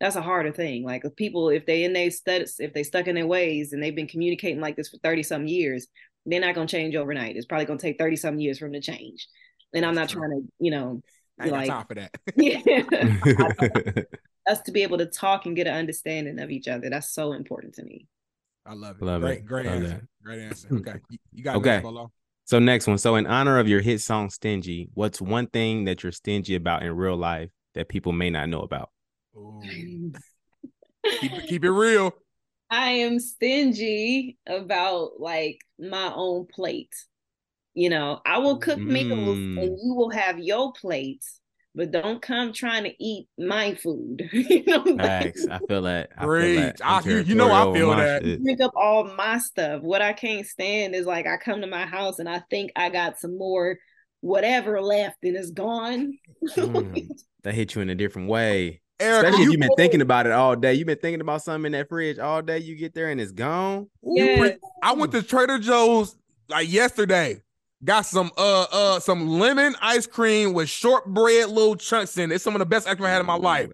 [0.00, 3.06] that's a harder thing like if people if they in their studies if they stuck
[3.06, 5.86] in their ways and they've been communicating like this for 30 some years
[6.26, 8.66] they're not going to change overnight it's probably going to take 30 some years for
[8.66, 9.26] them to change
[9.74, 10.20] and i'm not true.
[10.20, 11.02] trying to you know
[11.38, 12.14] I ain't Like- got time for that.
[12.36, 14.02] yeah,
[14.50, 16.88] us to be able to talk and get an understanding of each other.
[16.88, 18.06] That's so important to me.
[18.64, 19.04] I love it.
[19.04, 19.44] Love great, it.
[19.46, 19.88] great Love answer.
[19.88, 20.02] that.
[20.24, 20.68] Great answer.
[20.76, 21.82] Okay, you, you got Okay.
[21.84, 22.04] okay.
[22.44, 22.96] So next one.
[22.96, 26.82] So in honor of your hit song "Stingy," what's one thing that you're stingy about
[26.82, 28.88] in real life that people may not know about?
[29.62, 32.12] Keep it, keep it real.
[32.70, 36.94] I am stingy about like my own plate.
[37.74, 39.58] You know, I will cook meals Mm.
[39.62, 41.40] and you will have your plates,
[41.74, 44.28] but don't come trying to eat my food.
[44.32, 46.10] you know, like, I feel that.
[46.16, 46.80] I feel that.
[46.82, 48.24] I- you- you know I feel that.
[48.24, 48.44] shit.
[48.44, 49.82] pick up all my stuff.
[49.82, 52.88] What I can't stand is like I come to my house and I think I
[52.88, 53.78] got some more
[54.22, 56.18] whatever left and it's gone.
[56.56, 57.08] Mm.
[57.44, 58.80] That hit you in a different way.
[58.98, 60.74] Erica, Especially if you, you've been thinking about it all day.
[60.74, 62.58] You've been thinking about something in that fridge all day.
[62.58, 63.88] You get there and it's gone.
[64.02, 64.58] you pre- Yes.
[64.82, 66.16] I went to Trader Joe's
[66.48, 67.42] like yesterday.
[67.84, 72.36] Got some uh uh some lemon ice cream with shortbread little chunks in it.
[72.36, 73.68] It's some of the best ice cream I had in my life.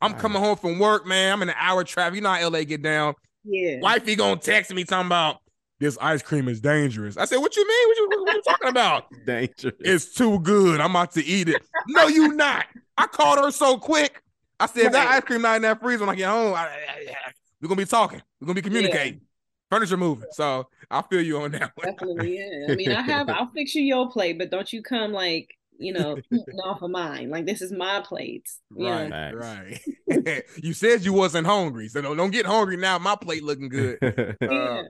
[0.00, 1.32] I'm coming home from work, man.
[1.32, 2.14] I'm in an hour traffic.
[2.14, 3.14] You know how LA get down.
[3.44, 3.80] Yeah.
[3.80, 5.38] Wifey gonna text me talking about
[5.80, 7.16] this ice cream is dangerous.
[7.16, 7.88] I said, "What you mean?
[7.88, 9.06] What you, what you talking about?
[9.26, 9.74] Dangerous.
[9.80, 10.80] It's too good.
[10.80, 12.66] I'm about to eat it." no, you not.
[12.98, 14.22] I called her so quick.
[14.60, 16.58] I said, "If that ice cream not in that freezer when I get home, I,
[16.58, 16.66] I-
[17.10, 18.22] I- we're gonna be talking.
[18.40, 19.22] We're gonna be communicating.
[19.70, 21.86] Furniture moving." So I feel you on that one.
[21.92, 22.72] Definitely, yeah.
[22.72, 23.28] I mean, I have.
[23.30, 26.18] I'll fix you your plate, but don't you come like you know
[26.64, 27.30] off of mine.
[27.30, 28.48] Like this is my plate.
[28.76, 29.32] You Right, know?
[29.34, 30.44] Right.
[30.62, 32.98] you said you wasn't hungry, so don't, don't get hungry now.
[32.98, 33.98] My plate looking good.
[34.40, 34.82] Yeah.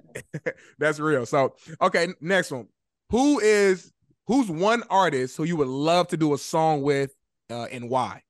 [0.78, 1.26] That's real.
[1.26, 2.66] So, okay, next one.
[3.10, 3.92] Who is
[4.26, 7.12] who's one artist who you would love to do a song with,
[7.50, 8.22] uh, and why?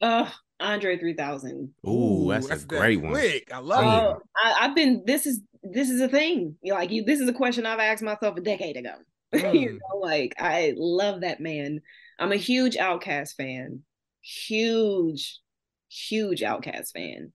[0.00, 0.28] Ugh,
[0.60, 1.72] Andre three thousand.
[1.86, 3.10] Ooh, that's, that a great one.
[3.12, 3.92] Quick, I love Damn.
[3.92, 4.04] it.
[4.04, 5.02] Oh, I, I've been.
[5.06, 6.56] This is this is a thing.
[6.62, 8.94] You know, Like you, this is a question I've asked myself a decade ago.
[9.32, 9.72] you Mm.
[9.78, 11.80] know, like I love that man.
[12.18, 13.82] I'm a huge OutKast fan.
[14.22, 15.40] Huge,
[15.88, 17.32] huge OutKast fan.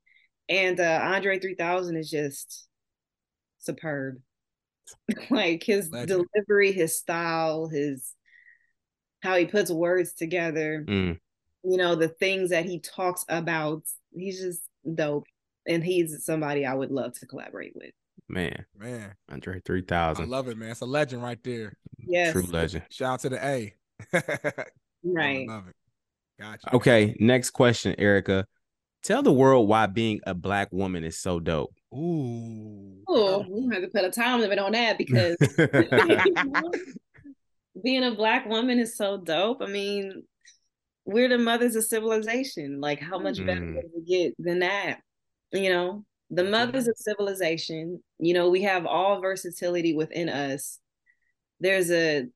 [0.50, 2.68] And uh Andre 3000 is just
[3.60, 4.16] superb.
[5.30, 6.26] like his Legend.
[6.34, 8.14] delivery, his style, his
[9.22, 11.20] how he puts words together, Mm,
[11.64, 13.84] you know, the things that he talks about.
[14.14, 14.62] He's just
[14.96, 15.26] dope.
[15.68, 17.92] And he's somebody I would love to collaborate with.
[18.28, 20.26] man, Man, Andre 3000.
[20.26, 20.72] I love it, man.
[20.72, 21.74] It's a legend right there.
[22.00, 22.32] Yes.
[22.32, 22.84] True legend.
[22.90, 23.74] Shout out to the A.
[25.04, 25.48] Right.
[25.48, 25.76] Love it.
[26.40, 26.76] Gotcha.
[26.76, 28.46] Okay, next question, Erica.
[29.04, 31.74] Tell the world why being a black woman is so dope.
[31.94, 33.02] Ooh.
[33.08, 35.38] Oh, we don't have to put a time limit on that because
[37.84, 39.62] being a black woman is so dope.
[39.62, 40.24] I mean,
[41.06, 42.80] we're the mothers of civilization.
[42.80, 43.82] Like, how much better Mm.
[43.82, 45.00] does it get than that?
[45.52, 48.02] You know, the mothers of civilization.
[48.20, 50.80] You know, we have all versatility within us.
[51.60, 52.28] There's a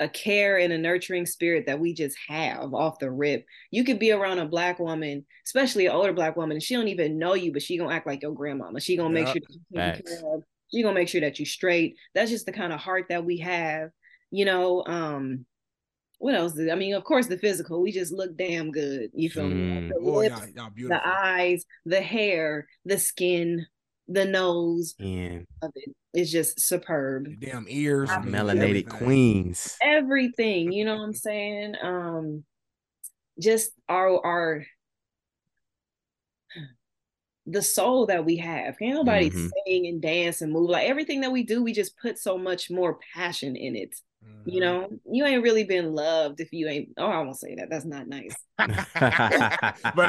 [0.00, 3.44] a care and a nurturing spirit that we just have off the rip.
[3.72, 6.86] You could be around a black woman, especially an older black woman, and she don't
[6.86, 8.80] even know you, but she gonna act like your grandmama.
[8.80, 10.44] She gonna make sure that you taken care of.
[10.72, 11.96] She gonna make sure that you straight.
[12.14, 13.90] That's just the kind of heart that we have.
[14.30, 15.44] You know, um,
[16.18, 16.52] what else?
[16.54, 17.80] Did, I mean, of course, the physical.
[17.80, 19.10] We just look damn good.
[19.14, 19.54] You feel me?
[19.70, 19.88] Like Mm.
[19.88, 23.66] the Oh, lips, y'all, y'all the eyes, the hair, the skin,
[24.08, 27.24] the nose and of it is just superb.
[27.26, 28.08] The damn ears.
[28.08, 28.84] Man, melanated everything.
[28.92, 29.76] queens.
[29.82, 32.44] everything you know what i'm saying um
[33.38, 34.64] just our our
[37.46, 39.50] the soul that we have can't nobody Mhm.
[39.66, 42.70] sing and dance and move like everything that we do we just put so much
[42.70, 43.94] more passion in it
[44.44, 44.64] you Mhm.
[44.64, 47.84] know you ain't really been loved if you ain't oh i won't say that that's
[47.84, 48.66] not nice but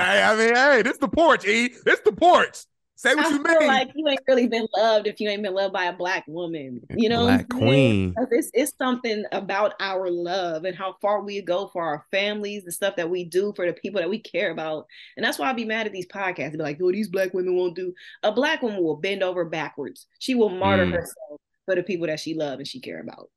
[0.01, 1.69] I, I mean, hey, this the porch, E.
[1.85, 2.57] This the porch.
[2.95, 3.67] Say what I you mean.
[3.67, 6.81] like you ain't really been loved if you ain't been loved by a black woman
[6.97, 8.13] you know Black queen.
[8.31, 12.71] It's, it's something about our love and how far we go for our families, the
[12.73, 14.85] stuff that we do for the people that we care about.
[15.15, 16.51] And that's why I'd be mad at these podcasts.
[16.53, 17.93] Be like, oh, these black women won't do.
[18.23, 20.07] A black woman will bend over backwards.
[20.19, 20.91] She will martyr Mm.
[20.93, 23.29] herself for the people that she love and she care about.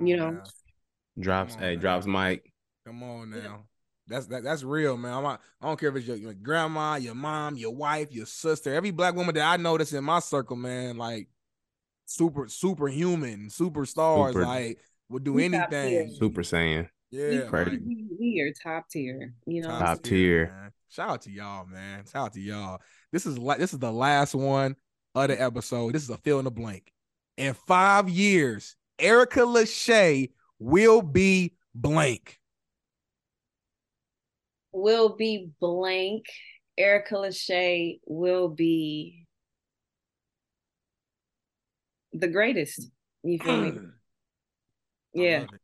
[0.00, 0.30] Come you know.
[0.30, 0.42] now.
[1.18, 1.80] Drops, Come on, hey, man.
[1.80, 2.52] drops mic.
[2.86, 3.64] Come on now.
[4.08, 5.12] That's that, that's real, man.
[5.12, 8.26] I'm not, I don't care if it's your, your grandma, your mom, your wife, your
[8.26, 8.74] sister.
[8.74, 11.28] Every black woman that I know that's in my circle, man, like
[12.06, 14.78] super superhuman, superstars, Super- like
[15.10, 16.14] would do anything.
[16.18, 16.88] Super Saiyan.
[17.10, 17.78] Yeah, Crazy.
[17.84, 19.34] We, we are top tier.
[19.46, 20.46] You know, Top tier.
[20.46, 20.70] man.
[20.88, 22.04] Shout out to y'all, man.
[22.10, 22.80] Shout out to y'all.
[23.12, 24.76] This is like this is the last one
[25.14, 25.92] of the episode.
[25.92, 26.92] This is a fill in the blank.
[27.36, 32.38] In five years, Erica Leshai will be blank.
[34.72, 36.26] will be blank.
[36.78, 39.26] Erica Leshai will be
[42.12, 42.90] the greatest.
[43.22, 43.72] You feel me?
[45.12, 45.22] Yeah.
[45.22, 45.38] I Yeah.
[45.40, 45.60] love it.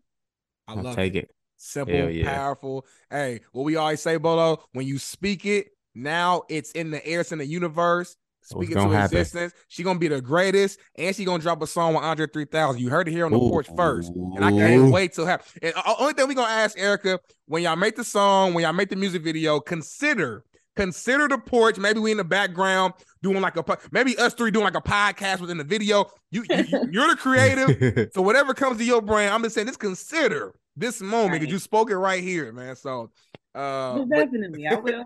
[0.68, 1.24] I I'll love take it.
[1.24, 1.30] it.
[1.56, 2.36] Simple, yeah.
[2.36, 2.84] powerful.
[3.10, 7.20] Hey, what we always say, Bolo, when you speak it, now it's in the air,
[7.20, 8.16] it's in the universe.
[8.46, 9.18] Speak it to happen?
[9.18, 9.52] existence.
[9.68, 12.80] She gonna be the greatest, and she gonna drop a song with Andre 3000.
[12.80, 13.50] You heard it here on the Ooh.
[13.50, 15.46] porch first, and I can't wait to have.
[15.60, 18.72] And the only thing we gonna ask Erica when y'all make the song, when y'all
[18.72, 20.44] make the music video, consider
[20.76, 21.78] consider the porch.
[21.78, 25.40] Maybe we in the background doing like a maybe us three doing like a podcast
[25.40, 26.06] within the video.
[26.30, 29.80] You, you you're the creative, so whatever comes to your brain, I'm just saying, just
[29.80, 31.52] consider this moment because Right.
[31.52, 32.76] you spoke it right here, man.
[32.76, 33.10] So,
[33.54, 35.04] uh, but, Definitely, I will.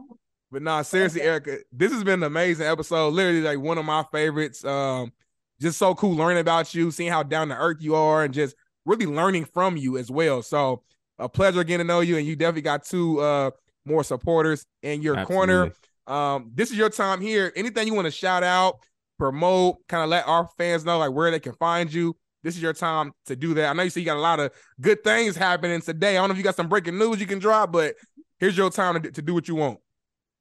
[0.50, 3.12] But nah, seriously, Erica, this has been an amazing episode.
[3.14, 4.64] Literally, like one of my favorites.
[4.64, 5.12] Um,
[5.60, 8.56] just so cool learning about you, seeing how down to earth you are, and just
[8.86, 10.42] really learning from you as well.
[10.42, 10.82] So,
[11.18, 13.50] a pleasure getting to know you, and you definitely got two uh
[13.84, 15.72] more supporters in your corner.
[16.06, 17.52] Um, this is your time here.
[17.56, 18.78] Anything you want to shout out,
[19.18, 22.16] promote, kind of let our fans know like where they can find you.
[22.42, 23.68] This is your time to do that.
[23.68, 24.50] I know you see you got a lot of
[24.80, 26.16] good things happening today.
[26.16, 27.94] I don't know if you got some breaking news you can drop, but
[28.38, 29.78] here's your time to, to do what you want.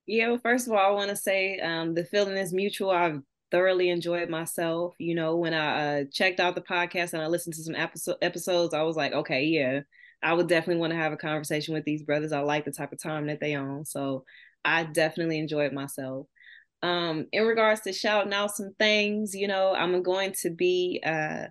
[0.09, 2.89] Yeah, well, first of all, I want to say um, the feeling is mutual.
[2.89, 3.21] I've
[3.51, 4.95] thoroughly enjoyed myself.
[4.97, 8.17] You know, when I uh, checked out the podcast and I listened to some episode,
[8.23, 9.81] episodes, I was like, okay, yeah,
[10.23, 12.31] I would definitely want to have a conversation with these brothers.
[12.31, 13.85] I like the type of time that they own.
[13.85, 14.25] So
[14.65, 16.25] I definitely enjoyed myself.
[16.81, 21.47] Um, in regards to shouting out some things, you know, I'm going to be uh,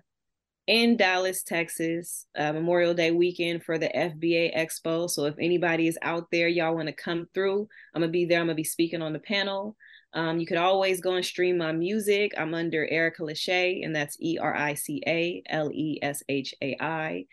[0.69, 5.09] in Dallas, Texas, uh, Memorial Day weekend for the FBA Expo.
[5.09, 8.39] So if anybody is out there, y'all want to come through, I'm gonna be there.
[8.39, 9.75] I'm gonna be speaking on the panel.
[10.13, 12.33] Um, you could always go and stream my music.
[12.37, 16.53] I'm under Erica Leshai, and that's E R I C A L E S H
[16.61, 17.25] A I.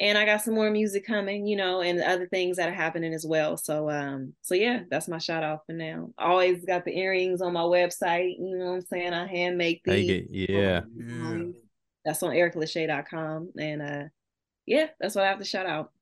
[0.00, 3.14] And I got some more music coming, you know, and other things that are happening
[3.14, 3.56] as well.
[3.56, 6.10] So, um, so yeah, that's my shout out for now.
[6.18, 8.34] Always got the earrings on my website.
[8.36, 9.12] You know what I'm saying?
[9.12, 10.10] I hand make Take these.
[10.10, 10.26] it.
[10.30, 10.80] Yeah.
[10.96, 11.42] Yeah.
[12.04, 13.52] That's on ericaleshai.com.
[13.58, 14.04] And uh
[14.66, 15.92] yeah, that's what I have to shout out.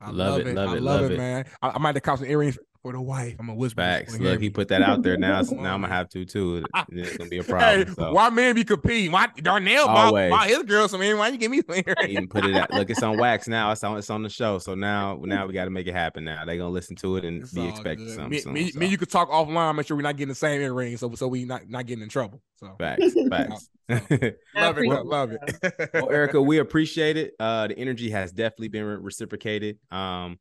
[0.00, 1.18] I Love it, love I it, love, love it, it.
[1.18, 1.44] man.
[1.62, 3.34] I, I might have caught some earrings for the wife.
[3.40, 3.80] I'm a whisper.
[3.80, 4.12] Facts.
[4.12, 5.16] Gonna hear Look, he put that out there.
[5.16, 6.62] Now, now I'm gonna have to too.
[6.90, 7.94] It's gonna be a Hey, problem.
[7.94, 8.12] so.
[8.12, 9.10] why men be competing?
[9.10, 10.30] Why Darnell bought, Always.
[10.30, 11.18] bought his girl some earrings?
[11.18, 12.10] Why you give me some He earrings?
[12.10, 12.70] even put it out.
[12.74, 13.70] Look, it's on wax now.
[13.72, 13.96] It's on.
[13.96, 14.58] It's on the show.
[14.58, 16.24] So now, now we got to make it happen.
[16.24, 18.14] Now they gonna listen to it and It's be expecting good.
[18.16, 18.30] something.
[18.30, 18.78] Me, soon, me, so.
[18.78, 19.74] me, you could talk offline.
[19.76, 22.10] Make sure we're not getting the same earrings, so so we not not getting in
[22.10, 22.42] trouble.
[22.56, 23.14] So Facts.
[23.30, 23.70] Facts.
[23.88, 25.90] I love it, appreciate love it.
[25.94, 27.32] well, Erica, we appreciate it.
[27.40, 29.78] Uh, the energy has definitely been re- reciprocated.
[29.90, 30.38] Um,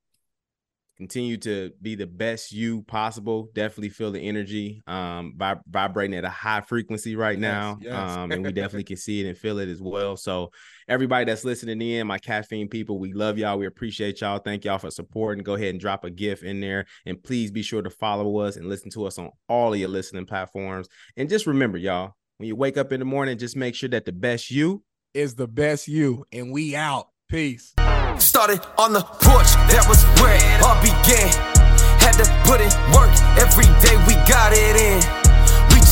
[1.04, 3.50] continue to be the best you possible.
[3.54, 7.78] Definitely feel the energy um vib- vibrating at a high frequency right now.
[7.82, 7.94] yes.
[7.94, 10.16] Um, and we definitely can see it and feel it as well.
[10.16, 10.52] So
[10.88, 13.58] everybody that's listening in, my caffeine people, we love y'all.
[13.58, 14.40] We appreciate y'all.
[14.40, 15.44] Thank y'all for supporting.
[15.44, 16.86] Go ahead and drop a GIF in there.
[17.06, 19.90] And please be sure to follow us and listen to us on all of your
[19.90, 20.88] listening platforms.
[21.18, 24.06] And just remember, y'all, when you wake up in the morning, just make sure that
[24.06, 27.10] the best you is the best you, and we out.
[27.30, 27.74] Peace.
[28.20, 31.30] Started on the porch, that was where it all began.
[32.00, 35.23] Had to put in work, every day we got it in.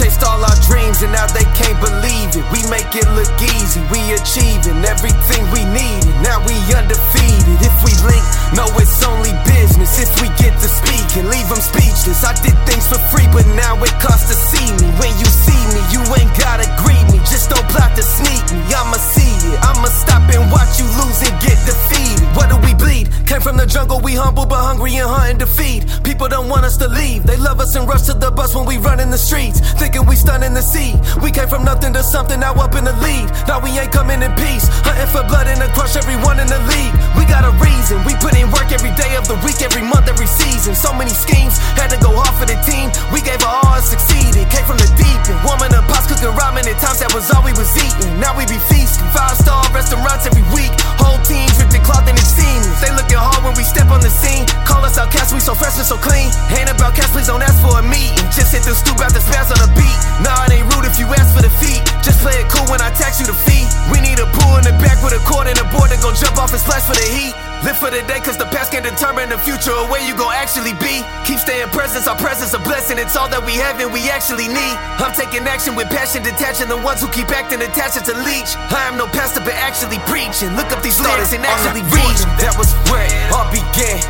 [0.02, 2.41] Chased all our dreams and now they can't believe it.
[2.49, 6.10] We make it look easy, we achieving everything we needed.
[6.26, 7.61] Now we undefeated.
[7.61, 8.26] If we link,
[8.57, 10.02] no, it's only business.
[10.02, 12.26] If we get to speak and leave them speechless.
[12.26, 14.90] I did things for free, but now it costs to see me.
[14.98, 17.22] When you see me, you ain't gotta greet me.
[17.30, 18.57] Just don't plot to sneak me.
[18.73, 22.26] I'ma see it, I'ma stop and watch you lose and get defeated.
[22.34, 23.14] What do we bleed?
[23.30, 25.86] Came from the jungle, we humble but hungry and hunting to feed.
[26.03, 27.23] People don't want us to leave.
[27.23, 29.61] They love us and rush to the bus when we run in the streets.
[29.91, 30.95] Thinking we stunning the sea.
[31.19, 33.27] We came from nothing to something, now up in the lead.
[33.43, 34.63] Now we ain't coming in peace.
[34.88, 36.95] Hunting for blood and to crush everyone in the league.
[37.19, 37.99] We got a reason.
[38.07, 40.80] We put in work every day of the week, every month, every season.
[40.80, 42.88] So many schemes had to go off for the team.
[43.11, 44.47] We gave our all and succeeded.
[44.47, 45.43] Came from the deep end.
[45.43, 48.15] Woman up, pots cooking ramen at times that was all we was eating.
[48.15, 49.03] Now we be feasting.
[49.11, 50.72] Five star restaurants every week.
[51.03, 52.80] Whole teams dripped in cloth and it's seamless.
[52.80, 54.47] They looking hard when we step on the scene.
[54.63, 56.31] Call us outcasts, we so fresh and so clean.
[56.55, 58.23] Ain't about cash, please don't ask for a meeting.
[58.31, 59.80] Just hit the stoop out the spaz on the beat.
[60.21, 61.81] Nah, it ain't rude if you ask for the feet.
[62.05, 63.65] Just play it cool when I tax you the fee.
[63.89, 66.13] We need a pool in the back with a cord and a board to go
[66.13, 67.33] jump off and splash for the heat.
[67.61, 70.33] Live for the day, cause the past can't determine the future or where you gon'
[70.33, 71.05] actually be.
[71.29, 72.97] Keep staying present, our presence a blessing.
[72.97, 74.75] It's all that we have and we actually need.
[74.97, 78.57] I'm taking action with passion, detaching the ones who keep acting attached to leech.
[78.73, 80.57] I am no pastor, but actually preaching.
[80.57, 82.17] Look up these lyrics and actually read.
[82.41, 84.01] That was where it all began.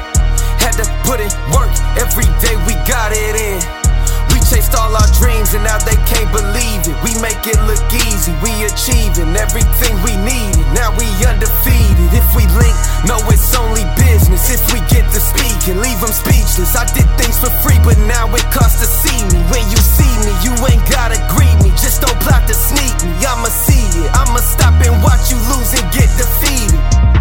[0.64, 3.81] Had to put in work, every day we got it in.
[4.52, 6.98] Chased all our dreams and now they can't believe it.
[7.08, 10.68] We make it look easy, we achieving everything we needed.
[10.76, 12.12] Now we undefeated.
[12.12, 12.76] If we link,
[13.08, 14.52] no, it's only business.
[14.52, 16.76] If we get to speak and leave them speechless.
[16.76, 19.40] I did things for free, but now it costs to see me.
[19.48, 21.72] When you see me, you ain't gotta greet me.
[21.80, 23.16] Just don't plot to sneak me.
[23.24, 27.21] I'ma see it, I'ma stop and watch you lose and get defeated.